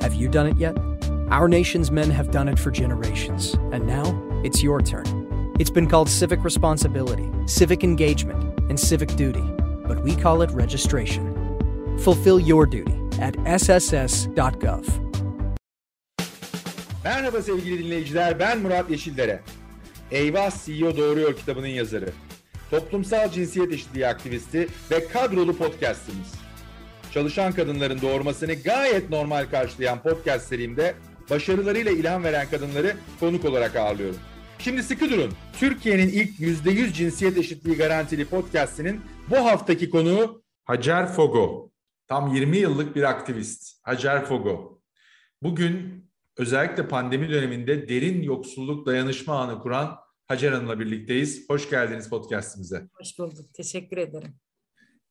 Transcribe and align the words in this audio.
Have 0.00 0.14
you 0.14 0.28
done 0.28 0.46
it 0.46 0.56
yet? 0.56 0.76
Our 1.28 1.46
nation's 1.46 1.90
men 1.90 2.10
have 2.10 2.30
done 2.30 2.48
it 2.48 2.58
for 2.58 2.70
generations, 2.70 3.54
and 3.70 3.86
now 3.86 4.04
it's 4.42 4.62
your 4.62 4.80
turn. 4.80 5.04
It's 5.58 5.70
been 5.70 5.86
called 5.86 6.08
civic 6.08 6.42
responsibility, 6.42 7.30
civic 7.46 7.84
engagement, 7.84 8.58
and 8.70 8.80
civic 8.80 9.14
duty, 9.16 9.44
but 9.86 10.02
we 10.02 10.16
call 10.16 10.40
it 10.40 10.50
registration. 10.52 11.98
Fulfill 11.98 12.40
your 12.40 12.64
duty 12.64 12.94
at 13.20 13.36
sss.gov. 13.44 14.86
Merhaba 17.04 17.42
sevgili 17.42 17.84
dinleyiciler, 17.84 18.38
ben 18.38 18.58
Murat 18.58 18.90
Yeşildere. 18.90 19.40
Eyvah 20.10 20.64
CEO 20.64 20.96
Doğuruyor 20.96 21.36
kitabının 21.36 21.66
yazarı. 21.66 22.10
Toplumsal 22.70 23.30
cinsiyet 23.30 23.72
eşitliği 23.72 24.06
aktivisti 24.06 24.68
ve 24.90 25.08
kadrolu 25.08 25.56
podcastimiz. 25.56 26.39
Çalışan 27.14 27.52
kadınların 27.52 28.00
doğurmasını 28.00 28.54
gayet 28.54 29.10
normal 29.10 29.46
karşılayan 29.50 30.02
podcast 30.02 30.48
serimde 30.48 30.94
başarılarıyla 31.30 31.92
ilham 31.92 32.24
veren 32.24 32.50
kadınları 32.50 32.96
konuk 33.20 33.44
olarak 33.44 33.76
ağırlıyorum. 33.76 34.20
Şimdi 34.58 34.82
sıkı 34.82 35.10
durun. 35.10 35.32
Türkiye'nin 35.58 36.08
ilk 36.08 36.40
%100 36.40 36.92
cinsiyet 36.92 37.38
eşitliği 37.38 37.76
garantili 37.76 38.24
podcastinin 38.24 39.00
bu 39.30 39.36
haftaki 39.36 39.90
konuğu 39.90 40.42
Hacer 40.64 41.12
Fogo. 41.12 41.70
Tam 42.08 42.34
20 42.34 42.56
yıllık 42.56 42.96
bir 42.96 43.02
aktivist. 43.02 43.78
Hacer 43.82 44.24
Fogo. 44.24 44.82
Bugün 45.42 46.04
özellikle 46.36 46.88
pandemi 46.88 47.30
döneminde 47.30 47.88
derin 47.88 48.22
yoksulluk 48.22 48.86
dayanışma 48.86 49.34
ağını 49.34 49.58
kuran 49.58 49.96
Hacer 50.28 50.52
Hanım'la 50.52 50.80
birlikteyiz. 50.80 51.50
Hoş 51.50 51.70
geldiniz 51.70 52.10
podcastimize. 52.10 52.88
Hoş 52.92 53.18
bulduk. 53.18 53.54
Teşekkür 53.54 53.96
ederim. 53.96 54.34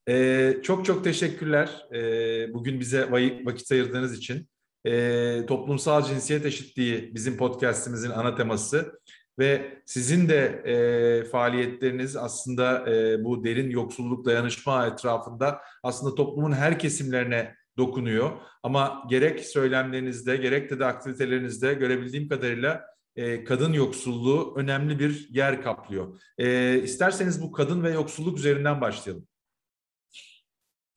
Ee, 0.08 0.58
çok 0.64 0.86
çok 0.86 1.04
teşekkürler 1.04 1.86
ee, 1.94 2.54
bugün 2.54 2.80
bize 2.80 3.12
vakit 3.46 3.72
ayırdığınız 3.72 4.18
için. 4.18 4.50
Ee, 4.86 5.46
toplumsal 5.48 6.06
cinsiyet 6.06 6.46
eşitliği 6.46 7.16
bizim 7.16 7.38
podcastimizin 7.38 8.10
ana 8.10 8.36
teması 8.36 9.00
ve 9.40 9.82
sizin 9.86 10.30
de 10.30 10.64
e, 10.66 11.24
faaliyetleriniz 11.24 12.16
aslında 12.16 12.92
e, 12.92 13.24
bu 13.24 13.44
derin 13.44 13.70
yoksulluk 13.70 14.26
dayanışma 14.26 14.88
etrafında 14.88 15.62
aslında 15.84 16.16
toplumun 16.16 16.52
her 16.52 16.80
kesimlerine 16.80 17.56
dokunuyor. 17.78 18.32
Ama 18.64 19.04
gerek 19.10 19.40
söylemlerinizde 19.46 20.38
gerek 20.38 20.70
de, 20.70 20.80
de 20.80 20.86
aktivitelerinizde 20.86 21.74
görebildiğim 21.74 22.30
kadarıyla 22.30 22.86
e, 23.16 23.44
kadın 23.44 23.74
yoksulluğu 23.74 24.54
önemli 24.58 25.00
bir 25.00 25.28
yer 25.30 25.62
kaplıyor. 25.62 26.22
E, 26.38 26.78
isterseniz 26.84 27.42
bu 27.42 27.52
kadın 27.52 27.84
ve 27.84 27.92
yoksulluk 27.92 28.38
üzerinden 28.38 28.82
başlayalım. 28.82 29.28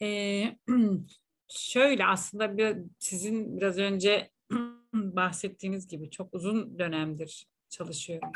Ee, 0.02 0.56
şöyle 1.48 2.06
aslında 2.06 2.56
bir, 2.56 2.76
sizin 2.98 3.56
biraz 3.56 3.78
önce 3.78 4.30
bahsettiğiniz 4.94 5.88
gibi 5.88 6.10
çok 6.10 6.34
uzun 6.34 6.78
dönemdir 6.78 7.46
çalışıyorum 7.68 8.32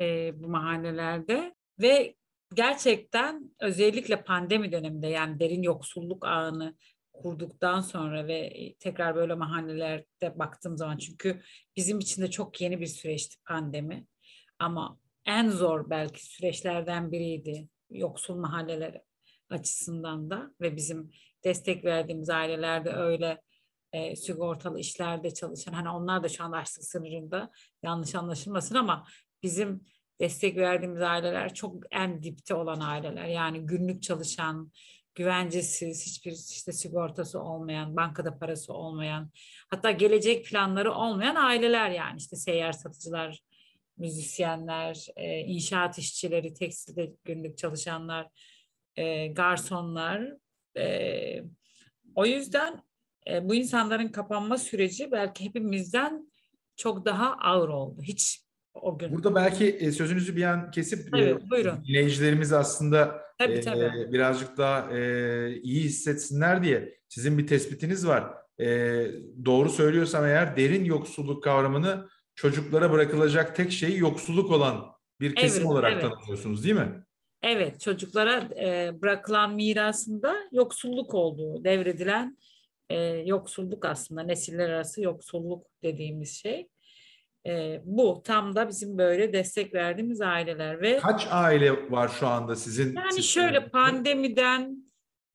e, 0.00 0.32
bu 0.42 0.48
mahallelerde 0.48 1.54
ve 1.80 2.14
gerçekten 2.54 3.50
özellikle 3.60 4.24
pandemi 4.24 4.72
döneminde 4.72 5.06
yani 5.06 5.40
derin 5.40 5.62
yoksulluk 5.62 6.26
ağını 6.26 6.76
kurduktan 7.12 7.80
sonra 7.80 8.26
ve 8.26 8.74
tekrar 8.78 9.14
böyle 9.14 9.34
mahallelerde 9.34 10.38
baktığım 10.38 10.76
zaman 10.76 10.96
çünkü 10.96 11.42
bizim 11.76 11.98
için 11.98 12.22
de 12.22 12.30
çok 12.30 12.60
yeni 12.60 12.80
bir 12.80 12.86
süreçti 12.86 13.36
pandemi 13.44 14.06
ama 14.58 14.98
en 15.26 15.48
zor 15.48 15.90
belki 15.90 16.26
süreçlerden 16.26 17.12
biriydi 17.12 17.68
yoksul 17.90 18.36
mahalleler 18.36 19.00
açısından 19.52 20.30
da 20.30 20.54
ve 20.60 20.76
bizim 20.76 21.10
destek 21.44 21.84
verdiğimiz 21.84 22.30
ailelerde 22.30 22.92
öyle 22.92 23.40
e, 23.92 24.16
sigortalı 24.16 24.80
işlerde 24.80 25.34
çalışan 25.34 25.72
hani 25.72 25.88
onlar 25.88 26.22
da 26.22 26.28
şu 26.28 26.44
anda 26.44 26.56
açlık 26.56 26.84
sınırında 26.84 27.50
yanlış 27.82 28.14
anlaşılmasın 28.14 28.74
ama 28.74 29.06
bizim 29.42 29.84
destek 30.20 30.56
verdiğimiz 30.56 31.02
aileler 31.02 31.54
çok 31.54 31.82
en 31.90 32.22
dipte 32.22 32.54
olan 32.54 32.80
aileler. 32.80 33.26
Yani 33.26 33.66
günlük 33.66 34.02
çalışan 34.02 34.72
güvencesiz, 35.14 36.06
hiçbir 36.06 36.32
işte 36.32 36.72
sigortası 36.72 37.40
olmayan, 37.40 37.96
bankada 37.96 38.38
parası 38.38 38.72
olmayan, 38.72 39.30
hatta 39.68 39.90
gelecek 39.90 40.46
planları 40.46 40.92
olmayan 40.92 41.34
aileler 41.34 41.90
yani. 41.90 42.16
İşte 42.18 42.36
seyyar 42.36 42.72
satıcılar, 42.72 43.40
müzisyenler, 43.96 45.06
e, 45.16 45.38
inşaat 45.38 45.98
işçileri, 45.98 46.54
tekstilde 46.54 47.12
günlük 47.24 47.58
çalışanlar, 47.58 48.28
e, 48.96 49.26
garsonlar. 49.26 50.22
E, 50.76 51.44
o 52.14 52.26
yüzden 52.26 52.82
e, 53.30 53.48
bu 53.48 53.54
insanların 53.54 54.08
kapanma 54.08 54.58
süreci 54.58 55.12
belki 55.12 55.44
hepimizden 55.44 56.32
çok 56.76 57.04
daha 57.04 57.32
ağır 57.32 57.68
oldu. 57.68 58.02
Hiç 58.02 58.42
o 58.74 58.98
gün. 58.98 59.12
Burada 59.12 59.34
belki 59.34 59.66
e, 59.66 59.92
sözünüzü 59.92 60.36
bir 60.36 60.42
an 60.42 60.70
kesip 60.70 61.08
evet, 61.14 61.50
buyurun. 61.50 61.84
dinleyicilerimiz 61.88 62.52
aslında 62.52 63.20
tabii, 63.38 63.60
tabii. 63.60 64.00
E, 64.08 64.12
birazcık 64.12 64.58
daha 64.58 64.98
e, 64.98 65.60
iyi 65.62 65.84
hissetsinler 65.84 66.62
diye 66.62 66.98
sizin 67.08 67.38
bir 67.38 67.46
tespitiniz 67.46 68.06
var. 68.06 68.34
E, 68.60 68.66
doğru 69.44 69.68
söylüyorsam 69.68 70.24
eğer 70.24 70.56
derin 70.56 70.84
yoksulluk 70.84 71.44
kavramını 71.44 72.08
çocuklara 72.34 72.92
bırakılacak 72.92 73.56
tek 73.56 73.72
şey 73.72 73.96
yoksulluk 73.96 74.50
olan 74.50 74.92
bir 75.20 75.34
kesim 75.34 75.62
evet, 75.62 75.72
olarak 75.72 75.92
evet. 75.92 76.02
tanımlıyorsunuz 76.02 76.64
değil 76.64 76.74
mi? 76.74 77.04
Evet, 77.42 77.80
çocuklara 77.80 78.48
e, 78.60 78.92
bırakılan 79.02 79.54
mirasında 79.54 80.36
yoksulluk 80.52 81.14
olduğu, 81.14 81.64
devredilen 81.64 82.38
e, 82.90 82.96
yoksulluk 83.04 83.84
aslında 83.84 84.22
nesiller 84.22 84.68
arası 84.68 85.02
yoksulluk 85.02 85.66
dediğimiz 85.82 86.42
şey. 86.42 86.68
E, 87.46 87.80
bu 87.84 88.22
tam 88.24 88.56
da 88.56 88.68
bizim 88.68 88.98
böyle 88.98 89.32
destek 89.32 89.74
verdiğimiz 89.74 90.20
aileler 90.20 90.80
ve 90.80 90.98
kaç 90.98 91.26
aile 91.30 91.90
var 91.90 92.08
şu 92.08 92.26
anda 92.26 92.56
sizin? 92.56 92.96
Yani 92.96 93.10
sizin 93.10 93.22
şöyle 93.22 93.68
pandemiden 93.68 94.76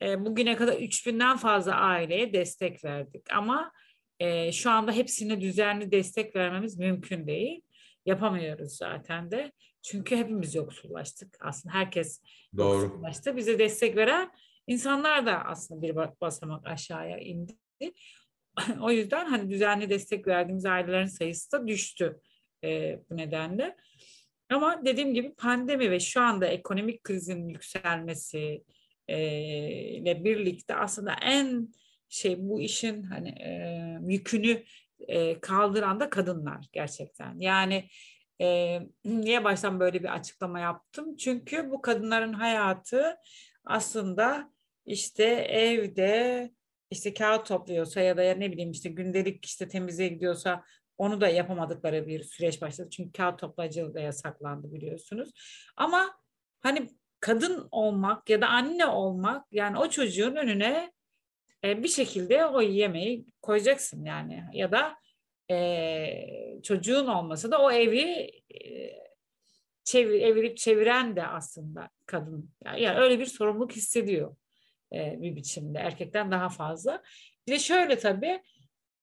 e, 0.01 0.25
bugüne 0.25 0.56
kadar 0.56 0.74
3000'den 0.74 1.38
fazla 1.38 1.75
aileye 1.75 2.34
destek 2.34 2.85
verdik 2.85 3.34
ama 3.34 3.72
e, 4.19 4.51
şu 4.51 4.72
anda 4.72 4.91
hepsine 4.91 5.41
düzenli 5.41 5.91
destek 5.91 6.35
vermemiz 6.35 6.79
mümkün 6.79 7.28
değil. 7.28 7.62
Yapamıyoruz 8.06 8.78
zaten 8.78 9.31
de. 9.31 9.51
Çünkü 9.88 10.16
hepimiz 10.16 10.56
yoksullaştık. 10.56 11.38
Aslında 11.40 11.75
herkes 11.75 12.22
Doğru. 12.58 12.81
yoksullaştı. 12.81 13.38
Bize 13.38 13.59
destek 13.59 13.96
veren 13.96 14.31
insanlar 14.68 15.25
da 15.25 15.46
aslında 15.46 15.81
bir 15.81 15.96
basamak 16.22 16.68
aşağıya 16.68 17.18
indi. 17.18 17.53
o 18.81 18.92
yüzden 18.92 19.25
hani 19.25 19.50
düzenli 19.50 19.90
destek 19.90 20.28
verdiğimiz 20.28 20.66
ailelerin 20.66 21.06
sayısı 21.06 21.52
da 21.52 21.68
düştü 21.68 22.20
e, 22.64 23.00
bu 23.09 23.18
nedenle. 23.18 23.75
Ama 24.50 24.86
dediğim 24.86 25.14
gibi 25.14 25.34
pandemi 25.34 25.92
ve 25.92 26.00
şu 26.00 26.22
anda 26.22 26.48
ekonomik 26.48 27.04
krizin 27.04 27.48
yükselmesi 27.48 28.64
e, 29.08 29.19
ile 29.72 30.24
birlikte 30.24 30.75
aslında 30.75 31.16
en 31.22 31.74
şey 32.09 32.36
bu 32.40 32.62
işin 32.62 33.04
hani 33.04 33.30
e, 33.30 33.52
yükünü 34.08 34.64
e, 35.00 35.40
kaldıran 35.40 36.00
da 36.00 36.09
kadınlar 36.09 36.66
gerçekten. 36.74 37.40
Yani 37.40 37.90
e, 38.42 38.80
niye 39.06 39.44
baştan 39.44 39.80
böyle 39.80 40.00
bir 40.03 40.14
açıklama 40.16 40.59
yaptım? 40.59 41.16
Çünkü 41.18 41.72
bu 41.72 41.81
kadınların 41.81 42.34
hayatı 42.34 43.18
aslında 43.66 44.52
işte 44.86 45.24
evde 45.50 46.52
işte 46.92 47.14
kağıt 47.14 47.46
topluyorsa 47.46 48.02
ya 48.02 48.18
da 48.18 48.24
ya 48.24 48.36
ne 48.36 48.52
bileyim 48.52 48.72
işte 48.72 48.90
gündelik 48.90 49.46
işte 49.46 49.68
temizliğe 49.68 50.09
gidiyorsa 50.09 50.64
onu 50.98 51.22
da 51.22 51.28
yapamadıkları 51.28 52.08
bir 52.08 52.24
süreç 52.24 52.62
başladı. 52.62 52.90
Çünkü 52.90 53.12
kağıt 53.12 53.40
toplayıcılığı 53.40 53.94
da 53.94 54.00
yasaklandı 54.00 54.74
biliyorsunuz. 54.74 55.30
Ama 55.78 56.19
hani 56.59 56.90
kadın 57.19 57.68
olmak 57.72 58.30
ya 58.30 58.42
da 58.42 58.48
anne 58.48 58.86
olmak 58.86 59.46
yani 59.52 59.80
o 59.80 59.90
çocuğun 59.90 60.36
önüne 60.36 60.92
e, 61.64 61.84
bir 61.84 61.88
şekilde 61.88 62.46
o 62.46 62.62
yemeği 62.62 63.25
koyacaksın 63.42 64.06
yani 64.06 64.44
ya 64.54 64.72
da 64.72 64.95
e, 65.52 66.62
çocuğun 66.64 67.08
olması 67.08 67.52
da 67.52 67.62
o 67.62 67.72
evi 67.72 68.32
çevir, 69.84 70.22
evirip 70.22 70.58
çeviren 70.58 71.16
de 71.16 71.28
aslında 71.28 71.90
kadın. 72.06 72.52
Yani, 72.66 72.82
yani 72.82 73.00
öyle 73.00 73.20
bir 73.20 73.26
sorumluluk 73.26 73.72
hissediyor 73.72 74.36
e, 74.94 75.22
bir 75.22 75.36
biçimde 75.36 75.80
erkekten 75.80 76.32
daha 76.32 76.50
fazla. 76.50 77.04
Bir 77.48 77.52
de 77.52 77.60
şöyle 77.60 77.98
tabii 77.98 78.42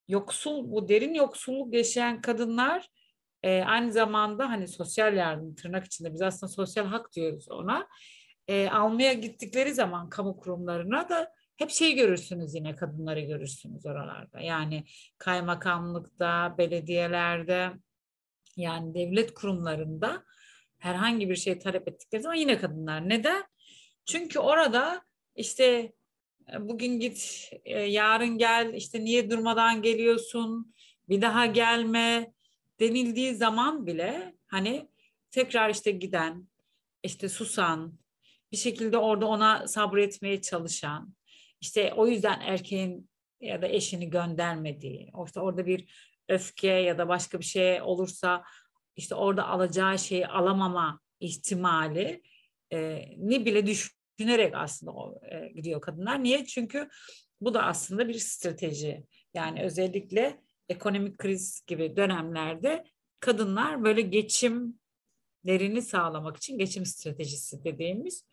yoksul 0.09 0.71
bu 0.71 0.89
derin 0.89 1.15
yoksulluk 1.15 1.75
yaşayan 1.75 2.21
kadınlar 2.21 2.89
e, 3.43 3.63
aynı 3.63 3.93
zamanda 3.93 4.51
hani 4.51 4.69
sosyal 4.69 5.17
yardım 5.17 5.55
tırnak 5.55 5.85
içinde 5.87 6.13
biz 6.13 6.23
aslında 6.23 6.53
sosyal 6.53 6.87
hak 6.87 7.13
diyoruz 7.13 7.51
ona 7.51 7.89
e, 8.49 8.69
almaya 8.69 9.13
gittikleri 9.13 9.75
zaman 9.75 10.09
kamu 10.09 10.37
kurumlarına 10.37 11.09
da 11.09 11.33
hep 11.57 11.71
şey 11.71 11.95
görürsünüz 11.95 12.55
yine 12.55 12.77
kadınları 12.77 13.21
görürsünüz 13.21 13.87
oralarda. 13.87 14.41
Yani 14.41 14.85
kaymakamlıkta, 15.19 16.55
belediyelerde 16.59 17.73
yani 18.57 18.95
devlet 18.95 19.35
kurumlarında 19.35 20.25
herhangi 20.79 21.31
bir 21.31 21.37
şey 21.37 21.59
talep 21.59 21.89
ettikleri 21.89 22.23
zaman 22.23 22.37
yine 22.37 22.59
kadınlar. 22.59 23.09
Neden? 23.09 23.45
Çünkü 24.05 24.39
orada 24.39 25.03
işte 25.37 25.93
e, 26.53 26.69
bugün 26.69 27.01
git, 27.01 27.51
e, 27.65 27.81
yarın 27.81 28.39
gel, 28.39 28.75
işte 28.75 29.05
niye 29.05 29.31
durmadan 29.31 29.83
geliyorsun, 29.83 30.75
bir 31.09 31.23
daha 31.23 31.47
gelme 31.47 32.33
denildiği 32.81 33.35
zaman 33.35 33.87
bile 33.87 34.35
hani 34.47 34.89
tekrar 35.31 35.71
işte 35.71 35.91
giden, 35.91 36.49
işte 37.03 37.29
susan, 37.29 37.99
bir 38.53 38.57
şekilde 38.57 38.99
orada 38.99 39.27
ona 39.27 39.69
sabretmeye 39.69 40.43
çalışan, 40.43 41.15
işte 41.65 41.93
o 41.97 42.07
yüzden 42.07 42.41
erkeğin 42.41 43.11
ya 43.41 43.63
da 43.63 43.69
eşini 43.69 44.11
göndermediği, 44.11 45.13
işte 45.27 45.41
orada 45.41 45.67
bir 45.67 45.95
öfke 46.29 46.69
ya 46.69 46.99
da 46.99 47.09
başka 47.09 47.41
bir 47.41 47.45
şey 47.45 47.83
olursa 47.83 48.45
işte 48.97 49.15
orada 49.15 49.49
alacağı 49.49 49.99
şeyi 49.99 50.27
alamama 50.27 51.01
ihtimali 51.21 52.23
e, 52.73 53.05
ni 53.17 53.47
bile 53.47 53.67
düşünerek 53.67 54.55
aslında 54.55 54.93
o, 54.93 55.21
e, 55.31 55.49
gidiyor 55.49 55.81
kadınlar. 55.81 56.23
Niye? 56.23 56.47
Çünkü 56.47 56.89
bu 57.41 57.55
da 57.55 57.63
aslında 57.63 58.09
bir 58.09 58.19
strateji. 58.19 59.07
Yani 59.35 59.63
özellikle 59.63 60.41
ekonomik 60.69 61.19
kriz 61.19 61.63
gibi 61.67 61.97
dönemlerde 61.97 62.85
kadınlar 63.21 63.85
böyle 63.85 64.01
geçimlerini 64.01 65.83
sağlamak 65.83 66.37
için 66.37 66.59
geçim 66.59 66.87
stratejisi 66.87 67.65
dediğimiz 67.65 68.25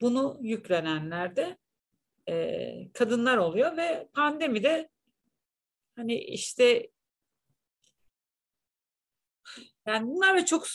bunu 0.00 0.38
yüklenenler 0.42 1.36
de 1.36 1.56
e, 2.28 2.92
kadınlar 2.92 3.36
oluyor 3.36 3.76
ve 3.76 4.08
pandemide 4.14 4.88
hani 5.96 6.14
işte 6.14 6.90
yani 9.86 10.06
bunlar 10.06 10.36
da 10.36 10.44
çok 10.44 10.66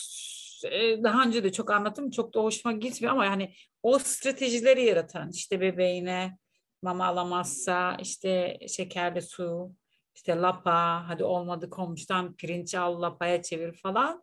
e, 0.64 1.02
daha 1.02 1.24
önce 1.24 1.44
de 1.44 1.52
çok 1.52 1.70
anlattım 1.70 2.10
çok 2.10 2.34
da 2.34 2.40
hoşuma 2.40 2.72
gitmiyor 2.72 3.12
ama 3.12 3.24
yani 3.24 3.54
o 3.82 3.98
stratejileri 3.98 4.84
yaratan 4.84 5.30
işte 5.34 5.60
bebeğine 5.60 6.38
mama 6.82 7.06
alamazsa 7.06 7.96
işte 8.00 8.58
şekerli 8.68 9.22
su 9.22 9.74
işte 10.14 10.36
lapa 10.36 11.08
hadi 11.08 11.24
olmadı 11.24 11.70
komşudan 11.70 12.36
pirinç 12.36 12.74
al 12.74 13.02
lapaya 13.02 13.42
çevir 13.42 13.72
falan 13.72 14.22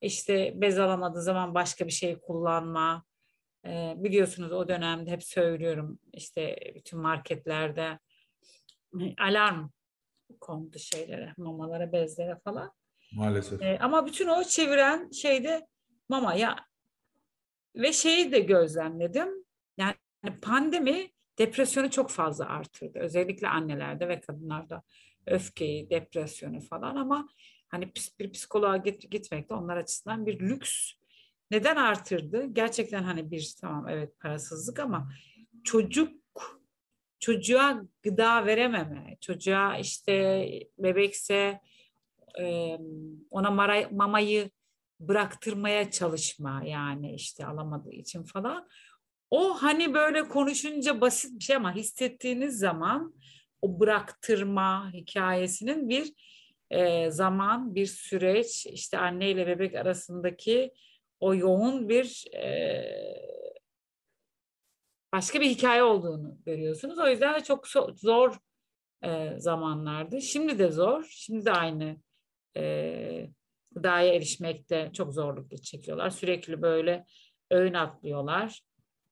işte 0.00 0.52
bez 0.56 0.78
alamadığı 0.78 1.22
zaman 1.22 1.54
başka 1.54 1.86
bir 1.86 1.92
şey 1.92 2.18
kullanma 2.20 3.04
e, 3.66 3.94
biliyorsunuz 3.96 4.52
o 4.52 4.68
dönemde 4.68 5.10
hep 5.10 5.24
söylüyorum 5.24 5.98
işte 6.12 6.56
bütün 6.74 7.00
marketlerde 7.00 7.98
alarm 9.18 9.68
kondu 10.40 10.78
şeylere 10.78 11.34
mamalara 11.36 11.92
bezlere 11.92 12.38
falan 12.44 12.72
Maalesef. 13.12 13.62
e, 13.62 13.78
ama 13.78 14.06
bütün 14.06 14.28
o 14.28 14.44
çeviren 14.44 15.10
şeyde 15.10 15.66
mama 16.08 16.34
ya 16.34 16.56
ve 17.76 17.92
şeyi 17.92 18.32
de 18.32 18.40
gözlemledim 18.40 19.28
yani 19.78 19.94
pandemi 20.42 21.10
depresyonu 21.38 21.90
çok 21.90 22.10
fazla 22.10 22.46
artırdı 22.48 22.98
özellikle 22.98 23.48
annelerde 23.48 24.08
ve 24.08 24.20
kadınlarda 24.20 24.82
öfkeyi, 25.26 25.90
depresyonu 25.90 26.60
falan 26.60 26.96
ama 26.96 27.28
hani 27.68 27.92
bir 28.20 28.32
psikoloğa 28.32 28.76
git, 28.76 29.10
gitmek 29.10 29.50
de 29.50 29.54
onlar 29.54 29.76
açısından 29.76 30.26
bir 30.26 30.40
lüks. 30.40 30.92
Neden 31.50 31.76
artırdı? 31.76 32.44
Gerçekten 32.52 33.02
hani 33.02 33.30
bir 33.30 33.54
tamam 33.60 33.88
evet 33.88 34.20
parasızlık 34.20 34.78
ama 34.78 35.12
çocuk 35.64 36.20
çocuğa 37.20 37.82
gıda 38.02 38.46
verememe, 38.46 39.16
çocuğa 39.20 39.78
işte 39.78 40.46
bebekse 40.78 41.60
ona 43.30 43.50
mara, 43.50 43.88
mamayı 43.90 44.50
bıraktırmaya 45.00 45.90
çalışma 45.90 46.62
yani 46.64 47.14
işte 47.14 47.46
alamadığı 47.46 47.92
için 47.92 48.22
falan. 48.22 48.68
O 49.30 49.62
hani 49.62 49.94
böyle 49.94 50.28
konuşunca 50.28 51.00
basit 51.00 51.38
bir 51.38 51.44
şey 51.44 51.56
ama 51.56 51.74
hissettiğiniz 51.74 52.58
zaman 52.58 53.14
o 53.62 53.80
bıraktırma 53.80 54.92
hikayesinin 54.92 55.88
bir 55.88 56.12
e, 56.70 57.10
zaman, 57.10 57.74
bir 57.74 57.86
süreç, 57.86 58.66
işte 58.66 58.98
anne 58.98 59.30
ile 59.30 59.46
bebek 59.46 59.74
arasındaki 59.74 60.72
o 61.20 61.34
yoğun 61.34 61.88
bir 61.88 62.24
e, 62.34 62.84
başka 65.12 65.40
bir 65.40 65.46
hikaye 65.46 65.82
olduğunu 65.82 66.38
görüyorsunuz. 66.46 66.98
O 66.98 67.08
yüzden 67.08 67.34
de 67.34 67.44
çok 67.44 67.66
zor 67.96 68.36
e, 69.04 69.34
zamanlardı. 69.38 70.20
Şimdi 70.20 70.58
de 70.58 70.70
zor, 70.70 71.06
şimdi 71.10 71.44
de 71.44 71.52
aynı 71.52 71.96
e, 72.56 73.30
gıdaya 73.72 74.14
erişmekte 74.14 74.90
çok 74.92 75.14
zorluk 75.14 75.62
çekiyorlar. 75.62 76.10
Sürekli 76.10 76.62
böyle 76.62 77.04
öğün 77.50 77.74
atlıyorlar. 77.74 78.60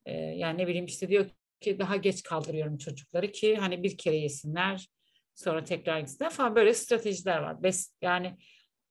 E, 0.07 0.13
yani 0.13 0.59
ne 0.59 0.67
bileyim 0.67 0.87
işte 0.87 1.09
diyor 1.09 1.27
ki 1.61 1.79
daha 1.79 1.97
geç 1.97 2.23
kaldırıyorum 2.23 2.79
çocukları 2.79 3.33
ki 3.33 3.57
hani 3.57 3.83
bir 3.83 3.99
kere 3.99 4.17
yesinler 4.17 4.89
sonra 5.35 5.65
tekrar 5.65 6.01
gitsinler 6.01 6.31
falan 6.31 6.57
böyle 6.57 6.75
stratejiler 6.75 7.39
var. 7.39 7.63
Bes, 7.63 7.95
yani 8.03 8.37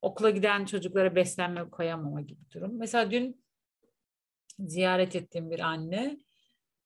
okula 0.01 0.29
giden 0.29 0.65
çocuklara 0.65 1.15
beslenme 1.15 1.69
koyamama 1.69 2.21
gibi 2.21 2.41
durum. 2.53 2.77
Mesela 2.77 3.11
dün 3.11 3.43
ziyaret 4.59 5.15
ettiğim 5.15 5.51
bir 5.51 5.59
anne 5.59 6.17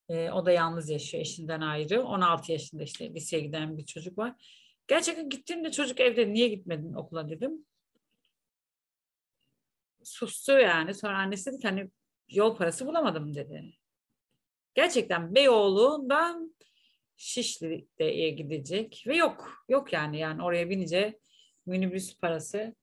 e, 0.09 0.31
o 0.31 0.45
da 0.45 0.51
yalnız 0.51 0.89
yaşıyor 0.89 1.21
eşinden 1.21 1.61
ayrı. 1.61 2.03
16 2.03 2.51
yaşında 2.51 2.83
işte 2.83 3.13
liseye 3.13 3.41
giden 3.41 3.77
bir 3.77 3.85
çocuk 3.85 4.17
var. 4.17 4.33
Gerçekten 4.87 5.29
gittiğimde 5.29 5.71
çocuk 5.71 5.99
evde 5.99 6.33
niye 6.33 6.47
gitmedin 6.47 6.93
okula 6.93 7.29
dedim. 7.29 7.65
Sustu 10.03 10.51
yani. 10.51 10.93
Sonra 10.93 11.17
annesi 11.17 11.51
dedi 11.51 11.61
ki 11.61 11.67
hani 11.67 11.89
yol 12.29 12.57
parası 12.57 12.87
bulamadım 12.87 13.35
dedi. 13.35 13.73
Gerçekten 14.73 15.35
Beyoğlu'ndan 15.35 16.55
Şişli'ye 17.17 18.29
gidecek 18.29 19.03
ve 19.07 19.15
yok. 19.15 19.65
Yok 19.69 19.93
yani 19.93 20.19
yani 20.19 20.43
oraya 20.43 20.69
binince 20.69 21.19
minibüs 21.65 22.17
parası 22.17 22.75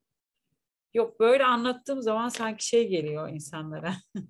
yok. 0.95 1.21
Böyle 1.21 1.45
anlattığım 1.45 2.03
zaman 2.03 2.29
sanki 2.29 2.67
şey 2.67 2.89
geliyor 2.89 3.29
insanlara. 3.29 3.95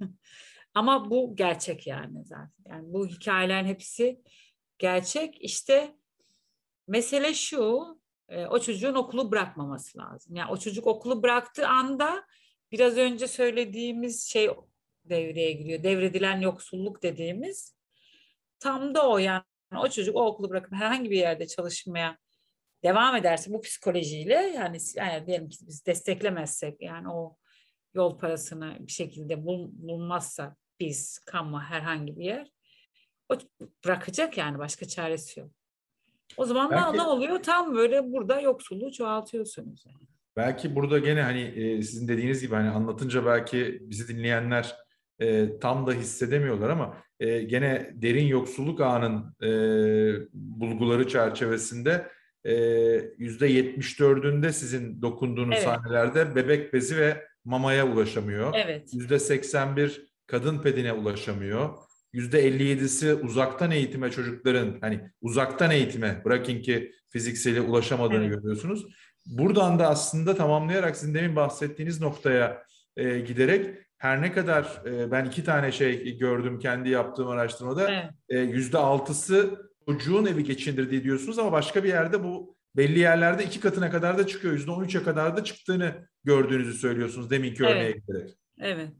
Ama 0.74 1.10
bu 1.10 1.36
gerçek 1.36 1.86
yani 1.86 2.24
zaten. 2.24 2.64
Yani 2.68 2.92
bu 2.92 3.06
hikayelerin 3.06 3.66
hepsi 3.66 4.22
gerçek. 4.78 5.36
İşte 5.40 5.96
mesele 6.88 7.34
şu, 7.34 7.84
e, 8.28 8.46
o 8.46 8.60
çocuğun 8.60 8.94
okulu 8.94 9.30
bırakmaması 9.30 9.98
lazım. 9.98 10.36
Yani 10.36 10.50
o 10.50 10.56
çocuk 10.56 10.86
okulu 10.86 11.22
bıraktığı 11.22 11.68
anda 11.68 12.24
biraz 12.72 12.96
önce 12.96 13.28
söylediğimiz 13.28 14.28
şey 14.28 14.50
devreye 15.04 15.52
giriyor. 15.52 15.82
Devredilen 15.82 16.40
yoksulluk 16.40 17.02
dediğimiz 17.02 17.78
tam 18.60 18.94
da 18.94 19.08
o 19.08 19.18
yani 19.18 19.42
o 19.76 19.88
çocuk 19.88 20.16
o 20.16 20.26
okulu 20.26 20.50
bırakıp 20.50 20.72
herhangi 20.72 21.10
bir 21.10 21.18
yerde 21.18 21.46
çalışmaya 21.46 22.18
devam 22.84 23.16
ederse 23.16 23.52
bu 23.52 23.60
psikolojiyle 23.60 24.34
yani, 24.34 24.78
yani 24.96 25.26
diyelim 25.26 25.48
ki 25.48 25.58
biz 25.66 25.86
desteklemezsek 25.86 26.82
yani 26.82 27.08
o 27.12 27.36
yol 27.94 28.18
parasını 28.18 28.76
bir 28.80 28.92
şekilde 28.92 29.46
bul, 29.46 29.68
bulmazsa 29.72 30.56
biz 30.80 31.18
kamu 31.18 31.60
herhangi 31.60 32.16
bir 32.16 32.24
yer 32.24 32.50
o 33.28 33.38
bırakacak 33.84 34.38
yani 34.38 34.58
başka 34.58 34.88
çaresi 34.88 35.40
yok. 35.40 35.50
O 36.36 36.44
zaman 36.44 36.70
Belki... 36.70 36.96
ne 36.96 37.02
oluyor? 37.02 37.42
Tam 37.42 37.74
böyle 37.74 38.12
burada 38.12 38.40
yoksulluğu 38.40 38.92
çoğaltıyorsunuz. 38.92 39.84
Yani. 39.86 40.08
Belki 40.36 40.74
burada 40.76 40.98
gene 40.98 41.22
hani 41.22 41.40
e, 41.40 41.82
sizin 41.82 42.08
dediğiniz 42.08 42.40
gibi 42.40 42.54
hani 42.54 42.70
anlatınca 42.70 43.26
belki 43.26 43.78
bizi 43.80 44.08
dinleyenler 44.08 44.76
e, 45.18 45.58
tam 45.58 45.86
da 45.86 45.92
hissedemiyorlar 45.92 46.70
ama 46.70 46.96
e, 47.20 47.42
gene 47.42 47.90
derin 47.94 48.26
yoksulluk 48.26 48.80
ağının 48.80 49.34
e, 49.42 49.50
bulguları 50.32 51.08
çerçevesinde 51.08 52.08
yüzde 53.18 53.50
74'ünde 53.50 54.52
sizin 54.52 55.02
dokunduğunuz 55.02 55.54
evet. 55.54 55.64
sahnelerde 55.64 56.34
bebek 56.34 56.72
bezi 56.72 56.96
ve 56.96 57.24
mamaya 57.44 57.86
ulaşamıyor. 57.86 58.54
Evet. 58.54 58.94
Yüzde 58.94 59.18
81 59.18 60.08
kadın 60.26 60.58
pedine 60.58 60.92
ulaşamıyor. 60.92 61.70
Yüzde 62.12 62.48
57'si 62.48 63.14
uzaktan 63.14 63.70
eğitime 63.70 64.10
çocukların 64.10 64.78
hani 64.80 65.00
uzaktan 65.20 65.70
eğitime 65.70 66.22
bırakın 66.24 66.60
ki 66.60 66.92
fizikseli 67.08 67.60
ulaşamadığını 67.60 68.24
evet. 68.24 68.34
görüyorsunuz. 68.34 68.86
Buradan 69.26 69.78
da 69.78 69.88
aslında 69.88 70.34
tamamlayarak 70.34 70.96
sizin 70.96 71.14
demin 71.14 71.36
bahsettiğiniz 71.36 72.00
noktaya 72.00 72.62
e, 72.96 73.18
giderek 73.18 73.66
her 73.98 74.22
ne 74.22 74.32
kadar 74.32 74.82
e, 74.86 75.10
ben 75.10 75.24
iki 75.24 75.44
tane 75.44 75.72
şey 75.72 76.18
gördüm 76.18 76.58
kendi 76.58 76.88
yaptığım 76.88 77.28
araştırmada 77.28 78.14
e, 78.28 78.38
yüzde 78.38 78.78
altısı 78.78 79.67
çocuğun 79.88 80.26
evi 80.26 80.44
geçindirdiği 80.44 81.04
diyorsunuz 81.04 81.38
ama 81.38 81.52
başka 81.52 81.84
bir 81.84 81.88
yerde 81.88 82.24
bu 82.24 82.56
belli 82.76 82.98
yerlerde 82.98 83.44
iki 83.44 83.60
katına 83.60 83.90
kadar 83.90 84.18
da 84.18 84.26
çıkıyor. 84.26 84.54
Yüzde 84.54 84.70
on 84.70 84.84
üçe 84.84 85.02
kadar 85.02 85.36
da 85.36 85.44
çıktığını 85.44 86.08
gördüğünüzü 86.24 86.74
söylüyorsunuz 86.74 87.30
deminki 87.30 87.62
evet. 87.64 87.72
örneğe 87.72 87.90
giderek. 87.92 88.38
Evet. 88.60 88.90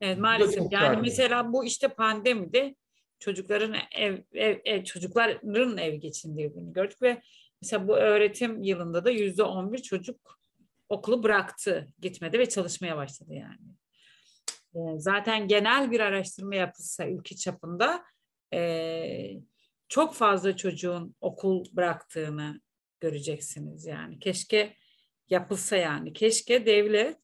Evet 0.00 0.18
maalesef 0.18 0.62
yani 0.70 0.86
farklı. 0.86 1.02
mesela 1.02 1.52
bu 1.52 1.64
işte 1.64 1.88
pandemide 1.88 2.76
çocukların 3.18 3.76
ev, 3.96 4.18
ev, 4.32 4.58
ev 4.64 4.84
çocukların 4.84 5.78
ev 5.78 5.94
geçindirdiğini 5.94 6.72
gördük 6.72 7.02
ve 7.02 7.22
mesela 7.62 7.88
bu 7.88 7.96
öğretim 7.96 8.62
yılında 8.62 9.04
da 9.04 9.10
yüzde 9.10 9.42
on 9.42 9.72
bir 9.72 9.78
çocuk 9.78 10.40
okulu 10.88 11.22
bıraktı, 11.22 11.88
gitmedi 12.00 12.38
ve 12.38 12.48
çalışmaya 12.48 12.96
başladı 12.96 13.34
yani. 13.34 13.58
Ee, 14.74 14.98
zaten 14.98 15.48
genel 15.48 15.90
bir 15.90 16.00
araştırma 16.00 16.54
yapılsa 16.54 17.08
ülke 17.08 17.36
çapında 17.36 18.04
e, 18.54 18.60
çok 19.88 20.14
fazla 20.14 20.56
çocuğun 20.56 21.14
okul 21.20 21.64
bıraktığını 21.72 22.60
göreceksiniz 23.00 23.86
yani. 23.86 24.18
Keşke 24.18 24.76
yapılsa 25.30 25.76
yani. 25.76 26.12
Keşke 26.12 26.66
devlet 26.66 27.16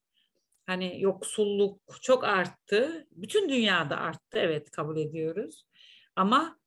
hani 0.67 1.01
yoksulluk 1.01 1.81
çok 2.03 2.25
arttı. 2.25 3.07
Bütün 3.11 3.49
dünyada 3.49 3.97
arttı 3.97 4.39
evet 4.39 4.71
kabul 4.71 4.97
ediyoruz. 4.97 5.67
Ama 6.17 6.59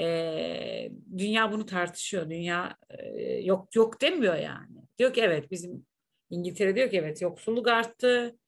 e, 0.00 0.90
dünya 1.18 1.52
bunu 1.52 1.66
tartışıyor. 1.66 2.30
Dünya 2.30 2.76
e, 2.90 3.22
yok 3.24 3.74
yok 3.74 4.00
demiyor 4.00 4.36
yani. 4.36 4.76
Diyor 4.98 5.12
ki 5.14 5.20
evet 5.20 5.50
bizim 5.50 5.86
İngiltere 6.30 6.76
diyor 6.76 6.90
ki 6.90 6.98
evet 6.98 7.22
yoksulluk 7.22 7.68
arttı. 7.68 8.38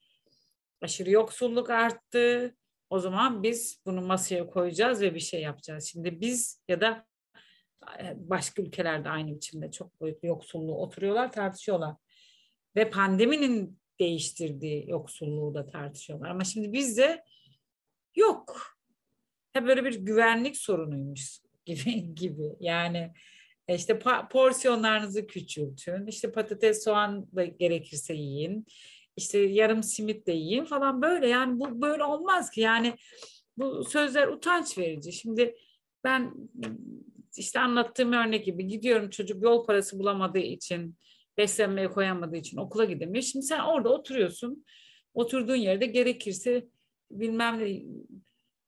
Aşırı 0.83 1.11
yoksulluk 1.11 1.71
arttı. 1.71 2.57
O 2.95 2.99
zaman 2.99 3.43
biz 3.43 3.81
bunu 3.87 4.01
masaya 4.01 4.47
koyacağız 4.47 5.01
ve 5.01 5.15
bir 5.15 5.21
şey 5.21 5.41
yapacağız. 5.41 5.85
Şimdi 5.85 6.21
biz 6.21 6.63
ya 6.69 6.81
da 6.81 7.07
başka 8.15 8.63
ülkelerde 8.63 9.09
aynı 9.09 9.37
biçimde 9.37 9.71
çok 9.71 10.01
boyutlu 10.01 10.29
yoksulluğu 10.29 10.77
oturuyorlar 10.77 11.33
tartışıyorlar. 11.33 11.95
Ve 12.77 12.91
pandeminin 12.91 13.79
değiştirdiği 14.01 14.91
yoksulluğu 14.91 15.55
da 15.55 15.67
tartışıyorlar. 15.67 16.31
Ama 16.31 16.45
şimdi 16.45 16.73
bizde 16.73 17.25
yok. 18.17 18.77
Hep 19.53 19.67
böyle 19.67 19.85
bir 19.85 19.95
güvenlik 19.95 20.57
sorunuymuş 20.57 21.39
gibi 21.65 22.15
gibi. 22.15 22.57
Yani 22.61 23.13
e, 23.69 23.75
işte 23.75 23.99
porsiyonlarınızı 24.31 25.27
küçültün. 25.27 26.07
İşte 26.07 26.33
patates 26.33 26.85
soğan 26.85 27.37
da 27.37 27.45
gerekirse 27.45 28.15
yiyin. 28.15 28.67
İşte 29.17 29.39
yarım 29.39 29.83
simit 29.83 30.27
de 30.27 30.33
yiyin 30.33 30.65
falan 30.65 31.03
böyle. 31.03 31.29
Yani 31.29 31.61
bu 31.61 31.83
böyle 31.83 32.05
olmaz 32.05 32.51
ki. 32.51 32.61
Yani 32.61 32.95
bu 33.57 33.85
sözler 33.85 34.29
utanç 34.29 34.79
verici. 34.79 35.13
Şimdi 35.13 35.55
ben 36.05 36.35
işte 37.37 37.61
anlattığım 37.61 38.13
örnek 38.13 38.45
gibi 38.45 38.67
gidiyorum 38.67 39.11
çocuk 39.11 39.43
yol 39.43 39.67
parası 39.67 39.99
bulamadığı 39.99 40.39
için 40.39 40.97
beslenmeye 41.39 41.91
koyamadığı 41.91 42.37
için 42.37 42.57
okula 42.57 42.85
gidemiyor. 42.85 43.23
Şimdi 43.23 43.47
sen 43.47 43.61
orada 43.61 43.89
oturuyorsun. 43.89 44.65
Oturduğun 45.15 45.55
yerde 45.55 45.87
gerekirse 45.87 46.67
bilmem 47.11 47.59
ne 47.59 47.83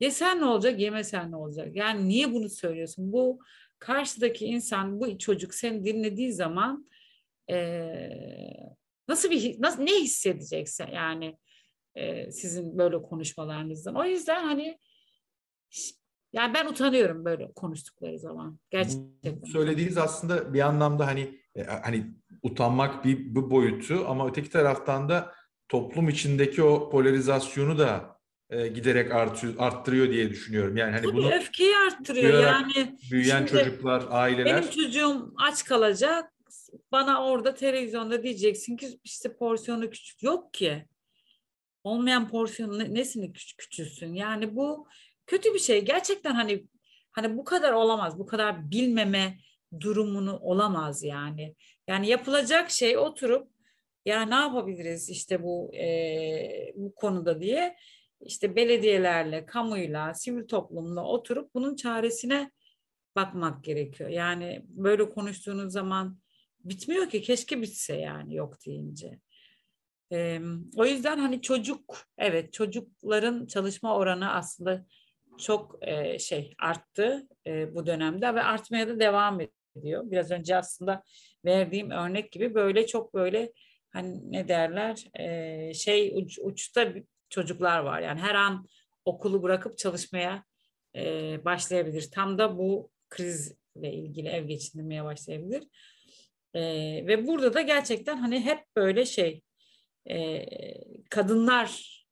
yesen 0.01 0.41
ne 0.41 0.45
olacak 0.45 0.81
yemesen 0.81 1.31
ne 1.31 1.37
olacak? 1.37 1.77
Yani 1.77 2.09
niye 2.09 2.33
bunu 2.33 2.49
söylüyorsun? 2.49 3.13
Bu 3.13 3.39
karşıdaki 3.79 4.45
insan 4.47 5.01
bu 5.01 5.19
çocuk 5.19 5.55
seni 5.55 5.85
dinlediği 5.85 6.33
zaman 6.33 6.91
e, 7.51 7.57
nasıl 9.09 9.31
bir 9.31 9.63
nasıl 9.63 9.83
ne 9.83 10.01
hissedecekse 10.01 10.89
yani 10.95 11.39
e, 11.95 12.31
sizin 12.31 12.79
böyle 12.79 13.03
konuşmalarınızdan. 13.03 13.95
O 13.95 14.05
yüzden 14.05 14.45
hani 14.45 14.79
yani 16.33 16.55
ben 16.55 16.67
utanıyorum 16.67 17.25
böyle 17.25 17.53
konuştukları 17.53 18.19
zaman. 18.19 18.59
Gerçekten. 18.71 19.43
Söylediğiniz 19.53 19.99
aslında 19.99 20.55
bir 20.55 20.61
anlamda 20.61 21.07
hani 21.07 21.41
e, 21.55 21.63
hani 21.63 22.07
utanmak 22.43 23.05
bir, 23.05 23.19
bir 23.19 23.51
boyutu 23.51 24.05
ama 24.09 24.29
öteki 24.29 24.51
taraftan 24.51 25.09
da 25.09 25.35
toplum 25.69 26.09
içindeki 26.09 26.63
o 26.63 26.91
polarizasyonu 26.91 27.79
da 27.79 28.17
e, 28.51 28.69
giderek 28.69 29.13
artıyor, 29.13 29.55
arttırıyor 29.59 30.11
diye 30.11 30.31
düşünüyorum. 30.31 30.77
Yani 30.77 30.93
hani 30.93 31.03
Tabii 31.03 31.17
bunu 31.17 31.33
öfkeyi 31.33 31.77
arttırıyor 31.77 32.43
yani. 32.43 32.99
Büyüyen 33.11 33.47
çocuklar, 33.47 34.05
aileler. 34.11 34.57
Benim 34.57 34.71
çocuğum 34.71 35.35
aç 35.37 35.65
kalacak. 35.65 36.33
Bana 36.93 37.27
orada 37.27 37.55
televizyonda 37.55 38.23
diyeceksin 38.23 38.77
ki 38.77 39.01
işte 39.05 39.37
porsiyonu 39.37 39.91
küçük. 39.91 40.23
Yok 40.23 40.55
ki. 40.55 40.87
Olmayan 41.85 42.29
porsiyonu 42.29 42.95
nesini 42.95 43.33
küç 43.33 43.57
küçülsün? 43.57 44.15
Yani 44.15 44.57
bu 44.57 44.89
kötü 45.27 45.55
bir 45.55 45.59
şey. 45.59 45.85
Gerçekten 45.85 46.35
hani 46.35 46.67
hani 47.13 47.37
bu 47.37 47.45
kadar 47.45 47.73
olamaz. 47.73 48.19
Bu 48.19 48.27
kadar 48.27 48.71
bilmeme 48.71 49.39
durumunu 49.81 50.39
olamaz 50.39 51.03
yani. 51.03 51.55
Yani 51.89 52.09
yapılacak 52.09 52.71
şey 52.71 52.99
oturup 52.99 53.49
ya 54.05 54.23
ne 54.23 54.35
yapabiliriz 54.35 55.11
işte 55.11 55.43
bu 55.43 55.75
e, 55.75 56.73
bu 56.77 56.95
konuda 56.95 57.41
diye 57.41 57.77
işte 58.21 58.57
belediyelerle, 58.57 59.47
kamuyla, 59.47 60.15
sivil 60.15 60.47
toplumla 60.47 61.05
oturup 61.05 61.55
bunun 61.55 61.77
çaresine 61.77 62.51
bakmak 63.17 63.65
gerekiyor. 63.65 64.11
Yani 64.11 64.63
böyle 64.69 65.09
konuştuğunuz 65.09 65.73
zaman 65.73 66.19
bitmiyor 66.69 67.11
ki 67.11 67.23
keşke 67.23 67.63
bitse 67.63 67.97
yani 67.97 68.35
yok 68.35 68.67
deyince. 68.67 69.19
Ee, 70.13 70.41
o 70.77 70.87
yüzden 70.87 71.19
hani 71.19 71.43
çocuk 71.43 71.99
evet 72.19 72.53
çocukların 72.53 73.47
çalışma 73.47 73.97
oranı 73.97 74.33
aslında 74.33 74.87
çok 75.39 75.79
e, 75.83 76.19
şey 76.19 76.55
arttı 76.59 77.29
e, 77.47 77.75
bu 77.75 77.87
dönemde 77.87 78.35
ve 78.35 78.43
artmaya 78.43 78.89
da 78.89 79.01
devam 79.01 79.41
ediyor. 79.77 80.11
Biraz 80.11 80.31
önce 80.31 80.57
aslında 80.57 81.03
verdiğim 81.45 81.91
örnek 81.91 82.33
gibi 82.33 82.55
böyle 82.55 82.87
çok 82.87 83.15
böyle 83.15 83.53
hani 83.91 84.33
ne 84.33 84.49
derler 84.49 85.05
e, 85.15 85.75
şey 85.75 86.13
uç, 86.15 86.39
uçta 86.43 86.93
çocuklar 87.31 87.79
var. 87.79 88.01
Yani 88.01 88.21
her 88.21 88.35
an 88.35 88.67
okulu 89.05 89.43
bırakıp 89.43 89.79
çalışmaya 89.79 90.45
e, 90.97 91.45
başlayabilir. 91.45 92.11
Tam 92.11 92.39
da 92.39 92.59
bu 92.59 92.91
krizle 93.09 93.93
ilgili 93.93 94.29
ev 94.29 94.45
geçindirmeye 94.45 95.05
başlayabilir. 95.05 95.65
E, 96.57 96.63
ve 97.07 97.27
burada 97.27 97.55
da 97.55 97.61
gerçekten 97.61 98.17
hani 98.17 98.41
hep 98.41 98.59
böyle 98.77 99.07
şey 99.07 99.43
e, 100.11 100.47
kadınlar 101.11 102.03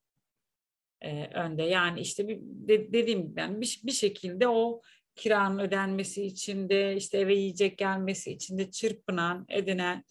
e, 1.01 1.27
önde. 1.27 1.63
Yani 1.63 2.01
işte 2.01 2.29
bir, 2.29 2.39
de, 2.41 2.93
dediğim 2.93 3.37
ben 3.37 3.61
bir, 3.61 3.81
bir 3.85 3.93
şekilde 3.93 4.49
o 4.49 4.83
kiranın 5.15 5.59
ödenmesi 5.59 6.25
için 6.25 6.69
de 6.69 6.97
işte 6.97 7.19
eve 7.19 7.35
yiyecek 7.35 7.79
gelmesi 7.79 8.33
için 8.33 8.59
de 8.59 8.71
çırpınan, 8.71 9.47
edinen 9.49 10.05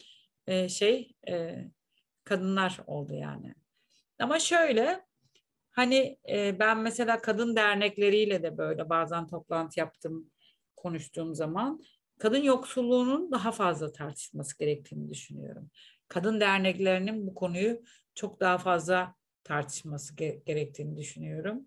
e, 0.47 0.69
şey 0.69 1.15
e, 1.29 1.55
kadınlar 2.23 2.79
oldu 2.87 3.13
yani. 3.13 3.53
Ama 4.19 4.39
şöyle 4.39 5.05
hani 5.71 6.17
e, 6.29 6.59
ben 6.59 6.77
mesela 6.77 7.21
kadın 7.21 7.55
dernekleriyle 7.55 8.43
de 8.43 8.57
böyle 8.57 8.89
bazen 8.89 9.27
toplantı 9.27 9.79
yaptım 9.79 10.31
konuştuğum 10.75 11.35
zaman 11.35 11.83
kadın 12.19 12.43
yoksulluğunun 12.43 13.31
daha 13.31 13.51
fazla 13.51 13.91
tartışılması 13.91 14.57
gerektiğini 14.57 15.09
düşünüyorum. 15.09 15.69
Kadın 16.07 16.39
derneklerinin 16.39 17.27
bu 17.27 17.35
konuyu 17.35 17.81
çok 18.15 18.39
daha 18.39 18.57
fazla 18.57 19.15
tartışması 19.43 20.15
ge- 20.15 20.43
gerektiğini 20.45 20.97
düşünüyorum. 20.97 21.65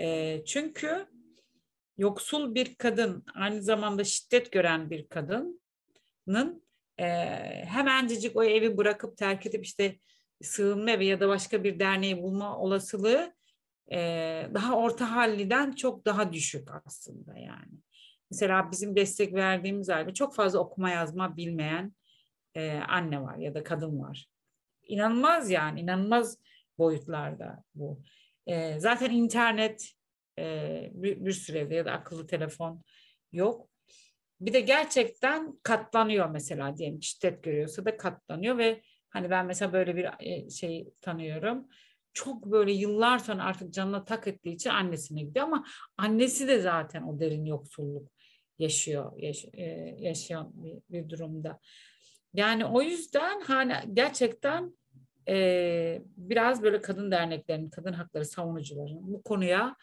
E, 0.00 0.42
çünkü 0.46 1.06
yoksul 1.98 2.54
bir 2.54 2.74
kadın 2.74 3.24
aynı 3.34 3.62
zamanda 3.62 4.04
şiddet 4.04 4.52
gören 4.52 4.90
bir 4.90 5.08
kadının 5.08 6.62
e, 6.98 7.06
hemencecik 7.64 8.36
o 8.36 8.44
evi 8.44 8.76
bırakıp 8.76 9.16
terk 9.16 9.46
edip 9.46 9.64
işte 9.64 9.98
sığınma 10.42 10.90
evi 10.90 11.06
ya 11.06 11.20
da 11.20 11.28
başka 11.28 11.64
bir 11.64 11.78
derneği 11.78 12.22
bulma 12.22 12.58
olasılığı 12.58 13.34
e, 13.92 13.98
daha 14.54 14.76
orta 14.76 15.16
halliden 15.16 15.72
çok 15.72 16.04
daha 16.04 16.32
düşük 16.32 16.68
aslında 16.86 17.38
yani. 17.38 17.80
Mesela 18.30 18.70
bizim 18.70 18.96
destek 18.96 19.34
verdiğimiz 19.34 19.88
halde 19.88 20.14
çok 20.14 20.34
fazla 20.34 20.58
okuma 20.58 20.90
yazma 20.90 21.36
bilmeyen 21.36 21.92
e, 22.54 22.70
anne 22.70 23.22
var 23.22 23.36
ya 23.36 23.54
da 23.54 23.64
kadın 23.64 24.00
var. 24.00 24.26
İnanılmaz 24.82 25.50
yani 25.50 25.80
inanılmaz 25.80 26.38
boyutlarda 26.78 27.64
bu. 27.74 28.02
E, 28.46 28.80
zaten 28.80 29.10
internet 29.10 29.92
e, 30.38 30.90
bir, 30.94 31.24
bir 31.24 31.32
sürede 31.32 31.74
ya 31.74 31.84
da 31.84 31.92
akıllı 31.92 32.26
telefon 32.26 32.82
yok. 33.32 33.70
Bir 34.40 34.52
de 34.52 34.60
gerçekten 34.60 35.58
katlanıyor 35.62 36.30
mesela 36.30 36.76
diyelim 36.76 37.02
şiddet 37.02 37.42
görüyorsa 37.42 37.84
da 37.84 37.96
katlanıyor 37.96 38.58
ve 38.58 38.82
Hani 39.10 39.30
ben 39.30 39.46
mesela 39.46 39.72
böyle 39.72 39.96
bir 39.96 40.08
e, 40.20 40.50
şey 40.50 40.92
tanıyorum. 41.00 41.68
Çok 42.12 42.46
böyle 42.46 42.72
yıllar 42.72 43.18
sonra 43.18 43.44
artık 43.44 43.74
canına 43.74 44.04
tak 44.04 44.26
ettiği 44.26 44.54
için 44.54 44.70
annesine 44.70 45.22
gidiyor 45.22 45.46
ama 45.46 45.66
annesi 45.96 46.48
de 46.48 46.60
zaten 46.60 47.02
o 47.02 47.20
derin 47.20 47.44
yoksulluk 47.44 48.12
yaşıyor 48.60 49.12
yaş, 49.16 49.44
e, 49.52 49.64
yaşayan 49.98 50.52
bir, 50.54 50.78
bir 50.90 51.08
durumda. 51.08 51.60
Yani 52.34 52.64
o 52.64 52.82
yüzden 52.82 53.40
hani 53.40 53.74
gerçekten 53.92 54.76
e, 55.28 56.02
biraz 56.16 56.62
böyle 56.62 56.80
kadın 56.80 57.10
derneklerinin, 57.10 57.70
kadın 57.70 57.92
hakları 57.92 58.24
savunucularının 58.24 59.12
bu 59.12 59.22
konuya 59.22 59.76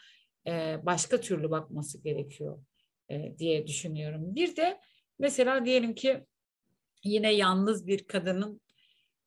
e, 0.48 0.79
başka 0.84 1.22
türlü 1.22 1.51
bakması 1.51 2.03
gerekiyor 2.03 2.60
e, 3.10 3.38
diye 3.38 3.67
düşünüyorum. 3.67 4.36
Bir 4.36 4.55
de 4.55 4.79
mesela 5.19 5.65
diyelim 5.65 5.96
ki 5.96 6.25
yine 7.03 7.34
yalnız 7.34 7.88
bir 7.88 8.07
kadının 8.07 8.62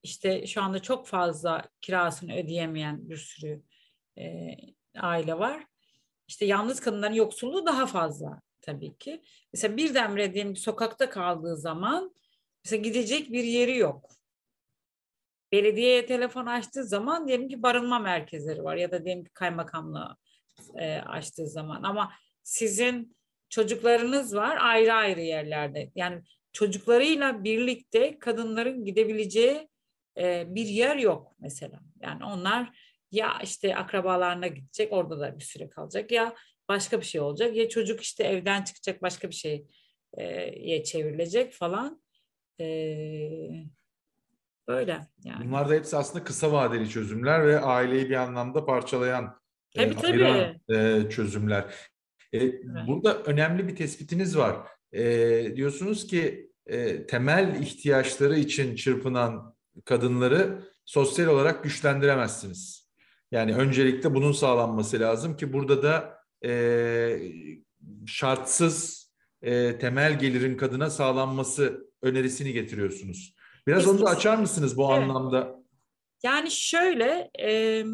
işte 0.02 0.46
şu 0.46 0.62
anda 0.62 0.78
çok 0.78 1.06
fazla 1.06 1.68
kirasını 1.80 2.34
ödeyemeyen 2.34 3.10
bir 3.10 3.16
sürü 3.16 3.62
e, 4.18 4.56
aile 4.98 5.38
var. 5.38 5.66
İşte 6.28 6.46
yalnız 6.46 6.80
kadınların 6.80 7.14
yoksulluğu 7.14 7.66
daha 7.66 7.86
fazla 7.86 8.40
tabii 8.62 8.98
ki. 8.98 9.22
Mesela 9.52 9.76
birdenbire 9.76 10.34
diyelim 10.34 10.56
sokakta 10.56 11.10
kaldığı 11.10 11.56
zaman 11.56 12.14
mesela 12.64 12.82
gidecek 12.82 13.32
bir 13.32 13.44
yeri 13.44 13.76
yok. 13.76 14.10
Belediyeye 15.52 16.06
telefon 16.06 16.46
açtığı 16.46 16.84
zaman 16.84 17.28
diyelim 17.28 17.48
ki 17.48 17.62
barınma 17.62 17.98
merkezleri 17.98 18.64
var 18.64 18.76
ya 18.76 18.90
da 18.90 19.04
diyelim 19.04 19.24
ki 19.24 19.30
kaymakamlığı 19.30 20.16
e, 20.78 20.96
açtığı 20.96 21.46
zaman 21.46 21.82
ama 21.82 22.12
sizin 22.42 23.16
çocuklarınız 23.48 24.36
var 24.36 24.58
ayrı 24.60 24.92
ayrı 24.92 25.20
yerlerde. 25.20 25.90
Yani 25.94 26.22
çocuklarıyla 26.52 27.44
birlikte 27.44 28.18
kadınların 28.18 28.84
gidebileceği 28.84 29.68
e, 30.18 30.44
bir 30.54 30.66
yer 30.66 30.96
yok 30.96 31.34
mesela. 31.38 31.80
Yani 32.00 32.24
onlar 32.24 32.78
ya 33.12 33.38
işte 33.42 33.76
akrabalarına 33.76 34.46
gidecek 34.46 34.92
orada 34.92 35.20
da 35.20 35.38
bir 35.38 35.44
süre 35.44 35.68
kalacak 35.68 36.10
ya 36.10 36.34
başka 36.70 37.00
bir 37.00 37.04
şey 37.06 37.20
olacak 37.20 37.56
ya 37.56 37.68
çocuk 37.68 38.00
işte 38.00 38.24
evden 38.24 38.62
çıkacak 38.62 39.02
başka 39.02 39.28
bir 39.28 39.34
şeye 39.34 39.64
e, 40.18 40.84
çevrilecek 40.84 41.52
falan. 41.52 42.02
Böyle 44.68 45.00
yani. 45.24 45.46
Bunlar 45.46 45.68
da 45.68 45.74
hepsi 45.74 45.96
aslında 45.96 46.24
kısa 46.24 46.52
vadeli 46.52 46.88
çözümler 46.88 47.46
ve 47.46 47.60
aileyi 47.60 48.10
bir 48.10 48.14
anlamda 48.14 48.64
parçalayan 48.64 49.40
tabii, 49.76 49.94
e, 49.94 50.06
ayıran, 50.06 50.60
e, 50.68 51.10
çözümler. 51.10 51.64
E, 52.32 52.38
evet. 52.38 52.62
Burada 52.86 53.22
önemli 53.22 53.68
bir 53.68 53.76
tespitiniz 53.76 54.36
var. 54.36 54.56
E, 54.92 55.02
diyorsunuz 55.56 56.06
ki 56.06 56.50
e, 56.66 57.06
temel 57.06 57.62
ihtiyaçları 57.62 58.38
için 58.38 58.76
çırpınan 58.76 59.56
kadınları 59.84 60.64
sosyal 60.84 61.26
olarak 61.26 61.64
güçlendiremezsiniz. 61.64 62.90
Yani 63.30 63.54
öncelikle 63.54 64.14
bunun 64.14 64.32
sağlanması 64.32 65.00
lazım 65.00 65.36
ki 65.36 65.52
burada 65.52 65.82
da 65.82 66.19
e, 66.44 67.18
şartsız 68.06 69.10
e, 69.42 69.78
temel 69.78 70.18
gelirin 70.18 70.56
kadına 70.56 70.90
sağlanması 70.90 71.90
önerisini 72.02 72.52
getiriyorsunuz. 72.52 73.34
Biraz 73.66 73.88
onu 73.88 74.00
da 74.00 74.10
açar 74.10 74.38
mısınız 74.38 74.76
bu 74.76 74.92
evet. 74.92 75.02
anlamda? 75.02 75.60
Yani 76.22 76.50
şöyle, 76.50 77.30
e, 77.40 77.84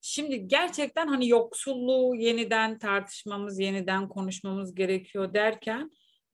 şimdi 0.00 0.48
gerçekten 0.48 1.06
hani 1.06 1.28
yoksulluğu 1.28 2.14
yeniden 2.14 2.78
tartışmamız, 2.78 3.58
yeniden 3.58 4.08
konuşmamız 4.08 4.74
gerekiyor 4.74 5.34
derken 5.34 5.90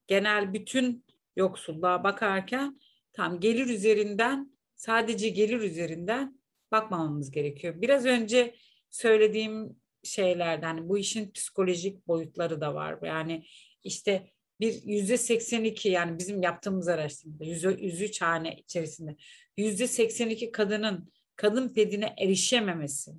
genel 0.07 0.53
bütün 0.53 1.05
yoksulluğa 1.35 2.03
bakarken 2.03 2.79
tam 3.13 3.39
gelir 3.39 3.65
üzerinden 3.65 4.57
sadece 4.75 5.29
gelir 5.29 5.59
üzerinden 5.59 6.39
bakmamamız 6.71 7.31
gerekiyor. 7.31 7.81
Biraz 7.81 8.05
önce 8.05 8.55
söylediğim 8.97 9.75
şeylerden 10.03 10.67
hani 10.67 10.89
bu 10.89 10.97
işin 10.97 11.31
psikolojik 11.31 12.07
boyutları 12.07 12.61
da 12.61 12.75
var. 12.75 12.97
Yani 13.03 13.45
işte 13.83 14.31
bir 14.59 14.83
yüzde 14.83 15.17
82 15.17 15.89
yani 15.89 16.19
bizim 16.19 16.43
yaptığımız 16.43 16.87
araştırmada 16.87 17.45
yüzde 17.45 17.67
103 17.67 18.21
hane 18.21 18.55
içerisinde 18.55 19.15
yüzde 19.57 19.87
82 19.87 20.51
kadının 20.51 21.11
kadın 21.35 21.73
pedine 21.73 22.15
erişememesi, 22.17 23.11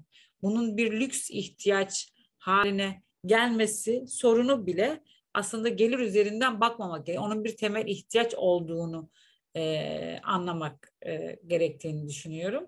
bunun 0.43 0.77
bir 0.77 0.93
lüks 0.93 1.31
ihtiyaç 1.31 2.13
haline 2.39 3.03
gelmesi 3.27 4.05
sorunu 4.07 4.67
bile 4.67 5.03
aslında 5.35 5.69
gelir 5.69 5.99
üzerinden 5.99 6.61
bakmamak 6.61 7.07
gerekiyor. 7.07 7.27
Onun 7.27 7.45
bir 7.45 7.57
temel 7.57 7.87
ihtiyaç 7.87 8.35
olduğunu 8.35 9.11
e, 9.57 10.21
anlamak 10.23 10.93
e, 11.07 11.39
gerektiğini 11.47 12.09
düşünüyorum. 12.09 12.67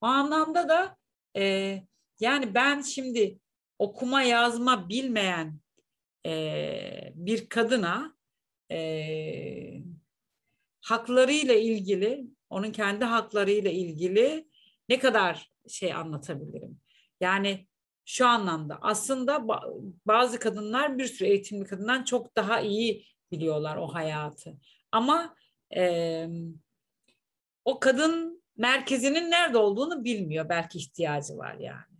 O 0.00 0.06
anlamda 0.06 0.68
da 0.68 0.96
e, 1.36 1.82
yani 2.22 2.54
ben 2.54 2.80
şimdi 2.80 3.38
okuma 3.78 4.22
yazma 4.22 4.88
bilmeyen 4.88 5.60
e, 6.26 7.12
bir 7.14 7.48
kadına 7.48 8.16
e, 8.70 9.82
haklarıyla 10.80 11.54
ilgili, 11.54 12.26
onun 12.50 12.72
kendi 12.72 13.04
haklarıyla 13.04 13.70
ilgili 13.70 14.48
ne 14.88 14.98
kadar 14.98 15.50
şey 15.68 15.92
anlatabilirim? 15.92 16.80
Yani 17.20 17.66
şu 18.04 18.26
anlamda 18.26 18.78
aslında 18.82 19.48
bazı 20.06 20.38
kadınlar 20.38 20.98
bir 20.98 21.06
sürü 21.06 21.28
eğitimli 21.28 21.64
kadından 21.64 22.04
çok 22.04 22.36
daha 22.36 22.60
iyi 22.60 23.06
biliyorlar 23.32 23.76
o 23.76 23.86
hayatı. 23.86 24.54
Ama 24.92 25.36
e, 25.76 26.26
o 27.64 27.80
kadın 27.80 28.42
merkezinin 28.56 29.30
nerede 29.30 29.58
olduğunu 29.58 30.04
bilmiyor. 30.04 30.48
Belki 30.48 30.78
ihtiyacı 30.78 31.36
var 31.36 31.54
yani 31.54 31.91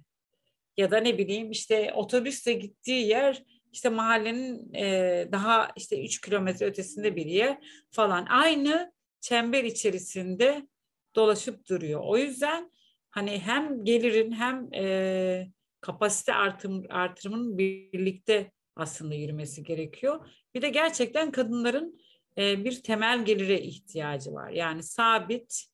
ya 0.82 0.90
da 0.90 0.98
ne 0.98 1.18
bileyim 1.18 1.50
işte 1.50 1.92
otobüsle 1.94 2.52
gittiği 2.52 3.06
yer 3.06 3.42
işte 3.72 3.88
mahallenin 3.88 4.74
e, 4.74 5.28
daha 5.32 5.72
işte 5.76 6.04
3 6.04 6.20
kilometre 6.20 6.66
ötesinde 6.66 7.16
bir 7.16 7.26
yer 7.26 7.58
falan 7.90 8.26
aynı 8.26 8.92
çember 9.20 9.64
içerisinde 9.64 10.66
dolaşıp 11.14 11.68
duruyor. 11.68 12.00
O 12.04 12.16
yüzden 12.18 12.70
hani 13.10 13.38
hem 13.38 13.84
gelirin 13.84 14.32
hem 14.32 14.74
e, 14.74 15.46
kapasite 15.80 16.34
artım, 16.34 16.84
artırımının 16.88 17.58
birlikte 17.58 18.50
aslında 18.76 19.14
yürümesi 19.14 19.62
gerekiyor. 19.62 20.28
Bir 20.54 20.62
de 20.62 20.68
gerçekten 20.68 21.30
kadınların 21.32 22.00
e, 22.38 22.64
bir 22.64 22.82
temel 22.82 23.24
gelire 23.24 23.60
ihtiyacı 23.60 24.32
var. 24.32 24.50
Yani 24.50 24.82
sabit 24.82 25.64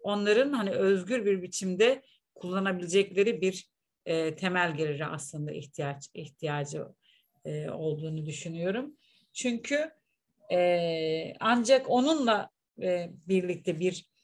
onların 0.00 0.52
hani 0.52 0.70
özgür 0.70 1.26
bir 1.26 1.42
biçimde 1.42 2.02
kullanabilecekleri 2.34 3.40
bir 3.40 3.73
e, 4.06 4.36
temel 4.36 4.76
geliri 4.76 5.06
aslında 5.06 5.52
ihtiyaç 5.52 6.08
ihtiyacı 6.14 6.86
e, 7.44 7.70
olduğunu 7.70 8.26
düşünüyorum. 8.26 8.96
Çünkü 9.32 9.90
e, 10.52 11.34
ancak 11.40 11.90
onunla 11.90 12.50
e, 12.82 13.10
birlikte 13.26 13.80
bir 13.80 14.14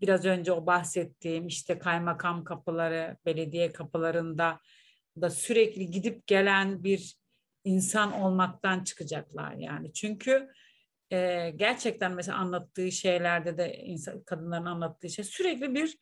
biraz 0.00 0.24
önce 0.24 0.52
o 0.52 0.66
bahsettiğim 0.66 1.46
işte 1.46 1.78
kaymakam 1.78 2.44
kapıları, 2.44 3.16
belediye 3.26 3.72
kapılarında 3.72 4.60
da 5.20 5.30
sürekli 5.30 5.90
gidip 5.90 6.26
gelen 6.26 6.84
bir 6.84 7.16
insan 7.64 8.12
olmaktan 8.12 8.84
çıkacaklar 8.84 9.52
yani. 9.52 9.92
Çünkü 9.92 10.48
e, 11.12 11.50
gerçekten 11.50 12.12
mesela 12.12 12.38
anlattığı 12.38 12.92
şeylerde 12.92 13.58
de 13.58 13.76
insan, 13.76 14.22
kadınların 14.22 14.64
anlattığı 14.64 15.10
şey 15.10 15.24
sürekli 15.24 15.74
bir 15.74 15.98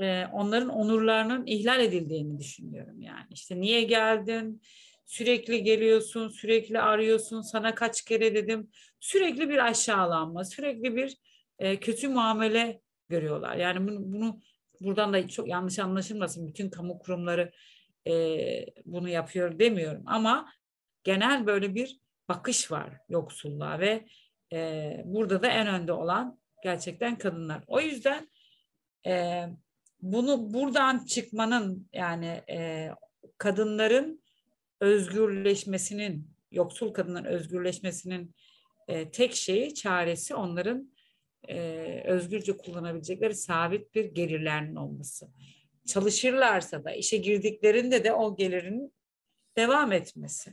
e, 0.00 0.26
onların 0.32 0.68
onurlarının 0.68 1.46
ihlal 1.46 1.80
edildiğini 1.80 2.38
düşünüyorum 2.38 3.02
yani. 3.02 3.26
İşte 3.30 3.60
niye 3.60 3.82
geldin? 3.82 4.62
Sürekli 5.06 5.62
geliyorsun, 5.62 6.28
sürekli 6.28 6.80
arıyorsun. 6.80 7.40
Sana 7.40 7.74
kaç 7.74 8.02
kere 8.02 8.34
dedim. 8.34 8.70
Sürekli 9.00 9.48
bir 9.48 9.66
aşağılanma, 9.66 10.44
sürekli 10.44 10.96
bir 10.96 11.16
e, 11.58 11.80
kötü 11.80 12.08
muamele 12.08 12.80
görüyorlar. 13.08 13.56
Yani 13.56 13.88
bunu, 13.88 14.12
bunu 14.12 14.40
buradan 14.80 15.12
da 15.12 15.28
çok 15.28 15.48
yanlış 15.48 15.78
anlaşılmasın. 15.78 16.48
Bütün 16.48 16.70
kamu 16.70 16.98
kurumları 16.98 17.52
e, 18.06 18.12
bunu 18.84 19.08
yapıyor 19.08 19.58
demiyorum 19.58 20.02
ama 20.06 20.52
genel 21.04 21.46
böyle 21.46 21.74
bir 21.74 22.00
bakış 22.28 22.70
var 22.70 22.90
yoksulluğa 23.08 23.80
ve 23.80 24.06
burada 25.04 25.42
da 25.42 25.46
en 25.46 25.66
önde 25.66 25.92
olan 25.92 26.38
gerçekten 26.62 27.18
kadınlar. 27.18 27.64
O 27.66 27.80
yüzden 27.80 28.28
bunu 30.02 30.54
buradan 30.54 31.04
çıkmanın 31.04 31.88
yani 31.92 32.42
e, 32.50 32.90
kadınların 33.38 34.22
özgürleşmesinin, 34.80 36.30
yoksul 36.52 36.92
kadınların 36.92 37.24
özgürleşmesinin 37.24 38.34
e, 38.88 39.10
tek 39.10 39.34
şeyi, 39.34 39.74
çaresi 39.74 40.34
onların 40.34 40.92
e, 41.48 41.58
özgürce 42.06 42.56
kullanabilecekleri 42.56 43.34
sabit 43.34 43.94
bir 43.94 44.04
gelirlerinin 44.04 44.76
olması. 44.76 45.28
Çalışırlarsa 45.86 46.84
da 46.84 46.92
işe 46.92 47.16
girdiklerinde 47.16 48.04
de 48.04 48.12
o 48.12 48.36
gelirin 48.36 48.92
devam 49.56 49.92
etmesi. 49.92 50.52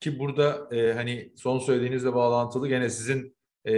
Ki 0.00 0.18
burada 0.18 0.68
e, 0.76 0.92
hani 0.92 1.32
son 1.36 1.58
söylediğinizle 1.58 2.14
bağlantılı 2.14 2.68
gene 2.68 2.90
sizin 2.90 3.36
e, 3.66 3.72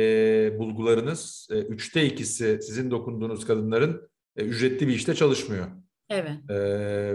bulgularınız 0.58 1.48
e, 1.50 1.54
üçte 1.54 2.04
ikisi 2.04 2.58
sizin 2.62 2.90
dokunduğunuz 2.90 3.46
kadınların 3.46 4.09
e, 4.36 4.44
ücretli 4.44 4.88
bir 4.88 4.94
işte 4.94 5.14
çalışmıyor. 5.14 5.66
Evet. 6.10 6.50
E, 6.50 6.56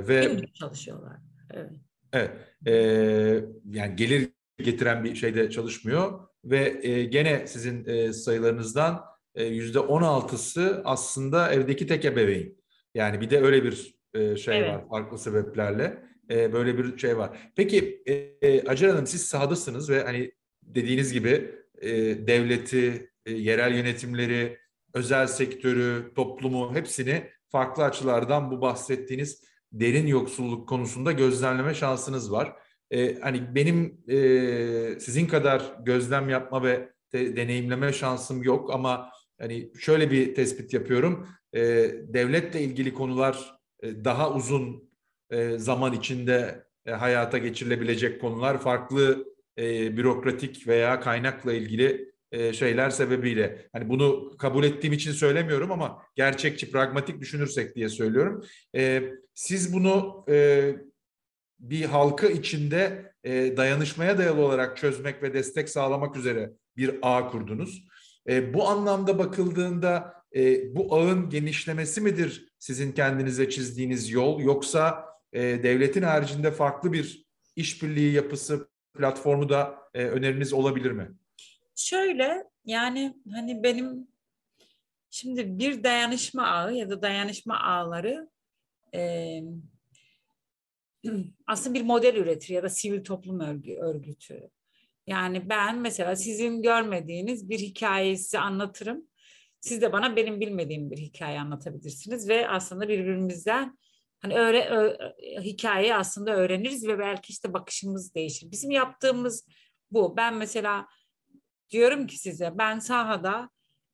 ve 0.08 0.25
Gündüz 0.25 0.54
çalışıyorlar. 0.54 1.17
Evet. 1.54 1.71
Evet. 2.13 2.32
E, 2.67 2.73
yani 3.71 3.95
gelir 3.95 4.30
getiren 4.58 5.04
bir 5.04 5.15
şeyde 5.15 5.49
çalışmıyor 5.49 6.19
ve 6.45 6.80
e, 6.88 7.04
gene 7.04 7.47
sizin 7.47 7.86
e, 7.86 8.13
sayılarınızdan 8.13 9.01
e, 9.36 9.45
yüzde 9.45 9.80
on 9.80 10.01
altısı 10.01 10.82
aslında 10.86 11.54
evdeki 11.54 11.88
tek 11.88 12.06
ebeveyn. 12.06 12.56
Yani 12.95 13.21
bir 13.21 13.30
de 13.30 13.41
öyle 13.41 13.63
bir 13.63 13.95
e, 14.13 14.36
şey 14.36 14.60
evet. 14.60 14.69
var 14.69 14.88
farklı 14.89 15.17
sebeplerle 15.17 16.04
e, 16.30 16.54
böyle 16.54 16.78
bir 16.78 16.97
şey 16.97 17.17
var. 17.17 17.38
Peki 17.56 18.04
e, 18.41 18.67
Acar 18.67 18.91
Hanım 18.91 19.08
siz 19.08 19.25
sahadasınız 19.25 19.89
ve 19.89 20.04
hani 20.04 20.32
dediğiniz 20.63 21.13
gibi 21.13 21.56
e, 21.82 21.91
devleti, 22.28 23.12
e, 23.25 23.34
yerel 23.34 23.75
yönetimleri, 23.75 24.58
özel 24.96 25.28
sektörü, 25.28 26.14
toplumu 26.16 26.76
hepsini 26.76 27.30
farklı 27.48 27.84
açılardan 27.84 28.52
bu 28.52 28.62
bahsettiğiniz 28.62 29.44
derin 29.72 30.08
yoksulluk 30.08 30.70
konusunda 30.70 31.12
gözlemleme 31.12 31.74
şansınız 31.74 32.32
var. 32.32 32.56
Ee, 32.92 33.20
hani 33.20 33.56
benim 33.56 34.02
e, 34.08 35.00
sizin 35.00 35.28
kadar 35.28 35.78
gözlem 35.86 36.30
yapma 36.30 36.64
ve 36.64 36.90
de, 37.14 37.36
deneyimleme 37.36 37.94
şansım 37.94 38.44
yok 38.44 38.74
ama 38.74 39.10
hani 39.40 39.72
şöyle 39.80 40.12
bir 40.12 40.36
tespit 40.36 40.74
yapıyorum. 40.74 41.28
E, 41.54 41.62
devletle 42.08 42.62
ilgili 42.62 42.94
konular 42.94 43.60
e, 43.84 44.06
daha 44.06 44.34
uzun 44.34 44.90
e, 45.30 45.58
zaman 45.58 45.94
içinde 45.94 46.66
e, 46.86 46.92
hayata 46.92 47.38
geçirilebilecek 47.38 48.22
konular 48.22 48.62
farklı 48.62 49.26
e, 49.58 49.98
bürokratik 49.98 50.68
veya 50.68 51.00
kaynakla 51.00 51.54
ilgili 51.54 52.14
e, 52.32 52.54
şeyler 52.54 52.90
sebebiyle. 52.90 53.68
Hani 53.74 53.90
bunu 53.90 54.38
kabul 54.38 54.64
ettiğim 54.64 54.94
için 54.94 55.12
söylemiyorum 55.12 55.72
ama 55.72 56.02
gerçekçi, 56.16 56.72
pragmatik 56.72 57.22
düşünürsek 57.22 57.76
diye 57.76 57.90
söylüyorum. 57.90 58.46
E, 58.76 59.04
siz 59.34 59.74
bunu 59.74 60.26
e, 60.30 60.72
bir 61.60 61.86
halkı 61.86 62.28
içinde 62.28 63.12
dayanışmaya 63.58 64.18
dayalı 64.18 64.42
olarak 64.42 64.78
çözmek 64.78 65.24
ve 65.24 65.34
destek 65.34 65.70
sağlamak 65.70 66.18
üzere 66.18 66.52
bir 66.78 66.96
ağ 67.02 67.28
kurdunuz. 67.28 67.88
Bu 68.54 68.68
anlamda 68.68 69.20
bakıldığında 69.20 70.14
bu 70.72 70.96
ağın 70.96 71.30
genişlemesi 71.30 72.02
midir 72.02 72.50
sizin 72.60 72.92
kendinize 72.92 73.50
çizdiğiniz 73.50 74.12
yol 74.12 74.40
yoksa 74.40 75.06
devletin 75.34 76.02
haricinde 76.02 76.52
farklı 76.52 76.94
bir 76.94 77.26
işbirliği 77.56 78.14
yapısı 78.14 78.70
platformu 78.98 79.50
da 79.50 79.78
öneriniz 79.94 80.54
olabilir 80.54 80.92
mi? 80.92 81.12
Şöyle 81.76 82.44
yani 82.66 83.14
hani 83.34 83.64
benim 83.64 84.08
şimdi 85.10 85.60
bir 85.60 85.84
dayanışma 85.84 86.48
ağı 86.48 86.74
ya 86.74 86.90
da 86.90 87.02
dayanışma 87.02 87.60
ağları 87.60 88.30
e, 88.96 89.40
aslında 91.48 91.74
bir 91.80 91.82
model 91.82 92.16
üretir 92.16 92.54
ya 92.54 92.64
da 92.64 92.70
sivil 92.70 93.04
toplum 93.04 93.40
örgü, 93.40 93.76
örgütü. 93.76 94.50
Yani 95.08 95.50
ben 95.50 95.80
mesela 95.80 96.16
sizin 96.16 96.62
görmediğiniz 96.62 97.50
bir 97.50 97.60
hikayeyi 97.60 98.18
size 98.18 98.40
anlatırım. 98.40 99.08
Siz 99.60 99.82
de 99.82 99.94
bana 99.94 100.16
benim 100.16 100.40
bilmediğim 100.40 100.92
bir 100.92 100.98
hikaye 100.98 101.40
anlatabilirsiniz 101.40 102.30
ve 102.30 102.50
aslında 102.50 102.88
birbirimizden 102.88 103.78
hani 104.20 104.40
öyle 104.40 104.70
ö, 104.70 104.98
hikayeyi 105.42 105.96
aslında 105.96 106.36
öğreniriz 106.36 106.88
ve 106.88 107.00
belki 107.00 107.32
işte 107.32 107.54
bakışımız 107.54 108.16
değişir. 108.16 108.52
Bizim 108.52 108.72
yaptığımız 108.72 109.48
bu. 109.92 110.18
Ben 110.18 110.36
mesela 110.36 110.88
diyorum 111.69 112.08
ki 112.08 112.17
size 112.17 112.58
ben 112.58 112.80
sahada 112.80 113.49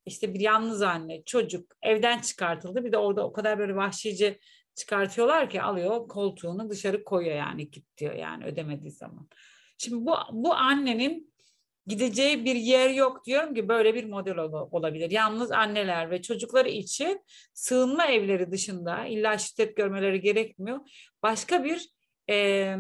işte 0.05 0.33
bir 0.33 0.39
yalnız 0.39 0.81
anne 0.81 1.23
çocuk 1.23 1.75
evden 1.81 2.21
çıkartıldı 2.21 2.85
bir 2.85 2.91
de 2.91 2.97
orada 2.97 3.27
o 3.27 3.33
kadar 3.33 3.59
böyle 3.59 3.75
vahşice 3.75 4.39
çıkartıyorlar 4.75 5.49
ki 5.49 5.61
alıyor 5.61 6.07
koltuğunu 6.07 6.69
dışarı 6.69 7.03
koyuyor 7.03 7.35
yani 7.35 7.71
git 7.71 7.97
diyor 7.97 8.13
yani 8.13 8.45
ödemediği 8.45 8.91
zaman. 8.91 9.29
Şimdi 9.77 10.05
bu 10.05 10.15
bu 10.31 10.53
annenin 10.53 11.33
gideceği 11.87 12.45
bir 12.45 12.55
yer 12.55 12.89
yok 12.89 13.25
diyorum 13.25 13.53
ki 13.53 13.69
böyle 13.69 13.95
bir 13.95 14.03
model 14.03 14.37
ol, 14.37 14.69
olabilir. 14.71 15.11
Yalnız 15.11 15.51
anneler 15.51 16.11
ve 16.11 16.21
çocukları 16.21 16.69
için 16.69 17.21
sığınma 17.53 18.05
evleri 18.05 18.51
dışında 18.51 19.05
illa 19.05 19.37
şiddet 19.37 19.77
görmeleri 19.77 20.21
gerekmiyor. 20.21 20.79
Başka 21.23 21.63
bir 21.63 21.89
e, 22.29 22.75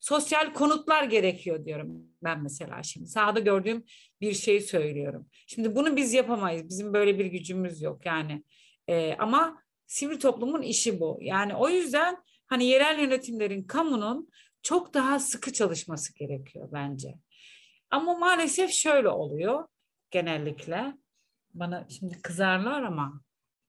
sosyal 0.00 0.52
konutlar 0.52 1.04
gerekiyor 1.04 1.64
diyorum 1.64 2.02
ben 2.22 2.42
mesela 2.42 2.82
şimdi. 2.82 3.06
Sahada 3.06 3.40
gördüğüm 3.40 3.84
bir 4.28 4.34
şeyi 4.34 4.60
söylüyorum. 4.60 5.26
Şimdi 5.46 5.76
bunu 5.76 5.96
biz 5.96 6.14
yapamayız. 6.14 6.68
Bizim 6.68 6.94
böyle 6.94 7.18
bir 7.18 7.26
gücümüz 7.26 7.82
yok 7.82 8.06
yani. 8.06 8.44
E, 8.88 9.14
ama 9.14 9.62
sivil 9.86 10.20
toplumun 10.20 10.62
işi 10.62 11.00
bu. 11.00 11.18
Yani 11.20 11.54
o 11.54 11.68
yüzden 11.68 12.16
hani 12.46 12.64
yerel 12.64 12.98
yönetimlerin, 12.98 13.62
kamunun 13.62 14.28
çok 14.62 14.94
daha 14.94 15.18
sıkı 15.18 15.52
çalışması 15.52 16.14
gerekiyor 16.14 16.68
bence. 16.72 17.14
Ama 17.90 18.14
maalesef 18.14 18.70
şöyle 18.70 19.08
oluyor 19.08 19.68
genellikle. 20.10 20.94
Bana 21.54 21.86
şimdi 21.88 22.22
kızarlar 22.22 22.82
ama 22.82 23.20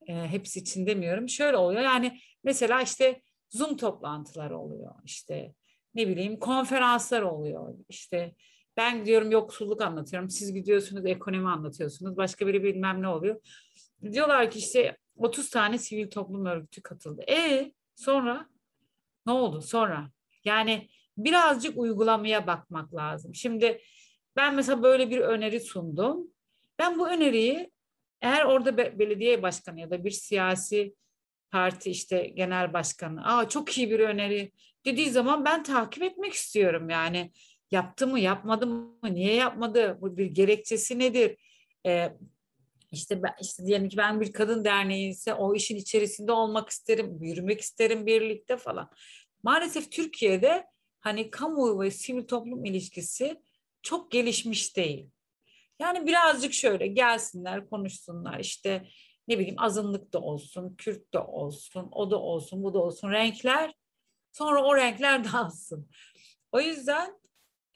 e, 0.07 0.13
hepsi 0.13 0.59
için 0.59 0.87
demiyorum. 0.87 1.29
Şöyle 1.29 1.57
oluyor 1.57 1.81
yani 1.81 2.19
mesela 2.43 2.81
işte 2.81 3.21
Zoom 3.49 3.77
toplantıları 3.77 4.57
oluyor. 4.57 4.91
İşte 5.03 5.53
ne 5.95 6.07
bileyim 6.07 6.39
konferanslar 6.39 7.21
oluyor. 7.21 7.75
İşte 7.89 8.35
ben 8.77 8.99
gidiyorum 8.99 9.31
yoksulluk 9.31 9.81
anlatıyorum. 9.81 10.29
Siz 10.29 10.53
gidiyorsunuz 10.53 11.05
ekonomi 11.05 11.49
anlatıyorsunuz. 11.49 12.17
Başka 12.17 12.47
biri 12.47 12.63
bilmem 12.63 13.01
ne 13.01 13.07
oluyor. 13.07 13.41
Diyorlar 14.11 14.51
ki 14.51 14.59
işte 14.59 14.97
30 15.17 15.49
tane 15.49 15.77
sivil 15.77 16.09
toplum 16.09 16.45
örgütü 16.45 16.81
katıldı. 16.81 17.23
E 17.29 17.71
sonra 17.95 18.49
ne 19.25 19.33
oldu 19.33 19.61
sonra? 19.61 20.09
Yani 20.43 20.89
birazcık 21.17 21.77
uygulamaya 21.77 22.47
bakmak 22.47 22.95
lazım. 22.95 23.35
Şimdi 23.35 23.81
ben 24.35 24.55
mesela 24.55 24.83
böyle 24.83 25.09
bir 25.09 25.19
öneri 25.19 25.59
sundum. 25.59 26.27
Ben 26.79 26.99
bu 26.99 27.09
öneriyi 27.09 27.71
eğer 28.21 28.45
orada 28.45 28.77
belediye 28.77 29.41
başkanı 29.41 29.79
ya 29.79 29.89
da 29.89 30.03
bir 30.03 30.11
siyasi 30.11 30.95
parti 31.51 31.91
işte 31.91 32.27
genel 32.27 32.73
başkanı 32.73 33.37
aa 33.37 33.49
çok 33.49 33.77
iyi 33.77 33.91
bir 33.91 33.99
öneri 33.99 34.51
dediği 34.85 35.09
zaman 35.09 35.45
ben 35.45 35.63
takip 35.63 36.03
etmek 36.03 36.33
istiyorum 36.33 36.89
yani 36.89 37.31
yaptı 37.71 38.07
mı 38.07 38.19
yapmadı 38.19 38.67
mı 38.67 38.97
niye 39.03 39.35
yapmadı 39.35 39.97
bu 40.01 40.17
bir 40.17 40.25
gerekçesi 40.25 40.99
nedir 40.99 41.37
ee, 41.85 42.13
işte 42.91 43.23
ben, 43.23 43.33
işte 43.41 43.65
diyelim 43.65 43.89
ki 43.89 43.97
ben 43.97 44.21
bir 44.21 44.33
kadın 44.33 44.65
derneği 44.65 45.09
ise 45.09 45.33
o 45.33 45.55
işin 45.55 45.75
içerisinde 45.75 46.31
olmak 46.31 46.69
isterim 46.69 47.23
yürümek 47.23 47.61
isterim 47.61 48.05
birlikte 48.05 48.57
falan 48.57 48.89
maalesef 49.43 49.91
Türkiye'de 49.91 50.65
hani 50.99 51.29
kamu 51.29 51.81
ve 51.81 51.91
sivil 51.91 52.27
toplum 52.27 52.65
ilişkisi 52.65 53.41
çok 53.81 54.11
gelişmiş 54.11 54.77
değil. 54.77 55.09
Yani 55.79 56.07
birazcık 56.07 56.53
şöyle 56.53 56.87
gelsinler 56.87 57.69
konuşsunlar 57.69 58.39
işte 58.39 58.87
ne 59.27 59.39
bileyim 59.39 59.59
azınlık 59.59 60.13
da 60.13 60.19
olsun, 60.19 60.75
Kürt 60.77 61.13
de 61.13 61.19
olsun, 61.19 61.89
o 61.91 62.11
da 62.11 62.19
olsun, 62.19 62.63
bu 62.63 62.73
da 62.73 62.79
olsun 62.79 63.11
renkler. 63.11 63.73
Sonra 64.31 64.63
o 64.63 64.75
renkler 64.75 65.23
dağılsın. 65.33 65.89
O 66.51 66.61
yüzden 66.61 67.19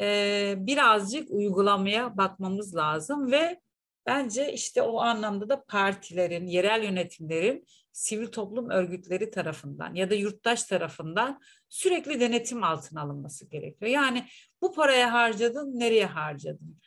e, 0.01 0.55
birazcık 0.57 1.31
uygulamaya 1.31 2.17
bakmamız 2.17 2.75
lazım 2.75 3.31
ve 3.31 3.59
bence 4.05 4.53
işte 4.53 4.81
o 4.81 4.99
anlamda 4.99 5.49
da 5.49 5.63
partilerin, 5.63 6.47
yerel 6.47 6.83
yönetimlerin 6.83 7.65
sivil 7.91 8.27
toplum 8.27 8.69
örgütleri 8.69 9.31
tarafından 9.31 9.95
ya 9.95 10.09
da 10.09 10.15
yurttaş 10.15 10.63
tarafından 10.63 11.41
sürekli 11.69 12.19
denetim 12.19 12.63
altına 12.63 13.01
alınması 13.01 13.49
gerekiyor. 13.49 13.91
Yani 13.91 14.25
bu 14.62 14.73
paraya 14.73 15.13
harcadın, 15.13 15.79
nereye 15.79 16.05
harcadın? 16.05 16.77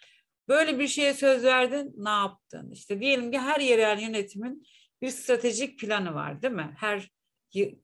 Böyle 0.49 0.79
bir 0.79 0.89
şeye 0.89 1.15
söz 1.15 1.45
verdin, 1.45 1.95
ne 1.97 2.11
yaptın? 2.11 2.71
İşte 2.71 3.01
diyelim 3.01 3.33
ki 3.33 3.39
her 3.39 3.61
yerel 3.61 4.01
yönetimin 4.01 4.67
bir 5.03 5.11
stratejik 5.11 5.79
planı 5.79 6.15
var 6.15 6.43
değil 6.43 6.55
mi? 6.55 6.75
Her 6.79 7.11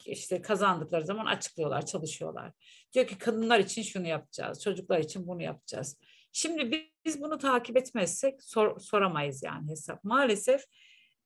işte 0.06 0.42
kazandıkları 0.42 1.06
zaman 1.06 1.26
açıklıyorlar, 1.26 1.86
çalışıyorlar. 1.86 2.52
Diyor 2.94 3.07
ki 3.07 3.18
kadınlar 3.18 3.61
için 3.61 3.83
şunu 3.83 4.07
yapacağız, 4.07 4.62
çocuklar 4.62 4.98
için 4.98 5.27
bunu 5.27 5.42
yapacağız. 5.42 5.98
Şimdi 6.33 6.90
biz 7.05 7.20
bunu 7.20 7.38
takip 7.38 7.77
etmezsek 7.77 8.42
sor, 8.42 8.81
soramayız 8.81 9.42
yani 9.42 9.70
hesap. 9.70 10.05
Maalesef 10.05 10.64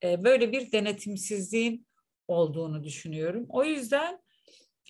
e, 0.05 0.25
böyle 0.25 0.53
bir 0.53 0.72
denetimsizliğin 0.72 1.87
olduğunu 2.29 2.85
düşünüyorum. 2.85 3.46
O 3.48 3.64
yüzden 3.64 4.22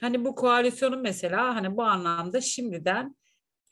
hani 0.01 0.25
bu 0.25 0.35
koalisyonun 0.35 1.03
mesela 1.03 1.55
hani 1.55 1.77
bu 1.77 1.83
anlamda 1.83 2.41
şimdiden 2.41 3.17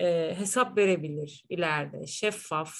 e, 0.01 0.35
hesap 0.39 0.79
verebilir 0.79 1.45
ileride. 1.49 2.07
Şeffaf 2.07 2.75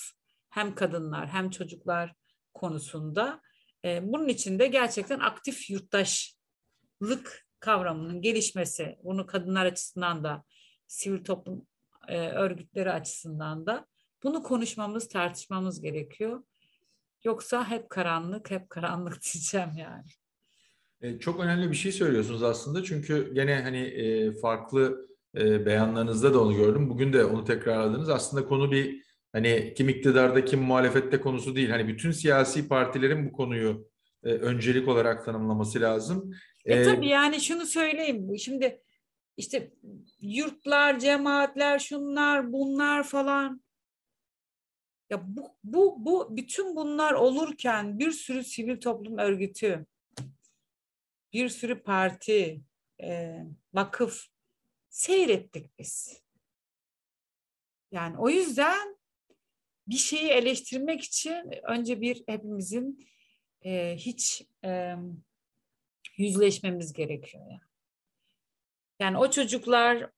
hem 0.51 0.75
kadınlar 0.75 1.29
hem 1.29 1.51
çocuklar 1.51 2.15
konusunda. 2.55 3.41
E, 3.85 4.13
bunun 4.13 4.29
için 4.29 4.59
de 4.59 4.67
gerçekten 4.67 5.19
aktif 5.19 5.71
yurttaşlık 5.71 7.47
kavramının 7.61 8.23
gelişmesi, 8.23 8.99
bunu 9.05 9.27
kadınlar 9.27 9.67
açısından 9.67 10.25
da 10.25 10.45
sivil 10.87 11.25
toplum 11.25 11.67
e, 12.09 12.29
örgütleri 12.29 12.91
açısından 12.91 13.67
da 13.67 13.87
bunu 14.23 14.43
konuşmamız, 14.43 15.09
tartışmamız 15.09 15.81
gerekiyor. 15.81 16.43
Yoksa 17.25 17.71
hep 17.71 17.91
karanlık, 17.91 18.51
hep 18.51 18.71
karanlık 18.71 19.19
diyeceğim 19.35 19.71
yani. 19.79 20.09
E, 21.01 21.19
çok 21.19 21.41
önemli 21.41 21.71
bir 21.71 21.77
şey 21.77 21.93
söylüyorsunuz 21.93 22.43
aslında 22.43 22.85
çünkü 22.85 23.35
gene 23.35 23.63
hani 23.63 23.79
e, 23.79 24.33
farklı 24.33 25.09
e, 25.37 25.67
beyanlarınızda 25.67 26.35
da 26.35 26.43
onu 26.43 26.57
gördüm. 26.57 26.91
Bugün 26.91 27.13
de 27.13 27.25
onu 27.25 27.45
tekrarladınız. 27.45 28.09
Aslında 28.09 28.47
konu 28.47 28.73
bir 28.73 29.03
hani 29.33 29.75
kim 29.77 29.89
iktidarda 29.89 30.45
kim 30.45 30.61
muhalefette 30.61 31.21
konusu 31.21 31.57
değil. 31.57 31.71
Hani 31.71 31.89
bütün 31.89 32.11
siyasi 32.11 32.69
partilerin 32.69 33.27
bu 33.27 33.33
konuyu 33.33 33.91
öncelik 34.23 34.89
olarak 34.89 35.25
tanımlaması 35.25 35.81
lazım. 35.81 36.31
E, 36.65 36.75
e 36.75 36.83
tabii 36.83 37.09
yani 37.09 37.41
şunu 37.41 37.67
söyleyeyim. 37.67 38.39
Şimdi 38.39 38.83
işte 39.37 39.73
yurtlar, 40.21 40.99
cemaatler, 40.99 41.79
şunlar, 41.79 42.53
bunlar 42.53 43.03
falan. 43.03 43.63
Ya 45.11 45.23
bu, 45.27 45.57
bu, 45.65 45.97
bu 46.05 46.37
bütün 46.37 46.77
bunlar 46.77 47.13
olurken 47.13 47.99
bir 47.99 48.11
sürü 48.11 48.45
sivil 48.45 48.81
toplum 48.81 49.19
örgütü, 49.19 49.87
bir 51.33 51.49
sürü 51.49 51.83
parti, 51.83 52.61
e, 53.03 53.41
vakıf 53.73 54.27
seyrettik 54.89 55.79
biz. 55.79 56.23
Yani 57.93 58.19
o 58.19 58.29
yüzden 58.29 58.97
bir 59.87 59.97
şeyi 59.97 60.31
eleştirmek 60.31 61.01
için 61.03 61.51
önce 61.63 62.01
bir 62.01 62.23
hepimizin 62.27 63.09
e, 63.65 63.97
hiç 63.97 64.43
e, 64.65 64.95
yüzleşmemiz 66.21 66.93
gerekiyor. 66.93 67.45
Yani. 67.51 67.61
yani 69.01 69.19
o 69.19 69.31
çocuklar 69.31 70.11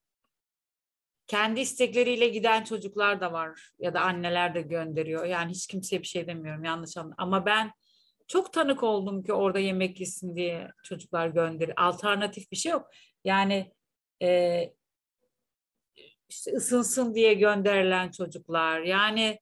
kendi 1.27 1.61
istekleriyle 1.61 2.29
giden 2.29 2.65
çocuklar 2.65 3.21
da 3.21 3.33
var 3.33 3.73
ya 3.79 3.95
da 3.95 4.01
anneler 4.01 4.55
de 4.55 4.62
gönderiyor. 4.62 5.25
Yani 5.25 5.51
hiç 5.51 5.67
kimseye 5.67 6.03
bir 6.03 6.07
şey 6.07 6.27
demiyorum 6.27 6.65
yanlış 6.65 6.97
anlamayın. 6.97 7.17
Ama 7.19 7.47
ben 7.47 7.73
çok 8.29 8.53
tanık 8.53 8.83
oldum 8.83 9.23
ki 9.23 9.33
orada 9.33 9.59
yemek 9.59 10.01
yesin 10.01 10.37
diye 10.37 10.69
çocuklar 10.85 11.29
gönderi. 11.29 11.75
Alternatif 11.77 12.51
bir 12.51 12.57
şey 12.57 12.73
yok. 12.73 12.91
Yani 13.25 13.73
e, 14.23 14.62
işte 16.29 16.53
ısınsın 16.53 17.15
diye 17.15 17.35
gönderilen 17.35 18.11
çocuklar. 18.11 18.81
Yani 18.81 19.38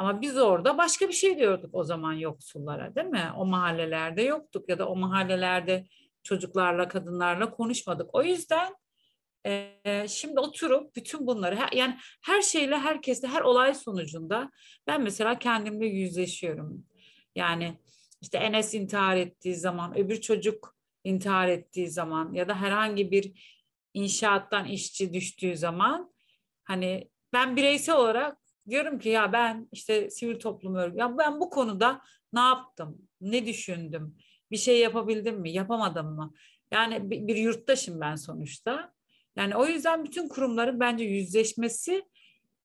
ama 0.00 0.20
biz 0.20 0.38
orada 0.38 0.78
başka 0.78 1.08
bir 1.08 1.12
şey 1.12 1.38
diyorduk 1.38 1.74
o 1.74 1.84
zaman 1.84 2.12
yoksullara 2.12 2.94
değil 2.94 3.06
mi? 3.06 3.32
O 3.36 3.46
mahallelerde 3.46 4.22
yoktuk 4.22 4.68
ya 4.68 4.78
da 4.78 4.88
o 4.88 4.96
mahallelerde 4.96 5.86
çocuklarla, 6.22 6.88
kadınlarla 6.88 7.50
konuşmadık. 7.50 8.14
O 8.14 8.22
yüzden 8.22 8.74
e, 9.46 10.06
şimdi 10.08 10.40
oturup 10.40 10.96
bütün 10.96 11.26
bunları 11.26 11.58
yani 11.72 11.98
her 12.22 12.42
şeyle 12.42 12.78
herkesle 12.78 13.28
her 13.28 13.40
olay 13.40 13.74
sonucunda 13.74 14.50
ben 14.86 15.02
mesela 15.02 15.38
kendimle 15.38 15.86
yüzleşiyorum. 15.86 16.86
Yani 17.36 17.78
işte 18.20 18.38
Enes 18.38 18.74
intihar 18.74 19.16
ettiği 19.16 19.54
zaman, 19.54 19.98
öbür 19.98 20.20
çocuk 20.20 20.76
intihar 21.04 21.48
ettiği 21.48 21.88
zaman 21.90 22.32
ya 22.32 22.48
da 22.48 22.54
herhangi 22.54 23.10
bir 23.10 23.56
inşaattan 23.94 24.66
işçi 24.66 25.12
düştüğü 25.12 25.56
zaman 25.56 26.12
hani 26.64 27.10
ben 27.32 27.56
bireysel 27.56 27.96
olarak 27.96 28.40
diyorum 28.70 28.98
ki 28.98 29.08
ya 29.08 29.32
ben 29.32 29.68
işte 29.72 30.10
sivil 30.10 30.40
toplum 30.40 30.74
örgütü 30.74 30.98
ya 30.98 31.18
ben 31.18 31.40
bu 31.40 31.50
konuda 31.50 32.00
ne 32.32 32.40
yaptım? 32.40 32.98
Ne 33.20 33.46
düşündüm? 33.46 34.16
Bir 34.50 34.56
şey 34.56 34.80
yapabildim 34.80 35.40
mi? 35.40 35.50
Yapamadım 35.50 36.06
mı? 36.06 36.32
Yani 36.70 37.10
bir, 37.10 37.26
bir 37.26 37.36
yurttaşım 37.36 38.00
ben 38.00 38.16
sonuçta. 38.16 38.92
Yani 39.36 39.56
o 39.56 39.66
yüzden 39.66 40.04
bütün 40.04 40.28
kurumların 40.28 40.80
bence 40.80 41.04
yüzleşmesi 41.04 42.02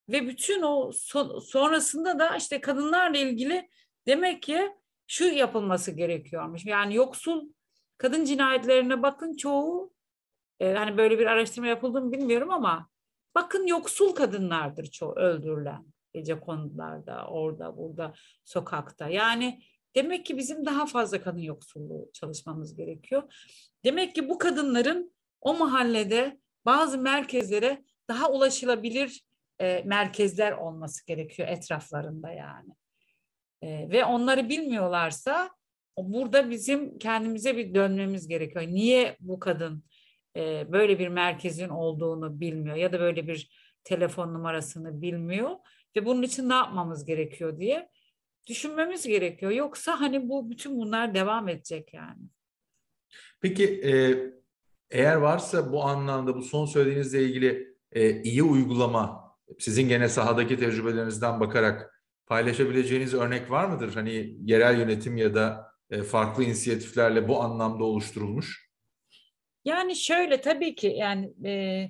ve 0.09 0.27
bütün 0.27 0.61
o 0.61 0.91
son, 0.93 1.39
sonrasında 1.39 2.19
da 2.19 2.35
işte 2.35 2.61
kadınlarla 2.61 3.17
ilgili 3.17 3.69
demek 4.07 4.43
ki 4.43 4.71
şu 5.07 5.25
yapılması 5.25 5.91
gerekiyormuş. 5.91 6.65
Yani 6.65 6.95
yoksul 6.95 7.49
kadın 7.97 8.25
cinayetlerine 8.25 9.03
bakın 9.03 9.35
çoğu 9.35 9.93
e, 10.59 10.73
hani 10.73 10.97
böyle 10.97 11.19
bir 11.19 11.25
araştırma 11.25 11.67
yapıldı 11.67 12.01
mı 12.01 12.11
bilmiyorum 12.11 12.51
ama 12.51 12.89
bakın 13.35 13.67
yoksul 13.67 14.15
kadınlardır 14.15 14.85
çoğu 14.85 15.15
öldürülen 15.15 15.85
gece 16.15 16.39
konularda 16.39 17.27
orada 17.27 17.77
burada 17.77 18.13
sokakta. 18.45 19.09
Yani 19.09 19.61
demek 19.95 20.25
ki 20.25 20.37
bizim 20.37 20.65
daha 20.65 20.85
fazla 20.85 21.21
kadın 21.21 21.39
yoksulluğu 21.39 22.09
çalışmamız 22.13 22.75
gerekiyor. 22.75 23.23
Demek 23.83 24.15
ki 24.15 24.29
bu 24.29 24.37
kadınların 24.37 25.13
o 25.41 25.57
mahallede 25.57 26.39
bazı 26.65 26.97
merkezlere 26.97 27.83
daha 28.07 28.31
ulaşılabilir 28.31 29.25
e, 29.59 29.83
merkezler 29.85 30.51
olması 30.51 31.05
gerekiyor 31.05 31.47
etraflarında 31.47 32.31
yani. 32.31 32.69
E, 33.61 33.89
ve 33.89 34.05
onları 34.05 34.49
bilmiyorlarsa 34.49 35.49
burada 35.97 36.49
bizim 36.49 36.97
kendimize 36.97 37.57
bir 37.57 37.73
dönmemiz 37.73 38.27
gerekiyor. 38.27 38.67
Niye 38.67 39.17
bu 39.19 39.39
kadın 39.39 39.83
e, 40.35 40.71
böyle 40.71 40.99
bir 40.99 41.07
merkezin 41.07 41.69
olduğunu 41.69 42.39
bilmiyor 42.39 42.75
ya 42.75 42.93
da 42.93 42.99
böyle 42.99 43.27
bir 43.27 43.49
telefon 43.83 44.33
numarasını 44.33 45.01
bilmiyor 45.01 45.55
ve 45.95 46.05
bunun 46.05 46.21
için 46.21 46.49
ne 46.49 46.53
yapmamız 46.53 47.05
gerekiyor 47.05 47.59
diye 47.59 47.89
düşünmemiz 48.47 49.07
gerekiyor. 49.07 49.51
Yoksa 49.51 50.01
hani 50.01 50.29
bu 50.29 50.49
bütün 50.49 50.77
bunlar 50.77 51.13
devam 51.13 51.49
edecek 51.49 51.93
yani. 51.93 52.21
Peki 53.41 53.63
e, 53.65 54.17
eğer 54.89 55.15
varsa 55.15 55.71
bu 55.71 55.83
anlamda 55.83 56.35
bu 56.35 56.41
son 56.41 56.65
söylediğinizle 56.65 57.23
ilgili 57.23 57.75
e, 57.91 58.21
iyi 58.21 58.43
uygulama 58.43 59.35
sizin 59.59 59.89
gene 59.89 60.09
sahadaki 60.09 60.57
tecrübelerinizden 60.57 61.39
bakarak 61.39 62.03
paylaşabileceğiniz 62.25 63.13
örnek 63.13 63.51
var 63.51 63.65
mıdır? 63.65 63.93
Hani 63.93 64.37
yerel 64.43 64.79
yönetim 64.79 65.17
ya 65.17 65.35
da 65.35 65.71
e, 65.89 66.03
farklı 66.03 66.43
inisiyatiflerle 66.43 67.27
bu 67.27 67.41
anlamda 67.41 67.83
oluşturulmuş? 67.83 68.69
Yani 69.65 69.95
şöyle 69.95 70.41
tabii 70.41 70.75
ki 70.75 70.87
yani 70.87 71.33
e, 71.45 71.89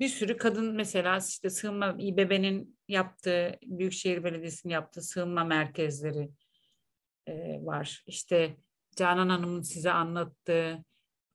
bir 0.00 0.08
sürü 0.08 0.36
kadın 0.36 0.74
mesela 0.74 1.18
işte 1.28 1.50
sığınma 1.50 1.96
İBB'nin 1.98 2.78
yaptığı 2.88 3.58
Büyükşehir 3.62 4.24
Belediyesi'nin 4.24 4.72
yaptığı 4.72 5.02
sığınma 5.02 5.44
merkezleri 5.44 6.30
e, 7.26 7.32
var. 7.62 8.04
İşte 8.06 8.56
Canan 8.96 9.28
Hanım'ın 9.28 9.62
size 9.62 9.90
anlattığı 9.90 10.84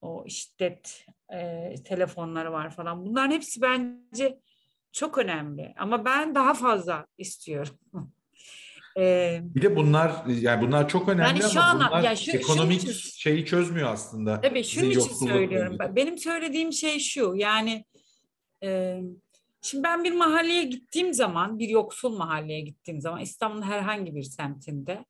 o 0.01 0.25
şiddet 0.29 1.05
e, 1.33 1.73
telefonları 1.85 2.51
var 2.51 2.69
falan. 2.75 3.05
Bunların 3.05 3.31
hepsi 3.31 3.61
bence 3.61 4.39
çok 4.91 5.17
önemli. 5.17 5.73
Ama 5.77 6.05
ben 6.05 6.35
daha 6.35 6.53
fazla 6.53 7.05
istiyorum. 7.17 7.79
Ee, 8.97 9.39
bir 9.55 9.61
de 9.61 9.75
bunlar 9.75 10.25
yani 10.27 10.67
bunlar 10.67 10.89
çok 10.89 11.09
önemli 11.09 11.41
yani 11.41 11.53
şu 11.53 11.61
ama 11.61 11.85
an, 11.85 11.91
bunlar 11.91 12.03
ya 12.03 12.15
şu, 12.15 12.31
ekonomik 12.31 12.81
şu 12.81 12.93
şeyi 12.93 13.45
çözmüyor 13.45 13.93
aslında. 13.93 14.41
Tabii 14.41 14.63
şunun 14.63 14.89
için 14.89 15.27
söylüyorum. 15.27 15.77
Benim 15.95 16.17
söylediğim 16.17 16.73
şey 16.73 16.99
şu 16.99 17.33
yani 17.35 17.85
şimdi 19.61 19.83
ben 19.83 20.03
bir 20.03 20.11
mahalleye 20.11 20.63
gittiğim 20.63 21.13
zaman 21.13 21.59
bir 21.59 21.69
yoksul 21.69 22.17
mahalleye 22.17 22.61
gittiğim 22.61 23.01
zaman 23.01 23.21
İstanbul'un 23.21 23.61
herhangi 23.61 24.15
bir 24.15 24.23
semtinde 24.23 25.05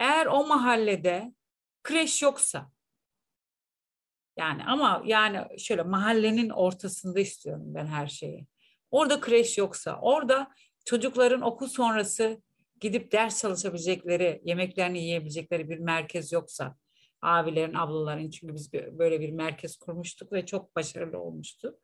eğer 0.00 0.26
o 0.26 0.46
mahallede 0.46 1.34
kreş 1.82 2.22
yoksa 2.22 2.70
yani 4.38 4.64
ama 4.64 5.02
yani 5.06 5.58
şöyle 5.58 5.82
mahallenin 5.82 6.50
ortasında 6.50 7.20
istiyorum 7.20 7.64
ben 7.66 7.86
her 7.86 8.06
şeyi. 8.06 8.46
Orada 8.90 9.20
kreş 9.20 9.58
yoksa, 9.58 9.98
orada 10.02 10.50
çocukların 10.84 11.40
okul 11.40 11.68
sonrası 11.68 12.42
gidip 12.80 13.12
ders 13.12 13.40
çalışabilecekleri, 13.40 14.42
yemeklerini 14.44 14.98
yiyebilecekleri 14.98 15.70
bir 15.70 15.78
merkez 15.78 16.32
yoksa, 16.32 16.76
abilerin, 17.22 17.74
ablaların 17.74 18.30
çünkü 18.30 18.54
biz 18.54 18.72
böyle 18.72 19.20
bir 19.20 19.30
merkez 19.30 19.76
kurmuştuk 19.76 20.32
ve 20.32 20.46
çok 20.46 20.76
başarılı 20.76 21.18
olmuştu. 21.18 21.78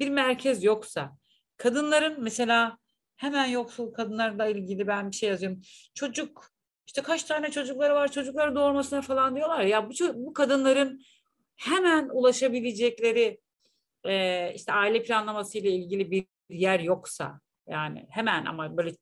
Bir 0.00 0.08
merkez 0.08 0.64
yoksa, 0.64 1.16
kadınların 1.56 2.22
mesela 2.22 2.78
hemen 3.16 3.46
yoksul 3.46 3.92
kadınlarla 3.92 4.46
ilgili 4.46 4.86
ben 4.86 5.10
bir 5.10 5.16
şey 5.16 5.28
yazıyorum. 5.28 5.60
Çocuk 5.94 6.50
işte 6.86 7.02
kaç 7.02 7.24
tane 7.24 7.50
çocukları 7.50 7.94
var 7.94 8.12
çocukları 8.12 8.54
doğurmasına 8.54 9.02
falan 9.02 9.36
diyorlar 9.36 9.60
ya 9.60 9.90
bu, 9.90 9.92
bu 10.14 10.32
kadınların 10.32 11.02
hemen 11.56 12.08
ulaşabilecekleri 12.12 13.40
e, 14.04 14.52
işte 14.54 14.72
aile 14.72 15.02
planlaması 15.02 15.58
ile 15.58 15.70
ilgili 15.70 16.10
bir 16.10 16.26
yer 16.48 16.80
yoksa 16.80 17.40
yani 17.68 18.06
hemen 18.10 18.44
ama 18.44 18.76
böyle 18.76 18.92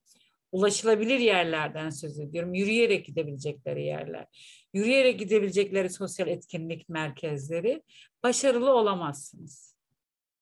ulaşılabilir 0.52 1.18
yerlerden 1.18 1.90
söz 1.90 2.20
ediyorum. 2.20 2.54
Yürüyerek 2.54 3.06
gidebilecekleri 3.06 3.84
yerler. 3.84 4.26
Yürüyerek 4.74 5.18
gidebilecekleri 5.18 5.90
sosyal 5.90 6.28
etkinlik 6.28 6.88
merkezleri 6.88 7.82
başarılı 8.22 8.72
olamazsınız. 8.72 9.77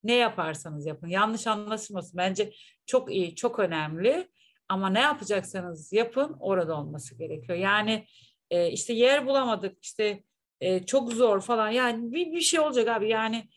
Ne 0.07 0.15
yaparsanız 0.15 0.87
yapın. 0.87 1.09
Yanlış 1.09 1.47
anlaşılmasın. 1.47 2.19
Bence 2.19 2.53
çok 2.87 3.13
iyi, 3.15 3.35
çok 3.35 3.59
önemli. 3.59 4.29
Ama 4.69 4.89
ne 4.91 5.01
yapacaksanız 5.01 5.93
yapın 5.93 6.37
orada 6.41 6.79
olması 6.79 7.19
gerekiyor. 7.19 7.59
Yani 7.59 8.07
e, 8.51 8.71
işte 8.71 8.93
yer 8.93 9.27
bulamadık, 9.27 9.85
işte 9.85 10.23
e, 10.61 10.87
çok 10.87 11.13
zor 11.13 11.41
falan. 11.41 11.71
Yani 11.71 12.13
bir, 12.13 12.33
bir 12.33 12.41
şey 12.41 12.61
olacak 12.61 12.89
abi. 12.89 13.09
Yani 13.09 13.49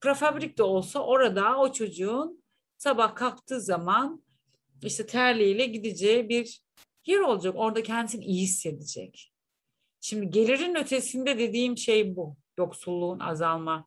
prefabrik 0.00 0.58
de 0.58 0.62
olsa 0.62 1.00
orada 1.00 1.58
o 1.58 1.72
çocuğun 1.72 2.44
sabah 2.76 3.14
kalktığı 3.14 3.60
zaman 3.60 4.24
işte 4.82 5.06
terliğiyle 5.06 5.66
gideceği 5.66 6.28
bir 6.28 6.62
yer 7.06 7.20
olacak. 7.20 7.54
Orada 7.56 7.82
kendisini 7.82 8.24
iyi 8.24 8.42
hissedecek. 8.42 9.32
Şimdi 10.00 10.30
gelirin 10.30 10.74
ötesinde 10.74 11.38
dediğim 11.38 11.78
şey 11.78 12.16
bu. 12.16 12.36
Yoksulluğun 12.58 13.18
azalma 13.20 13.86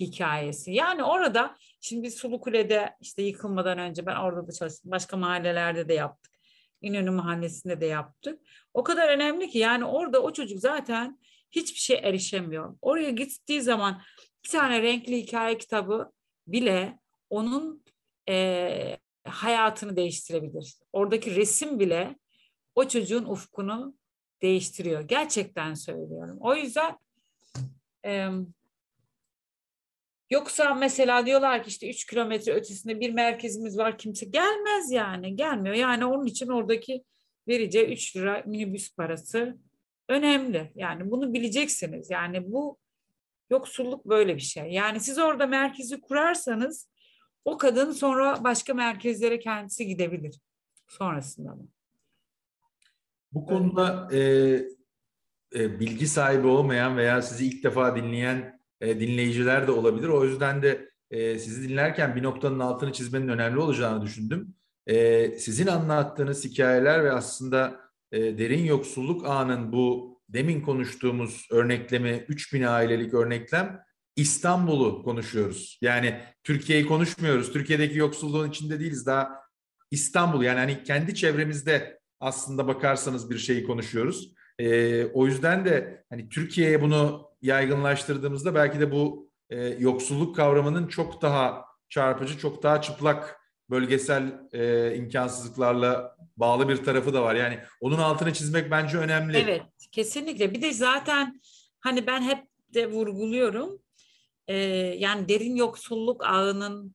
hikayesi. 0.00 0.72
Yani 0.72 1.04
orada 1.04 1.56
şimdi 1.80 2.10
Sulukule'de 2.10 2.96
işte 3.00 3.22
yıkılmadan 3.22 3.78
önce 3.78 4.06
ben 4.06 4.16
orada 4.16 4.48
da 4.48 4.52
çalıştım. 4.52 4.90
Başka 4.90 5.16
mahallelerde 5.16 5.88
de 5.88 5.94
yaptık. 5.94 6.32
İnönü 6.80 7.10
Mahallesi'nde 7.10 7.80
de 7.80 7.86
yaptık. 7.86 8.40
O 8.74 8.82
kadar 8.82 9.08
önemli 9.08 9.48
ki 9.50 9.58
yani 9.58 9.84
orada 9.84 10.22
o 10.22 10.32
çocuk 10.32 10.58
zaten 10.60 11.18
hiçbir 11.50 11.78
şey 11.78 12.00
erişemiyor. 12.02 12.76
Oraya 12.82 13.10
gittiği 13.10 13.62
zaman 13.62 14.02
bir 14.44 14.48
tane 14.48 14.82
renkli 14.82 15.16
hikaye 15.16 15.58
kitabı 15.58 16.12
bile 16.46 16.98
onun 17.30 17.84
e, 18.28 18.98
hayatını 19.24 19.96
değiştirebilir. 19.96 20.74
Oradaki 20.92 21.36
resim 21.36 21.80
bile 21.80 22.16
o 22.74 22.88
çocuğun 22.88 23.24
ufkunu 23.24 23.94
değiştiriyor. 24.42 25.00
Gerçekten 25.00 25.74
söylüyorum. 25.74 26.38
O 26.40 26.54
yüzden 26.54 26.98
e, 28.04 28.28
yoksa 30.30 30.74
mesela 30.74 31.26
diyorlar 31.26 31.62
ki 31.62 31.68
işte 31.68 31.90
üç 31.90 32.06
kilometre 32.06 32.52
ötesinde 32.52 33.00
bir 33.00 33.10
merkezimiz 33.10 33.78
var 33.78 33.98
kimse 33.98 34.26
gelmez 34.26 34.90
yani 34.90 35.36
gelmiyor. 35.36 35.74
Yani 35.74 36.04
onun 36.04 36.26
için 36.26 36.48
oradaki 36.48 37.04
vereceği 37.48 37.92
3 37.92 38.16
lira 38.16 38.42
minibüs 38.46 38.96
parası 38.96 39.58
önemli. 40.08 40.72
Yani 40.74 41.10
bunu 41.10 41.34
bileceksiniz. 41.34 42.10
Yani 42.10 42.52
bu 42.52 42.78
yoksulluk 43.50 44.04
böyle 44.04 44.36
bir 44.36 44.40
şey. 44.40 44.64
Yani 44.72 45.00
siz 45.00 45.18
orada 45.18 45.46
merkezi 45.46 46.00
kurarsanız 46.00 46.88
o 47.44 47.58
kadın 47.58 47.92
sonra 47.92 48.44
başka 48.44 48.74
merkezlere 48.74 49.38
kendisi 49.38 49.86
gidebilir 49.86 50.40
sonrasında 50.88 51.54
mı? 51.54 51.68
Bu 53.32 53.46
konuda 53.46 54.08
e, 54.12 54.20
e, 55.54 55.80
bilgi 55.80 56.06
sahibi 56.06 56.46
olmayan 56.46 56.96
veya 56.96 57.22
sizi 57.22 57.46
ilk 57.46 57.64
defa 57.64 57.96
dinleyen 57.96 58.57
e, 58.80 59.00
dinleyiciler 59.00 59.66
de 59.66 59.70
olabilir. 59.70 60.08
O 60.08 60.24
yüzden 60.24 60.62
de 60.62 60.90
e, 61.10 61.38
sizi 61.38 61.68
dinlerken 61.68 62.16
bir 62.16 62.22
noktanın 62.22 62.58
altını 62.58 62.92
çizmenin 62.92 63.28
önemli 63.28 63.58
olacağını 63.58 64.02
düşündüm. 64.02 64.54
E, 64.86 65.30
sizin 65.38 65.66
anlattığınız 65.66 66.44
hikayeler 66.44 67.04
ve 67.04 67.12
aslında 67.12 67.80
e, 68.12 68.38
derin 68.38 68.64
yoksulluk 68.64 69.26
ağının 69.26 69.72
bu 69.72 70.18
demin 70.28 70.60
konuştuğumuz 70.60 71.46
örneklemi 71.50 72.24
3000 72.28 72.62
ailelik 72.62 73.14
örneklem 73.14 73.80
İstanbul'u 74.16 75.02
konuşuyoruz. 75.02 75.78
Yani 75.82 76.20
Türkiye'yi 76.44 76.86
konuşmuyoruz. 76.86 77.52
Türkiye'deki 77.52 77.98
yoksulluğun 77.98 78.50
içinde 78.50 78.80
değiliz. 78.80 79.06
Daha 79.06 79.30
İstanbul 79.90 80.42
yani 80.42 80.58
hani 80.58 80.82
kendi 80.82 81.14
çevremizde 81.14 82.00
aslında 82.20 82.66
bakarsanız 82.66 83.30
bir 83.30 83.38
şeyi 83.38 83.64
konuşuyoruz. 83.64 84.32
E, 84.58 85.04
o 85.04 85.26
yüzden 85.26 85.64
de 85.64 86.04
hani 86.10 86.28
Türkiye'ye 86.28 86.82
bunu 86.82 87.27
yaygınlaştırdığımızda 87.42 88.54
belki 88.54 88.80
de 88.80 88.92
bu 88.92 89.30
e, 89.50 89.66
yoksulluk 89.66 90.36
kavramının 90.36 90.86
çok 90.86 91.22
daha 91.22 91.64
çarpıcı, 91.88 92.38
çok 92.38 92.62
daha 92.62 92.82
çıplak 92.82 93.40
bölgesel 93.70 94.40
e, 94.52 94.94
imkansızlıklarla 94.96 96.16
bağlı 96.36 96.68
bir 96.68 96.76
tarafı 96.76 97.14
da 97.14 97.22
var. 97.22 97.34
Yani 97.34 97.58
onun 97.80 97.98
altını 97.98 98.32
çizmek 98.32 98.70
bence 98.70 98.98
önemli. 98.98 99.38
Evet, 99.38 99.62
kesinlikle. 99.92 100.54
Bir 100.54 100.62
de 100.62 100.72
zaten 100.72 101.40
hani 101.80 102.06
ben 102.06 102.22
hep 102.22 102.44
de 102.74 102.90
vurguluyorum. 102.90 103.82
E, 104.46 104.56
yani 104.98 105.28
derin 105.28 105.56
yoksulluk 105.56 106.24
ağının 106.24 106.94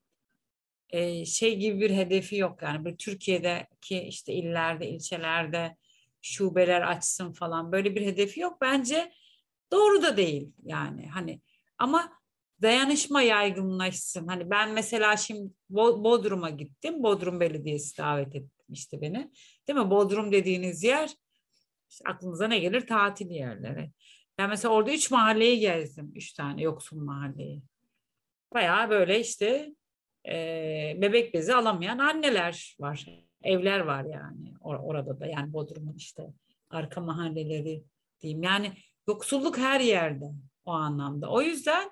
e, 0.89 1.25
şey 1.25 1.57
gibi 1.57 1.79
bir 1.79 1.91
hedefi 1.91 2.35
yok. 2.35 2.61
Yani 2.61 2.85
bir 2.85 2.97
Türkiye'deki 2.97 4.01
işte 4.01 4.33
illerde, 4.33 4.89
ilçelerde 4.89 5.77
şubeler 6.21 6.81
açsın 6.81 7.33
falan 7.33 7.71
böyle 7.71 7.95
bir 7.95 8.05
hedefi 8.05 8.39
yok. 8.39 8.61
Bence 8.61 9.11
doğru 9.71 10.01
da 10.01 10.17
değil 10.17 10.51
yani 10.63 11.07
hani 11.07 11.41
ama 11.77 12.13
dayanışma 12.61 13.21
yaygınlaşsın. 13.21 14.27
Hani 14.27 14.49
ben 14.49 14.71
mesela 14.71 15.17
şimdi 15.17 15.51
Bodrum'a 15.69 16.49
gittim. 16.49 17.03
Bodrum 17.03 17.39
Belediyesi 17.39 17.97
davet 17.97 18.35
etmişti 18.35 19.01
beni. 19.01 19.31
Değil 19.67 19.79
mi? 19.79 19.89
Bodrum 19.89 20.31
dediğiniz 20.31 20.83
yer 20.83 21.09
işte 21.89 22.09
aklınıza 22.09 22.47
ne 22.47 22.59
gelir? 22.59 22.87
Tatil 22.87 23.29
yerleri. 23.29 23.91
Ben 24.37 24.49
mesela 24.49 24.73
orada 24.73 24.91
üç 24.91 25.11
mahalleyi 25.11 25.59
gezdim. 25.59 26.11
Üç 26.15 26.33
tane 26.33 26.61
yoksul 26.61 26.97
mahalleyi. 26.97 27.63
Bayağı 28.53 28.89
böyle 28.89 29.19
işte 29.19 29.73
e, 30.27 30.33
bebek 31.01 31.33
bezi 31.33 31.55
alamayan 31.55 31.97
anneler 31.97 32.75
var. 32.79 33.05
Evler 33.43 33.79
var 33.79 34.03
yani 34.03 34.53
or- 34.59 34.83
orada 34.83 35.19
da. 35.19 35.25
Yani 35.25 35.53
Bodrum'un 35.53 35.95
işte 35.97 36.27
arka 36.69 37.01
mahalleleri 37.01 37.83
diyeyim. 38.21 38.43
Yani 38.43 38.71
yoksulluk 39.07 39.57
her 39.57 39.79
yerde 39.79 40.25
o 40.65 40.71
anlamda. 40.71 41.29
O 41.29 41.41
yüzden 41.41 41.91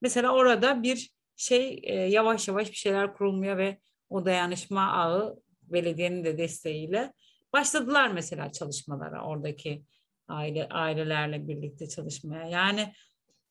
Mesela 0.00 0.34
orada 0.34 0.82
bir 0.82 1.10
şey 1.36 1.80
e, 1.82 1.94
yavaş 1.94 2.48
yavaş 2.48 2.70
bir 2.70 2.76
şeyler 2.76 3.14
kurulmuyor 3.14 3.56
ve 3.56 3.78
o 4.10 4.24
dayanışma 4.24 4.92
ağı 4.92 5.40
belediyenin 5.62 6.24
de 6.24 6.38
desteğiyle 6.38 7.12
başladılar 7.52 8.08
mesela 8.08 8.52
çalışmalara 8.52 9.24
oradaki 9.24 9.84
aile 10.28 10.68
ailelerle 10.68 11.48
birlikte 11.48 11.88
çalışmaya. 11.88 12.48
Yani 12.48 12.92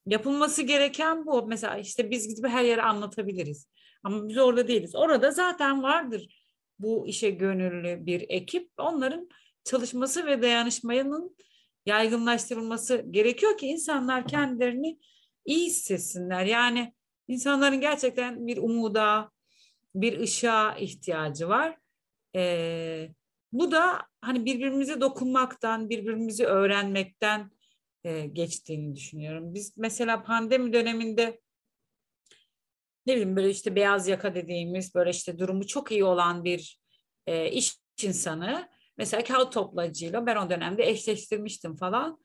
yapılması 0.06 0.62
gereken 0.62 1.26
bu. 1.26 1.48
Mesela 1.48 1.78
işte 1.78 2.12
biz 2.12 2.28
gidip 2.28 2.50
her 2.50 2.64
yere 2.64 2.82
anlatabiliriz. 2.82 3.70
Ama 4.04 4.28
biz 4.28 4.38
orada 4.38 4.68
değiliz. 4.68 4.96
Orada 4.96 5.32
zaten 5.32 5.84
vardır 5.84 6.44
bu 6.80 7.08
işe 7.08 7.30
gönüllü 7.30 8.06
bir 8.06 8.26
ekip. 8.30 8.72
Onların 8.78 9.30
çalışması 9.64 10.26
ve 10.26 10.42
dayanışmanın 10.42 11.36
yaygınlaştırılması 11.90 13.06
gerekiyor 13.12 13.58
ki 13.58 13.68
insanlar 13.68 14.28
kendilerini 14.28 15.00
iyi 15.46 15.66
hissetsinler. 15.66 16.46
Yani 16.46 16.94
insanların 17.28 17.82
gerçekten 17.82 18.48
bir 18.48 18.58
umuda, 18.58 19.32
bir 19.96 20.20
ışığa 20.20 20.76
ihtiyacı 20.76 21.50
var. 21.50 21.78
Ee, 22.36 23.10
bu 23.52 23.72
da 23.72 24.02
hani 24.22 24.46
birbirimize 24.46 25.02
dokunmaktan, 25.02 25.90
birbirimizi 25.90 26.46
öğrenmekten 26.46 27.52
e, 28.04 28.26
geçtiğini 28.26 28.96
düşünüyorum. 28.96 29.54
Biz 29.54 29.78
mesela 29.78 30.24
pandemi 30.24 30.74
döneminde 30.74 31.40
ne 33.06 33.14
bileyim 33.14 33.36
böyle 33.36 33.50
işte 33.50 33.76
beyaz 33.76 34.08
yaka 34.08 34.36
dediğimiz 34.36 34.96
böyle 34.96 35.10
işte 35.10 35.40
durumu 35.40 35.68
çok 35.68 35.92
iyi 35.92 36.04
olan 36.04 36.44
bir 36.44 36.80
e, 37.28 37.52
iş 37.52 37.78
insanı 38.04 38.70
mesela 39.00 39.24
kağıt 39.24 39.54
toplacıyla 39.54 40.26
ben 40.26 40.36
o 40.36 40.50
dönemde 40.50 40.90
eşleştirmiştim 40.90 41.76
falan 41.76 42.20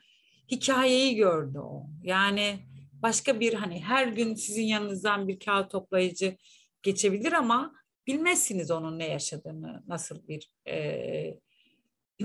hikayeyi 0.51 1.17
gördü 1.17 1.59
o. 1.59 1.87
Yani 2.03 2.67
başka 2.93 3.41
bir 3.41 3.55
hani 3.55 3.83
her 3.83 4.07
gün 4.07 4.35
sizin 4.35 4.63
yanınızdan 4.63 5.29
bir 5.29 5.39
kağıt 5.39 5.71
toplayıcı 5.71 6.37
geçebilir 6.83 7.33
ama 7.33 7.75
bilmezsiniz 8.07 8.71
onun 8.71 8.99
ne 8.99 9.09
yaşadığını, 9.09 9.83
nasıl 9.87 10.29
bir 10.29 10.51
e, 10.69 11.39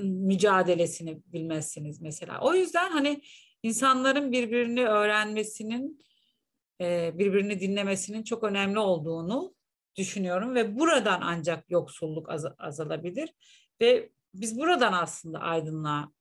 mücadelesini 0.04 1.22
bilmezsiniz 1.26 2.02
mesela. 2.02 2.40
O 2.42 2.54
yüzden 2.54 2.92
hani 2.92 3.22
insanların 3.64 4.32
birbirini 4.32 4.86
öğrenmesinin, 4.86 6.06
e, 6.82 7.12
birbirini 7.18 7.60
dinlemesinin 7.60 8.24
çok 8.24 8.44
önemli 8.44 8.80
olduğunu 8.80 9.56
düşünüyorum 9.96 10.56
ve 10.56 10.80
buradan 10.80 11.20
ancak 11.24 11.72
yoksulluk 11.72 12.30
az, 12.30 12.46
azalabilir 12.58 13.34
ve 13.82 14.10
biz 14.34 14.60
buradan 14.60 14.94
aslında 14.94 15.40
aydınlığa 15.40 16.12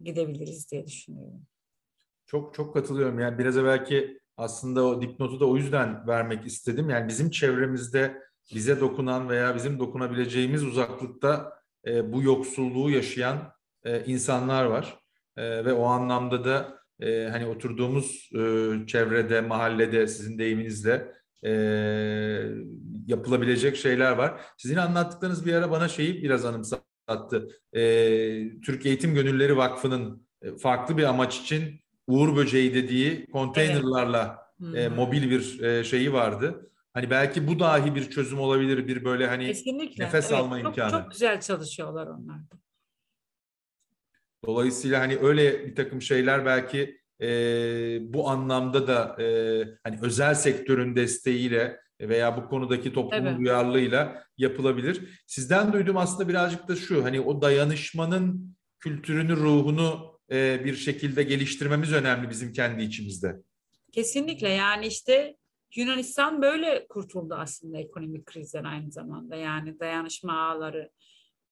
gidebiliriz 0.00 0.70
diye 0.70 0.86
düşünüyorum. 0.86 1.46
Çok 2.26 2.54
çok 2.54 2.74
katılıyorum. 2.74 3.18
Yani 3.18 3.38
biraz 3.38 3.56
evvelki 3.56 4.20
aslında 4.36 4.84
o 4.84 5.02
dipnotu 5.02 5.40
da 5.40 5.46
o 5.46 5.56
yüzden 5.56 6.06
vermek 6.06 6.46
istedim. 6.46 6.90
Yani 6.90 7.08
bizim 7.08 7.30
çevremizde 7.30 8.22
bize 8.54 8.80
dokunan 8.80 9.28
veya 9.28 9.54
bizim 9.54 9.78
dokunabileceğimiz 9.78 10.64
uzaklıkta 10.64 11.52
e, 11.86 12.12
bu 12.12 12.22
yoksulluğu 12.22 12.90
yaşayan 12.90 13.52
e, 13.84 14.04
insanlar 14.04 14.64
var. 14.64 14.98
E, 15.36 15.64
ve 15.64 15.72
o 15.72 15.84
anlamda 15.84 16.44
da 16.44 16.78
e, 17.00 17.28
hani 17.28 17.46
oturduğumuz 17.46 18.30
e, 18.34 18.38
çevrede, 18.86 19.40
mahallede 19.40 20.06
sizin 20.06 20.38
deyiminizle 20.38 21.12
e, 21.44 21.50
yapılabilecek 23.06 23.76
şeyler 23.76 24.12
var. 24.12 24.40
Sizin 24.56 24.76
anlattıklarınız 24.76 25.46
bir 25.46 25.54
ara 25.54 25.70
bana 25.70 25.88
şeyi 25.88 26.22
biraz 26.22 26.44
anımsattı. 26.44 26.87
E, 27.72 28.60
Türk 28.60 28.86
Eğitim 28.86 29.14
Gönülleri 29.14 29.56
Vakfı'nın 29.56 30.26
e, 30.42 30.56
farklı 30.56 30.98
bir 30.98 31.02
amaç 31.02 31.40
için 31.40 31.80
Uğur 32.06 32.36
Böceği 32.36 32.74
dediği 32.74 33.26
konteynerlarla 33.26 34.52
evet. 34.64 34.76
e, 34.76 34.88
mobil 34.88 35.30
bir 35.30 35.60
e, 35.60 35.84
şeyi 35.84 36.12
vardı. 36.12 36.70
Hani 36.94 37.10
belki 37.10 37.48
bu 37.48 37.58
dahi 37.58 37.94
bir 37.94 38.10
çözüm 38.10 38.40
olabilir. 38.40 38.88
Bir 38.88 39.04
böyle 39.04 39.26
hani 39.26 39.46
Kesinlikle. 39.46 40.04
nefes 40.04 40.30
evet, 40.30 40.40
alma 40.40 40.56
çok, 40.58 40.66
imkanı. 40.68 40.90
Çok 40.90 41.10
güzel 41.10 41.40
çalışıyorlar 41.40 42.06
onlar 42.06 42.38
da. 42.38 42.58
Dolayısıyla 44.44 45.00
hani 45.00 45.18
öyle 45.18 45.66
bir 45.66 45.74
takım 45.74 46.02
şeyler 46.02 46.46
belki 46.46 47.00
e, 47.20 47.28
bu 48.14 48.28
anlamda 48.30 48.86
da 48.86 49.22
e, 49.22 49.64
hani 49.84 49.98
özel 50.02 50.34
sektörün 50.34 50.96
desteğiyle 50.96 51.80
veya 52.00 52.36
bu 52.36 52.48
konudaki 52.48 52.92
toplumun 52.92 53.26
evet. 53.26 53.38
duyarlılığıyla 53.38 54.24
yapılabilir. 54.36 55.22
Sizden 55.26 55.72
duyduğum 55.72 55.96
aslında 55.96 56.28
birazcık 56.28 56.68
da 56.68 56.76
şu 56.76 57.04
hani 57.04 57.20
o 57.20 57.42
dayanışmanın 57.42 58.56
kültürünü, 58.80 59.36
ruhunu 59.36 60.18
e, 60.30 60.64
bir 60.64 60.76
şekilde 60.76 61.22
geliştirmemiz 61.22 61.92
önemli 61.92 62.30
bizim 62.30 62.52
kendi 62.52 62.82
içimizde. 62.82 63.36
Kesinlikle 63.92 64.48
yani 64.48 64.86
işte 64.86 65.36
Yunanistan 65.76 66.42
böyle 66.42 66.86
kurtuldu 66.88 67.34
aslında 67.34 67.78
ekonomik 67.78 68.26
krizden 68.26 68.64
aynı 68.64 68.92
zamanda. 68.92 69.36
Yani 69.36 69.80
dayanışma 69.80 70.48
ağları, 70.48 70.90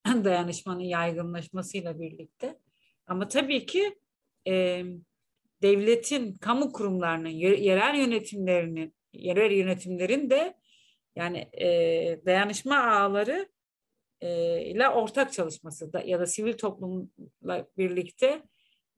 dayanışmanın 0.06 0.80
yaygınlaşmasıyla 0.80 2.00
birlikte. 2.00 2.58
Ama 3.06 3.28
tabii 3.28 3.66
ki 3.66 3.98
e, 4.48 4.84
devletin, 5.62 6.34
kamu 6.34 6.72
kurumlarının, 6.72 7.28
yerel 7.28 7.98
yönetimlerinin, 7.98 8.94
yerel 9.18 9.50
yönetimlerin 9.50 10.30
de 10.30 10.54
yani 11.16 11.38
e, 11.38 11.66
dayanışma 12.26 12.78
ağları 12.78 13.48
e, 14.20 14.60
ile 14.64 14.88
ortak 14.88 15.32
çalışması 15.32 15.92
da 15.92 16.00
ya 16.00 16.20
da 16.20 16.26
sivil 16.26 16.52
toplumla 16.52 17.66
birlikte 17.78 18.42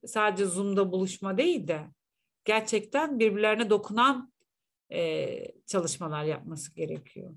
sadece 0.07 0.45
Zoom'da 0.45 0.93
buluşma 0.93 1.39
değil 1.39 1.69
de 1.69 1.81
gerçekten 2.45 3.19
birbirlerine 3.19 3.71
dokunan 3.71 4.33
e, 4.93 5.53
çalışmalar 5.67 6.25
yapması 6.25 6.75
gerekiyor. 6.75 7.35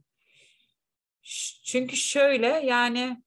Çünkü 1.64 1.96
şöyle 1.96 2.48
yani 2.48 3.24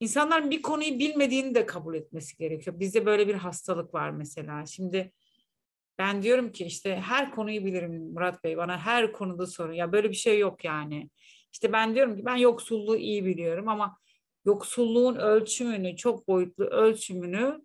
insanların 0.00 0.50
bir 0.50 0.62
konuyu 0.62 0.98
bilmediğini 0.98 1.54
de 1.54 1.66
kabul 1.66 1.94
etmesi 1.94 2.36
gerekiyor. 2.36 2.80
Bizde 2.80 3.06
böyle 3.06 3.28
bir 3.28 3.34
hastalık 3.34 3.94
var 3.94 4.10
mesela. 4.10 4.66
Şimdi 4.66 5.12
ben 5.98 6.22
diyorum 6.22 6.52
ki 6.52 6.64
işte 6.64 6.96
her 6.96 7.30
konuyu 7.30 7.64
bilirim 7.64 8.12
Murat 8.12 8.44
Bey 8.44 8.56
bana 8.56 8.78
her 8.78 9.12
konuda 9.12 9.46
sorun 9.46 9.72
ya 9.72 9.92
böyle 9.92 10.10
bir 10.10 10.14
şey 10.16 10.38
yok 10.38 10.64
yani. 10.64 11.10
İşte 11.52 11.72
ben 11.72 11.94
diyorum 11.94 12.16
ki 12.16 12.24
ben 12.24 12.36
yoksulluğu 12.36 12.96
iyi 12.96 13.24
biliyorum 13.24 13.68
ama 13.68 13.98
yoksulluğun 14.44 15.16
ölçümünü 15.16 15.96
çok 15.96 16.28
boyutlu 16.28 16.64
ölçümünü 16.64 17.60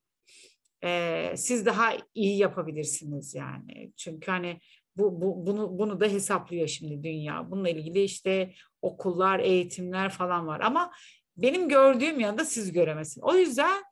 e, 0.83 1.33
siz 1.37 1.65
daha 1.65 1.93
iyi 2.13 2.37
yapabilirsiniz 2.37 3.35
yani. 3.35 3.91
Çünkü 3.97 4.31
hani 4.31 4.59
bu, 4.97 5.21
bu 5.21 5.47
bunu 5.47 5.79
bunu 5.79 5.99
da 5.99 6.05
hesaplıyor 6.05 6.67
şimdi 6.67 7.03
dünya. 7.03 7.51
Bununla 7.51 7.69
ilgili 7.69 8.03
işte 8.03 8.53
okullar, 8.81 9.39
eğitimler 9.39 10.09
falan 10.09 10.47
var 10.47 10.59
ama 10.59 10.91
benim 11.37 11.69
gördüğüm 11.69 12.19
yanında 12.19 12.45
siz 12.45 12.71
göremezsiniz. 12.71 13.23
O 13.23 13.35
yüzden 13.35 13.83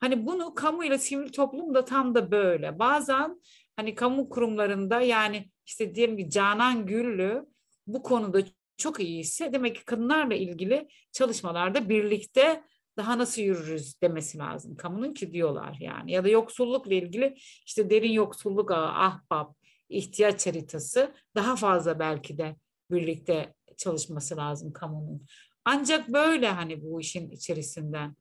hani 0.00 0.26
bunu 0.26 0.54
kamuyla 0.54 0.98
sivil 0.98 1.28
toplum 1.28 1.74
da 1.74 1.84
tam 1.84 2.14
da 2.14 2.30
böyle. 2.30 2.78
Bazen 2.78 3.40
hani 3.76 3.94
kamu 3.94 4.28
kurumlarında 4.28 5.00
yani 5.00 5.50
işte 5.66 5.94
diyelim 5.94 6.16
ki 6.16 6.30
Canan 6.30 6.86
Güllü 6.86 7.46
bu 7.86 8.02
konuda 8.02 8.42
çok 8.76 9.00
iyiyse 9.00 9.52
demek 9.52 9.76
ki 9.76 9.84
kadınlarla 9.84 10.34
ilgili 10.34 10.88
çalışmalarda 11.12 11.88
birlikte 11.88 12.64
daha 12.96 13.18
nasıl 13.18 13.42
yürürüz 13.42 14.02
demesi 14.02 14.38
lazım. 14.38 14.76
Kamunun 14.76 15.14
ki 15.14 15.32
diyorlar 15.32 15.76
yani. 15.80 16.12
Ya 16.12 16.24
da 16.24 16.28
yoksullukla 16.28 16.94
ilgili 16.94 17.34
işte 17.66 17.90
derin 17.90 18.12
yoksulluk 18.12 18.70
ağı, 18.70 18.88
ahbap, 18.88 19.56
ihtiyaç 19.88 20.46
haritası 20.46 21.14
daha 21.34 21.56
fazla 21.56 21.98
belki 21.98 22.38
de 22.38 22.56
birlikte 22.90 23.54
çalışması 23.76 24.36
lazım 24.36 24.72
kamunun. 24.72 25.26
Ancak 25.64 26.08
böyle 26.08 26.48
hani 26.48 26.82
bu 26.82 27.00
işin 27.00 27.30
içerisinden 27.30 28.16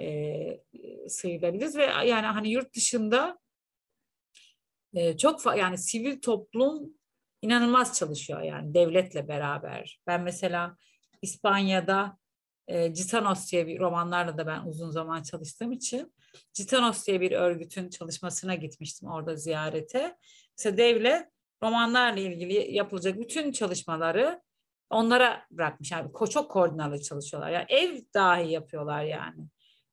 e, 0.00 0.60
sıyrılabiliriz 1.08 1.76
ve 1.76 1.84
yani 1.84 2.26
hani 2.26 2.50
yurt 2.50 2.74
dışında 2.76 3.38
e, 4.94 5.16
çok 5.16 5.56
yani 5.58 5.78
sivil 5.78 6.20
toplum 6.20 6.94
inanılmaz 7.42 7.98
çalışıyor 7.98 8.42
yani 8.42 8.74
devletle 8.74 9.28
beraber. 9.28 10.00
Ben 10.06 10.22
mesela 10.22 10.76
İspanya'da 11.22 12.18
e, 12.68 12.94
Citanos 12.94 13.52
diye 13.52 13.66
bir 13.66 13.80
romanlarla 13.80 14.38
da 14.38 14.46
ben 14.46 14.60
uzun 14.60 14.90
zaman 14.90 15.22
çalıştığım 15.22 15.72
için 15.72 16.14
Citanos 16.52 17.06
diye 17.06 17.20
bir 17.20 17.32
örgütün 17.32 17.88
çalışmasına 17.88 18.54
gitmiştim 18.54 19.08
orada 19.08 19.36
ziyarete. 19.36 20.16
Mesela 20.58 20.76
devlet 20.76 21.28
romanlarla 21.62 22.20
ilgili 22.20 22.74
yapılacak 22.74 23.20
bütün 23.20 23.52
çalışmaları 23.52 24.42
onlara 24.90 25.46
bırakmış. 25.50 25.92
Yani 25.92 26.10
çok 26.30 26.50
koordinalı 26.50 27.02
çalışıyorlar. 27.02 27.50
Yani 27.50 27.66
ev 27.68 28.00
dahi 28.14 28.50
yapıyorlar 28.50 29.04
yani. 29.04 29.48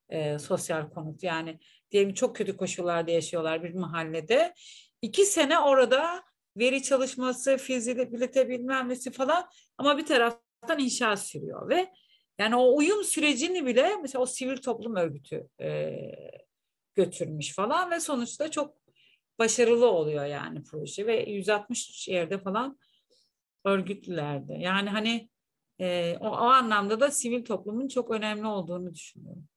E, 0.08 0.38
sosyal 0.38 0.90
konut 0.90 1.22
yani 1.22 1.58
diyelim 1.90 2.14
çok 2.14 2.36
kötü 2.36 2.56
koşullarda 2.56 3.10
yaşıyorlar 3.10 3.62
bir 3.62 3.74
mahallede. 3.74 4.54
İki 5.02 5.24
sene 5.24 5.58
orada 5.58 6.24
veri 6.56 6.82
çalışması, 6.82 7.56
fizibilite 7.56 8.48
bilmem 8.48 8.88
nesi 8.88 9.10
falan 9.10 9.48
ama 9.78 9.98
bir 9.98 10.06
taraftan 10.06 10.78
inşaat 10.78 11.20
sürüyor 11.20 11.68
ve 11.68 11.92
yani 12.38 12.56
o 12.56 12.76
uyum 12.76 13.04
sürecini 13.04 13.66
bile 13.66 13.96
mesela 14.02 14.22
o 14.22 14.26
sivil 14.26 14.56
toplum 14.56 14.96
örgütü 14.96 15.48
e, 15.60 15.92
götürmüş 16.94 17.54
falan 17.54 17.90
ve 17.90 18.00
sonuçta 18.00 18.50
çok 18.50 18.76
başarılı 19.38 19.86
oluyor 19.86 20.24
yani 20.24 20.62
proje 20.62 21.06
ve 21.06 21.30
160 21.30 22.08
yerde 22.08 22.38
falan 22.38 22.78
örgütlülerdi. 23.64 24.52
Yani 24.58 24.90
hani 24.90 25.28
e, 25.80 26.16
o, 26.20 26.28
o 26.28 26.30
anlamda 26.30 27.00
da 27.00 27.10
sivil 27.10 27.44
toplumun 27.44 27.88
çok 27.88 28.10
önemli 28.10 28.46
olduğunu 28.46 28.94
düşünüyorum. 28.94 29.48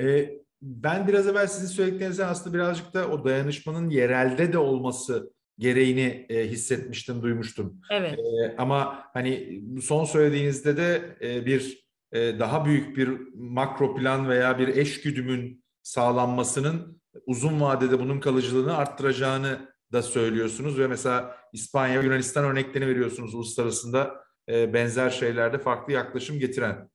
E, 0.00 0.30
ben 0.62 1.08
biraz 1.08 1.28
evvel 1.28 1.46
sizin 1.46 1.66
söylediklerinizden 1.66 2.28
aslında 2.28 2.54
birazcık 2.54 2.94
da 2.94 3.08
o 3.08 3.24
dayanışmanın 3.24 3.90
yerelde 3.90 4.52
de 4.52 4.58
olması 4.58 5.32
gereğini 5.58 6.26
e, 6.28 6.48
hissetmiştim, 6.48 7.22
duymuştum. 7.22 7.80
Evet. 7.90 8.18
E, 8.18 8.56
ama 8.58 9.04
hani 9.12 9.62
son 9.82 10.04
söylediğinizde 10.04 10.76
de 10.76 11.16
e, 11.22 11.46
bir 11.46 11.86
e, 12.12 12.38
daha 12.38 12.64
büyük 12.64 12.96
bir 12.96 13.08
makro 13.34 13.94
plan 13.94 14.28
veya 14.28 14.58
bir 14.58 14.68
eş 14.68 15.00
güdümün 15.00 15.64
sağlanmasının 15.82 17.02
uzun 17.26 17.60
vadede 17.60 17.98
bunun 17.98 18.20
kalıcılığını 18.20 18.76
arttıracağını 18.76 19.72
da 19.92 20.02
söylüyorsunuz 20.02 20.78
ve 20.78 20.86
mesela 20.86 21.36
İspanya, 21.52 22.02
Yunanistan 22.02 22.44
örneklerini 22.44 22.88
veriyorsunuz 22.88 23.34
uluslararasında 23.34 24.24
e, 24.48 24.74
benzer 24.74 25.10
şeylerde 25.10 25.58
farklı 25.58 25.92
yaklaşım 25.92 26.38
getiren. 26.38 26.90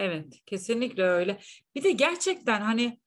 Evet, 0.00 0.40
kesinlikle 0.46 1.02
öyle. 1.02 1.38
Bir 1.74 1.82
de 1.82 1.90
gerçekten 1.90 2.60
hani 2.60 3.00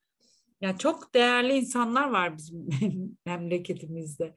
ya 0.62 0.78
çok 0.78 1.14
değerli 1.14 1.54
insanlar 1.54 2.10
var 2.10 2.38
bizim 2.38 2.68
memleketimizde. 3.26 4.36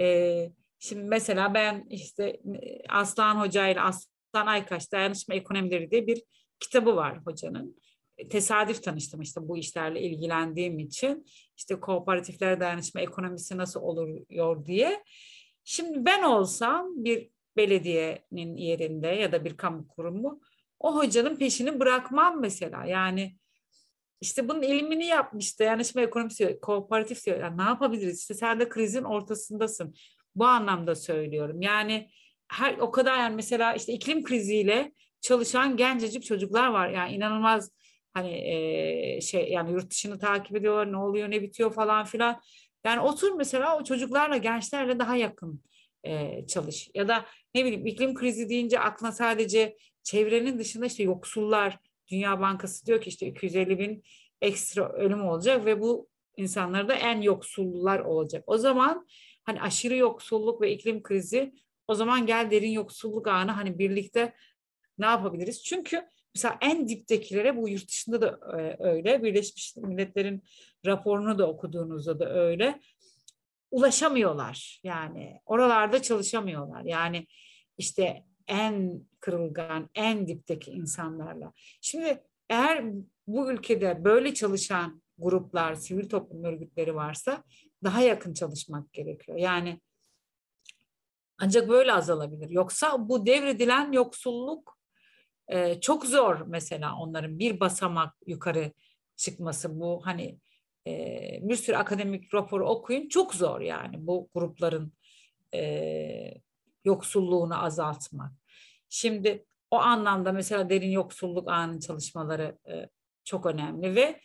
Ee, 0.00 0.50
şimdi 0.78 1.02
mesela 1.02 1.54
ben 1.54 1.86
işte 1.90 2.40
Aslan 2.88 3.40
Hoca 3.40 3.68
ile 3.68 3.80
Aslan 3.80 4.46
Aykaş 4.46 4.92
Dayanışma 4.92 5.34
Ekonomileri 5.34 5.90
diye 5.90 6.06
bir 6.06 6.22
kitabı 6.60 6.96
var 6.96 7.18
hocanın. 7.26 7.76
Tesadüf 8.30 8.82
tanıştım 8.82 9.20
işte 9.20 9.48
bu 9.48 9.58
işlerle 9.58 10.00
ilgilendiğim 10.00 10.78
için. 10.78 11.26
işte 11.56 11.80
kooperatifler 11.80 12.60
dayanışma 12.60 13.00
ekonomisi 13.00 13.56
nasıl 13.56 13.80
oluyor 13.80 14.66
diye. 14.66 15.04
Şimdi 15.64 16.04
ben 16.04 16.22
olsam 16.22 17.04
bir 17.04 17.30
belediyenin 17.56 18.56
yerinde 18.56 19.06
ya 19.06 19.32
da 19.32 19.44
bir 19.44 19.56
kamu 19.56 19.88
kurumu 19.88 20.40
o 20.80 20.96
hocanın 20.96 21.36
peşini 21.36 21.80
bırakmam 21.80 22.40
mesela. 22.40 22.84
Yani 22.84 23.36
işte 24.20 24.48
bunun 24.48 24.62
ilmini 24.62 25.06
yapmış 25.06 25.60
dayanışma 25.60 26.00
ekonomisi, 26.00 26.58
kooperatif 26.62 27.26
diyor. 27.26 27.40
Yani 27.40 27.58
ne 27.58 27.62
yapabiliriz? 27.62 28.20
İşte 28.20 28.34
sen 28.34 28.60
de 28.60 28.68
krizin 28.68 29.02
ortasındasın. 29.02 29.94
Bu 30.34 30.46
anlamda 30.46 30.94
söylüyorum. 30.94 31.62
Yani 31.62 32.10
her 32.48 32.78
o 32.78 32.90
kadar 32.90 33.18
yani 33.18 33.36
mesela 33.36 33.74
işte 33.74 33.92
iklim 33.92 34.24
kriziyle 34.24 34.92
çalışan 35.20 35.76
gencecik 35.76 36.24
çocuklar 36.24 36.68
var. 36.68 36.88
Yani 36.88 37.12
inanılmaz 37.12 37.70
hani 38.14 38.32
e, 38.32 39.20
şey 39.20 39.50
yani 39.50 39.72
yurt 39.72 39.90
dışını 39.90 40.18
takip 40.18 40.56
ediyorlar. 40.56 40.92
Ne 40.92 40.96
oluyor, 40.96 41.30
ne 41.30 41.42
bitiyor 41.42 41.74
falan 41.74 42.04
filan. 42.04 42.40
Yani 42.84 43.00
otur 43.00 43.34
mesela 43.34 43.78
o 43.78 43.84
çocuklarla, 43.84 44.36
gençlerle 44.36 44.98
daha 44.98 45.16
yakın 45.16 45.62
e, 46.04 46.46
çalış. 46.46 46.90
Ya 46.94 47.08
da 47.08 47.24
ne 47.54 47.64
bileyim 47.64 47.86
iklim 47.86 48.14
krizi 48.14 48.48
deyince 48.48 48.80
aklına 48.80 49.12
sadece 49.12 49.76
çevrenin 50.02 50.58
dışında 50.58 50.86
işte 50.86 51.02
yoksullar, 51.02 51.78
Dünya 52.08 52.40
Bankası 52.40 52.86
diyor 52.86 53.00
ki 53.00 53.08
işte 53.08 53.26
250 53.26 53.78
bin 53.78 54.02
ekstra 54.40 54.92
ölüm 54.92 55.24
olacak 55.24 55.64
ve 55.64 55.80
bu 55.80 56.08
insanlar 56.36 56.88
da 56.88 56.94
en 56.94 57.20
yoksullar 57.20 58.00
olacak. 58.00 58.44
O 58.46 58.58
zaman 58.58 59.06
hani 59.44 59.62
aşırı 59.62 59.96
yoksulluk 59.96 60.60
ve 60.60 60.72
iklim 60.72 61.02
krizi 61.02 61.52
o 61.88 61.94
zaman 61.94 62.26
gel 62.26 62.50
derin 62.50 62.70
yoksulluk 62.70 63.28
anı 63.28 63.50
hani 63.50 63.78
birlikte 63.78 64.34
ne 64.98 65.06
yapabiliriz? 65.06 65.64
Çünkü 65.64 66.08
mesela 66.34 66.58
en 66.60 66.88
diptekilere 66.88 67.56
bu 67.56 67.68
yurt 67.68 67.88
dışında 67.88 68.20
da 68.20 68.58
e, 68.58 68.76
öyle. 68.88 69.22
Birleşmiş 69.22 69.76
Milletler'in 69.76 70.42
raporunu 70.86 71.38
da 71.38 71.48
okuduğunuzda 71.48 72.20
da 72.20 72.34
öyle. 72.34 72.80
Ulaşamıyorlar 73.70 74.80
yani. 74.82 75.40
Oralarda 75.46 76.02
çalışamıyorlar. 76.02 76.84
Yani 76.84 77.26
işte 77.78 78.24
en 78.48 79.00
kırılgan, 79.20 79.90
en 79.94 80.26
dipteki 80.26 80.70
insanlarla. 80.70 81.52
Şimdi 81.80 82.22
eğer 82.48 82.84
bu 83.26 83.52
ülkede 83.52 84.04
böyle 84.04 84.34
çalışan 84.34 85.02
gruplar, 85.18 85.74
sivil 85.74 86.08
toplum 86.08 86.44
örgütleri 86.44 86.94
varsa 86.94 87.44
daha 87.84 88.00
yakın 88.00 88.34
çalışmak 88.34 88.92
gerekiyor. 88.92 89.38
Yani 89.38 89.80
ancak 91.38 91.68
böyle 91.68 91.92
azalabilir. 91.92 92.50
Yoksa 92.50 93.08
bu 93.08 93.26
devredilen 93.26 93.92
yoksulluk 93.92 94.78
e, 95.48 95.80
çok 95.80 96.06
zor 96.06 96.40
mesela 96.46 96.96
onların 96.96 97.38
bir 97.38 97.60
basamak 97.60 98.14
yukarı 98.26 98.72
çıkması. 99.16 99.80
Bu 99.80 100.00
hani 100.04 100.38
e, 100.86 100.92
bir 101.42 101.56
sürü 101.56 101.76
akademik 101.76 102.34
raporu 102.34 102.68
okuyun 102.68 103.08
çok 103.08 103.34
zor 103.34 103.60
yani 103.60 104.06
bu 104.06 104.28
grupların 104.34 104.92
e, 105.54 106.34
yoksulluğunu 106.84 107.64
azaltmak. 107.64 108.39
Şimdi 108.90 109.44
o 109.70 109.76
anlamda 109.76 110.32
mesela 110.32 110.70
derin 110.70 110.90
yoksulluk 110.90 111.48
anı 111.48 111.80
çalışmaları 111.80 112.58
e, 112.68 112.88
çok 113.24 113.46
önemli 113.46 113.94
ve 113.94 114.20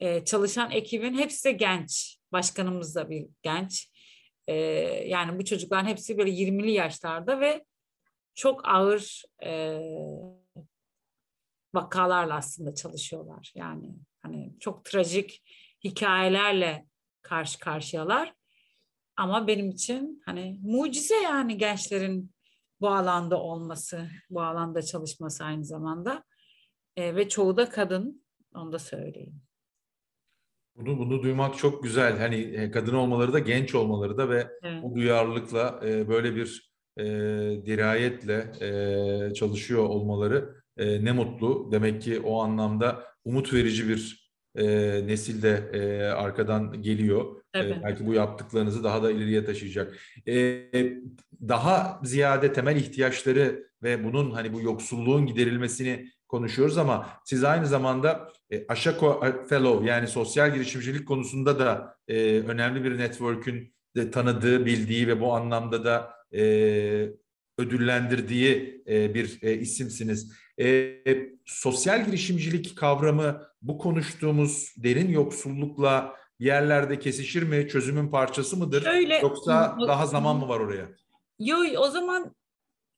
e, 0.00 0.24
çalışan 0.24 0.70
ekibin 0.70 1.18
hepsi 1.18 1.44
de 1.44 1.52
genç. 1.52 2.18
Başkanımız 2.32 2.94
da 2.94 3.10
bir 3.10 3.26
genç. 3.42 3.90
E, 4.46 4.54
yani 5.08 5.38
bu 5.38 5.44
çocukların 5.44 5.86
hepsi 5.86 6.18
böyle 6.18 6.30
20'li 6.30 6.70
yaşlarda 6.70 7.40
ve 7.40 7.64
çok 8.34 8.68
ağır 8.68 9.22
e, 9.44 9.80
vakalarla 11.74 12.34
aslında 12.34 12.74
çalışıyorlar. 12.74 13.52
Yani 13.54 13.94
hani 14.20 14.52
çok 14.60 14.84
trajik 14.84 15.42
hikayelerle 15.84 16.86
karşı 17.22 17.58
karşıyalar. 17.58 18.34
Ama 19.16 19.46
benim 19.46 19.70
için 19.70 20.22
hani 20.24 20.58
mucize 20.62 21.16
yani 21.16 21.58
gençlerin 21.58 22.31
bu 22.82 22.88
alanda 22.88 23.40
olması, 23.40 24.08
bu 24.30 24.42
alanda 24.42 24.82
çalışması 24.82 25.44
aynı 25.44 25.64
zamanda. 25.64 26.24
E, 26.96 27.16
ve 27.16 27.28
çoğu 27.28 27.56
da 27.56 27.68
kadın, 27.68 28.24
onu 28.54 28.72
da 28.72 28.78
söyleyeyim. 28.78 29.42
Bunu 30.76 30.98
bunu 30.98 31.22
duymak 31.22 31.58
çok 31.58 31.82
güzel. 31.82 32.18
Hani 32.18 32.36
e, 32.36 32.70
kadın 32.70 32.94
olmaları 32.94 33.32
da 33.32 33.38
genç 33.38 33.74
olmaları 33.74 34.18
da 34.18 34.30
ve 34.30 34.48
evet. 34.62 34.82
bu 34.82 34.94
duyarlılıkla 34.94 35.80
e, 35.84 36.08
böyle 36.08 36.36
bir 36.36 36.72
e, 36.96 37.04
dirayetle 37.66 38.52
e, 38.60 39.34
çalışıyor 39.34 39.84
olmaları 39.84 40.62
e, 40.76 41.04
ne 41.04 41.12
mutlu. 41.12 41.68
Demek 41.72 42.02
ki 42.02 42.20
o 42.20 42.42
anlamda 42.42 43.04
umut 43.24 43.52
verici 43.52 43.88
bir 43.88 44.21
e, 44.56 44.64
nesil 45.06 45.42
de 45.42 45.70
e, 45.72 46.02
arkadan 46.02 46.82
geliyor. 46.82 47.36
Evet. 47.54 47.76
E, 47.76 47.82
belki 47.82 48.06
bu 48.06 48.14
yaptıklarınızı 48.14 48.84
daha 48.84 49.02
da 49.02 49.10
ileriye 49.10 49.44
taşıyacak. 49.44 49.98
E, 50.28 50.62
daha 51.48 52.00
ziyade 52.04 52.52
temel 52.52 52.76
ihtiyaçları 52.76 53.66
ve 53.82 54.04
bunun 54.04 54.30
hani 54.30 54.52
bu 54.52 54.60
yoksulluğun 54.60 55.26
giderilmesini 55.26 56.08
konuşuyoruz 56.28 56.78
ama 56.78 57.08
siz 57.24 57.44
aynı 57.44 57.66
zamanda 57.66 58.28
e, 58.50 58.66
Aşako 58.66 59.24
Fellow 59.48 59.90
yani 59.90 60.08
sosyal 60.08 60.54
girişimcilik 60.54 61.08
konusunda 61.08 61.58
da 61.58 61.96
e, 62.08 62.40
önemli 62.40 62.84
bir 62.84 62.98
network'ün 62.98 63.74
de 63.96 64.10
tanıdığı, 64.10 64.66
bildiği 64.66 65.08
ve 65.08 65.20
bu 65.20 65.34
anlamda 65.34 65.84
da 65.84 66.14
e, 66.34 66.42
ödüllendirdiği 67.58 68.82
e, 68.88 69.14
bir 69.14 69.42
e, 69.42 69.54
isimsiniz. 69.54 70.32
E, 70.60 70.96
sosyal 71.44 72.06
girişimcilik 72.06 72.76
kavramı 72.76 73.42
bu 73.62 73.78
konuştuğumuz 73.78 74.74
derin 74.76 75.10
yoksullukla 75.10 76.16
yerlerde 76.38 76.98
kesişir 76.98 77.42
mi? 77.42 77.68
Çözümün 77.68 78.10
parçası 78.10 78.56
mıdır? 78.56 78.86
Öyle, 78.86 79.18
Yoksa 79.18 79.76
o, 79.80 79.88
daha 79.88 80.06
zaman 80.06 80.36
mı 80.36 80.48
var 80.48 80.60
oraya? 80.60 80.88
Yok 81.38 81.66
o 81.78 81.90
zaman 81.90 82.34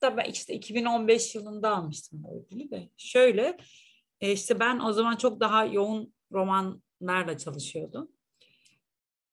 da 0.03 0.17
ben 0.17 0.31
işte 0.31 0.55
2015 0.55 1.35
yılında 1.35 1.77
almıştım 1.77 2.25
o 2.25 2.39
ödülü 2.39 2.71
de. 2.71 2.89
Şöyle 2.97 3.57
işte 4.21 4.61
ben 4.61 4.79
o 4.79 4.93
zaman 4.93 5.17
çok 5.17 5.41
daha 5.41 5.65
yoğun 5.65 6.15
romanlarla 6.33 7.39
çalışıyordum. 7.39 8.09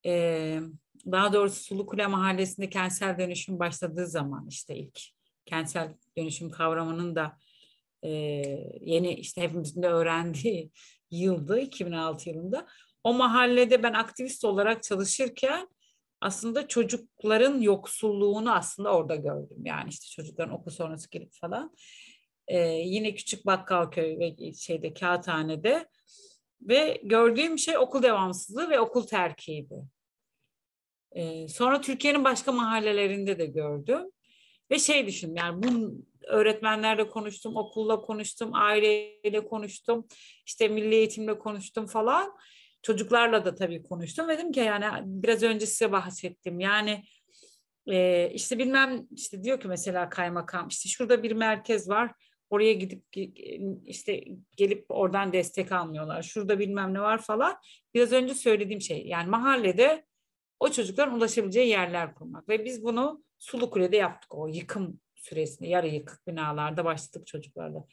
E, 0.05 0.59
daha 1.05 1.33
doğrusu 1.33 1.63
Sulukule 1.63 2.07
Mahallesi'nde 2.07 2.69
kentsel 2.69 3.19
dönüşüm 3.19 3.59
başladığı 3.59 4.07
zaman 4.07 4.47
işte 4.49 4.75
ilk 4.75 4.99
kentsel 5.45 5.93
dönüşüm 6.17 6.49
kavramının 6.49 7.15
da 7.15 7.37
e, 8.03 8.09
yeni 8.81 9.13
işte 9.13 9.41
hepimizin 9.41 9.83
de 9.83 9.87
öğrendiği 9.87 10.71
yıldı 11.11 11.59
2006 11.59 12.29
yılında. 12.29 12.67
O 13.03 13.13
mahallede 13.13 13.83
ben 13.83 13.93
aktivist 13.93 14.45
olarak 14.45 14.83
çalışırken 14.83 15.67
aslında 16.21 16.67
çocukların 16.67 17.61
yoksulluğunu 17.61 18.53
aslında 18.53 18.93
orada 18.95 19.15
gördüm. 19.15 19.57
Yani 19.65 19.89
işte 19.89 20.05
çocukların 20.15 20.53
okul 20.53 20.71
sonrası 20.71 21.09
gelip 21.09 21.33
falan. 21.33 21.75
Ee, 22.47 22.59
yine 22.67 23.15
küçük 23.15 23.45
Bakkalköy 23.45 24.19
ve 24.19 24.53
şeyde 24.53 24.93
Kağıthane'de 24.93 25.87
ve 26.61 27.01
gördüğüm 27.03 27.59
şey 27.59 27.77
okul 27.77 28.03
devamsızlığı 28.03 28.69
ve 28.69 28.79
okul 28.79 29.07
terkiydi. 29.07 29.83
Ee, 31.11 31.47
sonra 31.47 31.81
Türkiye'nin 31.81 32.23
başka 32.23 32.51
mahallelerinde 32.51 33.39
de 33.39 33.45
gördüm. 33.45 34.01
Ve 34.71 34.79
şey 34.79 35.07
düşündüm 35.07 35.35
yani 35.35 35.63
bu 35.63 35.95
öğretmenlerle 36.27 37.07
konuştum, 37.07 37.55
okulla 37.55 38.01
konuştum, 38.01 38.49
aileyle 38.53 39.45
konuştum, 39.45 40.07
işte 40.45 40.67
milli 40.67 40.95
eğitimle 40.95 41.39
konuştum 41.39 41.85
falan. 41.85 42.37
Çocuklarla 42.81 43.45
da 43.45 43.55
tabii 43.55 43.83
konuştum. 43.83 44.27
Ve 44.27 44.37
dedim 44.37 44.51
ki 44.51 44.59
yani 44.59 44.85
biraz 45.05 45.43
önce 45.43 45.65
size 45.65 45.91
bahsettim. 45.91 46.59
Yani 46.59 47.03
e, 47.87 48.29
işte 48.33 48.59
bilmem 48.59 49.07
işte 49.11 49.43
diyor 49.43 49.59
ki 49.59 49.67
mesela 49.67 50.09
kaymakam 50.09 50.67
işte 50.67 50.89
şurada 50.89 51.23
bir 51.23 51.31
merkez 51.31 51.89
var. 51.89 52.11
Oraya 52.49 52.73
gidip 52.73 53.03
işte 53.85 54.23
gelip 54.57 54.85
oradan 54.89 55.33
destek 55.33 55.71
almıyorlar. 55.71 56.21
Şurada 56.21 56.59
bilmem 56.59 56.93
ne 56.93 57.01
var 57.01 57.21
falan. 57.21 57.55
Biraz 57.93 58.11
önce 58.11 58.33
söylediğim 58.33 58.81
şey 58.81 59.05
yani 59.05 59.29
mahallede 59.29 60.05
o 60.61 60.71
çocukların 60.71 61.15
ulaşabileceği 61.15 61.69
yerler 61.69 62.15
kurmak. 62.15 62.49
Ve 62.49 62.65
biz 62.65 62.83
bunu 62.83 63.23
Sulukule'de 63.39 63.97
yaptık 63.97 64.35
o 64.35 64.47
yıkım 64.47 64.99
süresinde. 65.15 65.67
Yarı 65.67 65.87
yıkık 65.87 66.27
binalarda 66.27 66.85
başladık 66.85 67.27
çocuklarla 67.27 67.85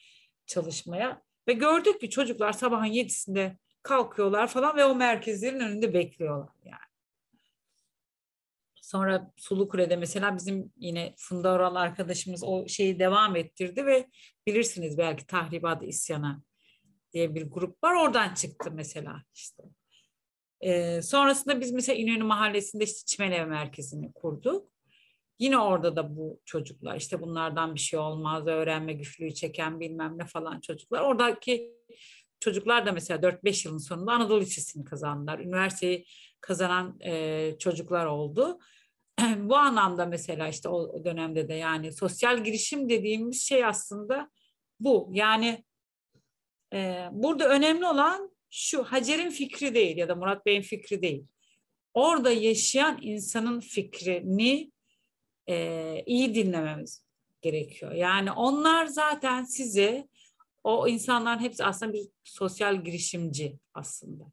çalışmaya. 0.46 1.22
Ve 1.48 1.52
gördük 1.52 2.00
ki 2.00 2.10
çocuklar 2.10 2.52
sabahın 2.52 2.84
yedisinde 2.84 3.58
kalkıyorlar 3.82 4.48
falan 4.48 4.76
ve 4.76 4.84
o 4.84 4.94
merkezlerin 4.94 5.60
önünde 5.60 5.94
bekliyorlar 5.94 6.54
yani. 6.64 6.78
Sonra 8.74 9.32
Sulukule'de 9.36 9.96
mesela 9.96 10.36
bizim 10.36 10.72
yine 10.76 11.14
Funda 11.18 11.52
Oral 11.52 11.74
arkadaşımız 11.74 12.44
o 12.44 12.68
şeyi 12.68 12.98
devam 12.98 13.36
ettirdi 13.36 13.86
ve 13.86 14.08
bilirsiniz 14.46 14.98
belki 14.98 15.26
Tahribat 15.26 15.82
İsyan'a 15.82 16.42
diye 17.12 17.34
bir 17.34 17.50
grup 17.50 17.84
var. 17.84 17.94
Oradan 17.94 18.34
çıktı 18.34 18.70
mesela 18.72 19.22
işte. 19.34 19.62
Ee, 20.60 21.02
sonrasında 21.02 21.60
biz 21.60 21.72
mesela 21.72 21.98
İnönü 21.98 22.24
Mahallesi'nde 22.24 22.84
işte 22.84 23.06
Çimenev 23.06 23.46
Merkezi'ni 23.46 24.12
kurduk. 24.12 24.68
Yine 25.38 25.58
orada 25.58 25.96
da 25.96 26.16
bu 26.16 26.40
çocuklar 26.44 26.96
işte 26.96 27.20
bunlardan 27.22 27.74
bir 27.74 27.80
şey 27.80 27.98
olmaz 27.98 28.46
öğrenme 28.46 28.92
güçlüğü 28.92 29.34
çeken 29.34 29.80
bilmem 29.80 30.18
ne 30.18 30.24
falan 30.24 30.60
çocuklar. 30.60 31.00
Oradaki 31.02 31.72
çocuklar 32.40 32.86
da 32.86 32.92
mesela 32.92 33.20
4-5 33.20 33.68
yılın 33.68 33.78
sonunda 33.78 34.12
Anadolu 34.12 34.40
Lisesi'ni 34.40 34.84
kazandılar. 34.84 35.38
Üniversiteyi 35.38 36.06
kazanan 36.40 37.00
e, 37.00 37.54
çocuklar 37.58 38.06
oldu. 38.06 38.58
bu 39.36 39.56
anlamda 39.56 40.06
mesela 40.06 40.48
işte 40.48 40.68
o 40.68 41.04
dönemde 41.04 41.48
de 41.48 41.54
yani 41.54 41.92
sosyal 41.92 42.44
girişim 42.44 42.88
dediğimiz 42.88 43.42
şey 43.42 43.64
aslında 43.64 44.30
bu. 44.80 45.10
Yani 45.12 45.64
e, 46.72 47.08
burada 47.12 47.48
önemli 47.48 47.86
olan 47.86 48.37
şu 48.50 48.84
Hacer'in 48.84 49.30
fikri 49.30 49.74
değil 49.74 49.96
ya 49.96 50.08
da 50.08 50.14
Murat 50.14 50.46
Bey'in 50.46 50.62
fikri 50.62 51.02
değil. 51.02 51.24
Orada 51.94 52.30
yaşayan 52.30 52.98
insanın 53.02 53.60
fikrini 53.60 54.72
e, 55.48 56.02
iyi 56.06 56.34
dinlememiz 56.34 57.04
gerekiyor. 57.42 57.92
Yani 57.92 58.32
onlar 58.32 58.86
zaten 58.86 59.44
size 59.44 60.08
o 60.64 60.88
insanların 60.88 61.40
hepsi 61.40 61.64
aslında 61.64 61.92
bir 61.92 62.08
sosyal 62.24 62.84
girişimci 62.84 63.58
aslında. 63.74 64.24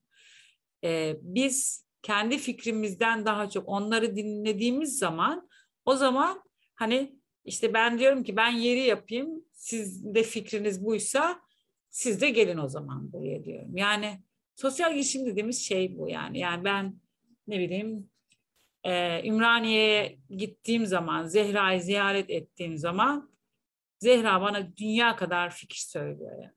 E, 0.83 1.15
biz 1.21 1.85
kendi 2.01 2.37
fikrimizden 2.37 3.25
daha 3.25 3.49
çok 3.49 3.69
onları 3.69 4.15
dinlediğimiz 4.15 4.97
zaman 4.97 5.49
o 5.85 5.95
zaman 5.95 6.43
hani 6.75 7.15
işte 7.45 7.73
ben 7.73 7.99
diyorum 7.99 8.23
ki 8.23 8.35
ben 8.35 8.49
yeri 8.49 8.79
yapayım 8.79 9.45
siz 9.51 10.15
de 10.15 10.23
fikriniz 10.23 10.85
buysa 10.85 11.41
siz 11.95 12.21
de 12.21 12.29
gelin 12.29 12.57
o 12.57 12.67
zaman 12.67 13.13
buraya 13.13 13.43
diyorum. 13.43 13.77
Yani 13.77 14.21
sosyal 14.55 14.93
girişim 14.93 15.25
dediğimiz 15.25 15.61
şey 15.61 15.97
bu 15.97 16.09
yani. 16.09 16.39
Yani 16.39 16.63
ben 16.63 17.01
ne 17.47 17.59
bileyim 17.59 18.09
e, 18.83 19.21
Ümraniye'ye 19.27 20.19
gittiğim 20.29 20.85
zaman, 20.85 21.27
Zehra'yı 21.27 21.81
ziyaret 21.81 22.29
ettiğim 22.29 22.77
zaman 22.77 23.31
Zehra 23.99 24.41
bana 24.41 24.77
dünya 24.77 25.15
kadar 25.15 25.49
fikir 25.49 25.77
söylüyor 25.77 26.41
yani. 26.41 26.53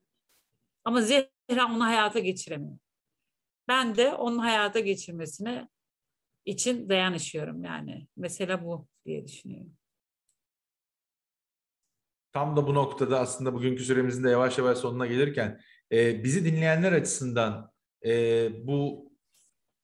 Ama 0.84 1.00
Zehra 1.00 1.66
onu 1.66 1.84
hayata 1.84 2.18
geçiremiyor. 2.18 2.78
Ben 3.68 3.96
de 3.96 4.14
onun 4.14 4.38
hayata 4.38 4.80
geçirmesine 4.80 5.68
için 6.44 6.88
dayanışıyorum 6.88 7.64
yani. 7.64 8.06
Mesela 8.16 8.64
bu 8.64 8.88
diye 9.06 9.26
düşünüyorum. 9.26 9.77
Tam 12.32 12.56
da 12.56 12.66
bu 12.66 12.74
noktada 12.74 13.20
aslında 13.20 13.54
bugünkü 13.54 13.84
süremizin 13.84 14.24
de 14.24 14.30
yavaş 14.30 14.58
yavaş 14.58 14.78
sonuna 14.78 15.06
gelirken 15.06 15.60
e, 15.92 16.24
bizi 16.24 16.44
dinleyenler 16.44 16.92
açısından 16.92 17.72
e, 18.06 18.48
bu 18.66 19.12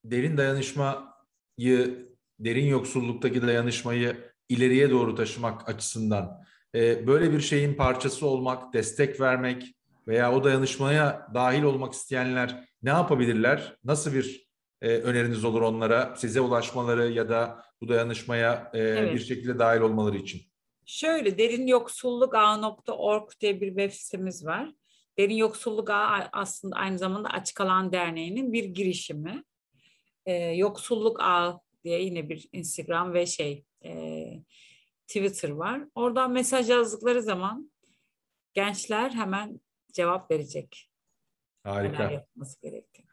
derin 0.04 0.36
dayanışmayı 0.36 2.08
derin 2.38 2.66
yoksulluktaki 2.66 3.42
dayanışmayı 3.42 4.16
ileriye 4.48 4.90
doğru 4.90 5.14
taşımak 5.14 5.68
açısından 5.68 6.44
e, 6.74 7.06
böyle 7.06 7.32
bir 7.32 7.40
şeyin 7.40 7.74
parçası 7.74 8.26
olmak, 8.26 8.74
destek 8.74 9.20
vermek 9.20 9.74
veya 10.08 10.32
o 10.32 10.44
dayanışmaya 10.44 11.28
dahil 11.34 11.62
olmak 11.62 11.92
isteyenler 11.92 12.68
ne 12.82 12.90
yapabilirler? 12.90 13.76
Nasıl 13.84 14.14
bir 14.14 14.48
e, 14.82 14.88
öneriniz 14.88 15.44
olur 15.44 15.62
onlara? 15.62 16.16
Size 16.16 16.40
ulaşmaları 16.40 17.12
ya 17.12 17.28
da 17.28 17.64
bu 17.80 17.88
dayanışmaya 17.88 18.70
e, 18.74 18.78
evet. 18.78 19.14
bir 19.14 19.18
şekilde 19.18 19.58
dahil 19.58 19.80
olmaları 19.80 20.16
için? 20.16 20.53
Şöyle 20.86 21.38
derin 21.38 21.66
yoksulluk 21.66 22.34
ağ.org 22.34 23.30
diye 23.40 23.60
bir 23.60 23.68
web 23.68 23.90
sitemiz 23.90 24.46
var. 24.46 24.72
Derin 25.18 25.34
Yoksulluk 25.34 25.90
Ağı 25.90 26.28
aslında 26.32 26.76
aynı 26.76 26.98
zamanda 26.98 27.28
Açık 27.28 27.60
Alan 27.60 27.92
Derneği'nin 27.92 28.52
bir 28.52 28.64
girişimi. 28.64 29.44
Ee, 30.26 30.32
Yoksulluk 30.34 31.20
Ağı 31.20 31.60
diye 31.84 32.02
yine 32.02 32.28
bir 32.28 32.48
Instagram 32.52 33.14
ve 33.14 33.26
şey 33.26 33.64
e, 33.84 34.24
Twitter 35.06 35.50
var. 35.50 35.82
Oradan 35.94 36.32
mesaj 36.32 36.70
yazdıkları 36.70 37.22
zaman 37.22 37.72
gençler 38.54 39.10
hemen 39.10 39.60
cevap 39.92 40.30
verecek. 40.30 40.90
Harika. 41.62 42.10
yapması 42.10 42.60
gerektiğini. 42.60 43.04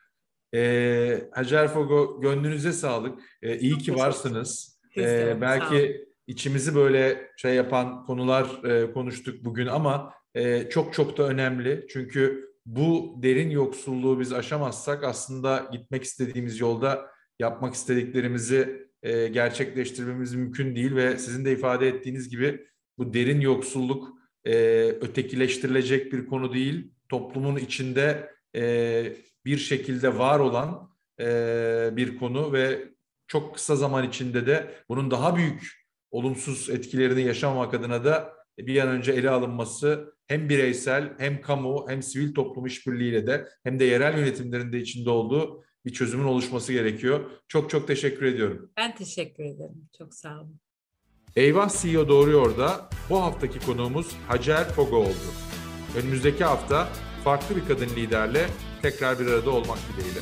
Ee, 0.54 1.30
Hacer 1.32 1.68
Fogo 1.68 2.22
gönlünüze 2.22 2.72
sağlık. 2.72 3.22
Ee, 3.42 3.60
iyi 3.60 3.78
ki 3.78 3.96
varsınız. 3.96 4.80
Ee, 4.98 5.42
belki 5.42 6.11
içimizi 6.32 6.76
böyle 6.76 7.32
şey 7.38 7.56
yapan 7.56 8.06
konular 8.06 8.64
e, 8.64 8.92
konuştuk 8.92 9.46
bugün 9.46 9.68
ama 9.68 10.14
e, 10.36 10.70
çok 10.70 10.94
çok 10.94 11.18
da 11.18 11.24
önemli. 11.28 11.86
Çünkü 11.90 12.52
bu 12.66 13.16
derin 13.24 13.50
yoksulluğu 13.50 14.20
biz 14.20 14.34
aşamazsak 14.34 15.04
aslında 15.04 15.70
gitmek 15.72 16.04
istediğimiz 16.04 16.60
yolda 16.60 17.12
yapmak 17.40 17.74
istediklerimizi 17.74 18.88
e, 19.04 19.28
gerçekleştirmemiz 19.28 20.36
mümkün 20.36 20.76
değil 20.76 20.96
ve 20.96 21.18
sizin 21.18 21.46
de 21.46 21.52
ifade 21.52 21.88
ettiğiniz 21.88 22.30
gibi 22.30 22.68
bu 22.98 23.14
derin 23.14 23.42
yoksulluk 23.42 24.10
e, 24.46 24.54
ötekileştirilecek 25.02 26.14
bir 26.14 26.26
konu 26.26 26.54
değil. 26.54 26.92
Toplumun 27.10 27.56
içinde 27.56 28.32
e, 28.56 29.14
bir 29.46 29.58
şekilde 29.58 30.18
var 30.18 30.40
olan 30.40 30.90
e, 31.20 31.90
bir 31.94 32.18
konu 32.18 32.54
ve 32.54 32.92
çok 33.28 33.56
kısa 33.56 33.76
zaman 33.76 34.08
içinde 34.08 34.48
de 34.48 34.84
bunun 34.90 35.12
daha 35.12 35.36
büyük 35.36 35.81
olumsuz 36.12 36.70
etkilerini 36.70 37.22
yaşamamak 37.22 37.74
adına 37.74 38.05
da 38.05 38.34
bir 38.57 38.82
an 38.82 38.88
önce 38.88 39.12
ele 39.12 39.30
alınması 39.30 40.16
hem 40.28 40.49
bireysel 40.49 41.14
hem 41.18 41.41
kamu 41.41 41.86
hem 41.89 42.03
sivil 42.03 42.34
toplum 42.34 42.66
işbirliğiyle 42.66 43.28
de 43.28 43.47
hem 43.64 43.80
de 43.80 43.86
yerel 43.86 44.18
yönetimlerinde 44.18 44.80
içinde 44.80 45.09
olduğu 45.09 45.64
bir 45.86 45.93
çözümün 45.93 46.24
oluşması 46.24 46.74
gerekiyor. 46.74 47.32
Çok 47.47 47.70
çok 47.70 47.88
teşekkür 47.88 48.26
ediyorum. 48.26 48.72
Ben 48.78 48.95
teşekkür 48.95 49.43
ederim. 49.43 49.89
Çok 49.97 50.14
sağ 50.14 50.39
olun. 50.41 50.59
Eyvah 51.36 51.82
CEO 51.82 52.07
Doğruyor 52.07 52.57
da 52.57 52.89
bu 53.09 53.22
haftaki 53.22 53.66
konuğumuz 53.66 54.16
Hacer 54.28 54.70
Fogo 54.70 54.97
oldu. 54.97 55.32
Önümüzdeki 55.97 56.43
hafta 56.43 56.89
farklı 57.24 57.55
bir 57.55 57.66
kadın 57.66 57.89
liderle 57.95 58.47
tekrar 58.82 59.20
bir 59.20 59.28
arada 59.28 59.49
olmak 59.51 59.78
dileğiyle. 59.93 60.20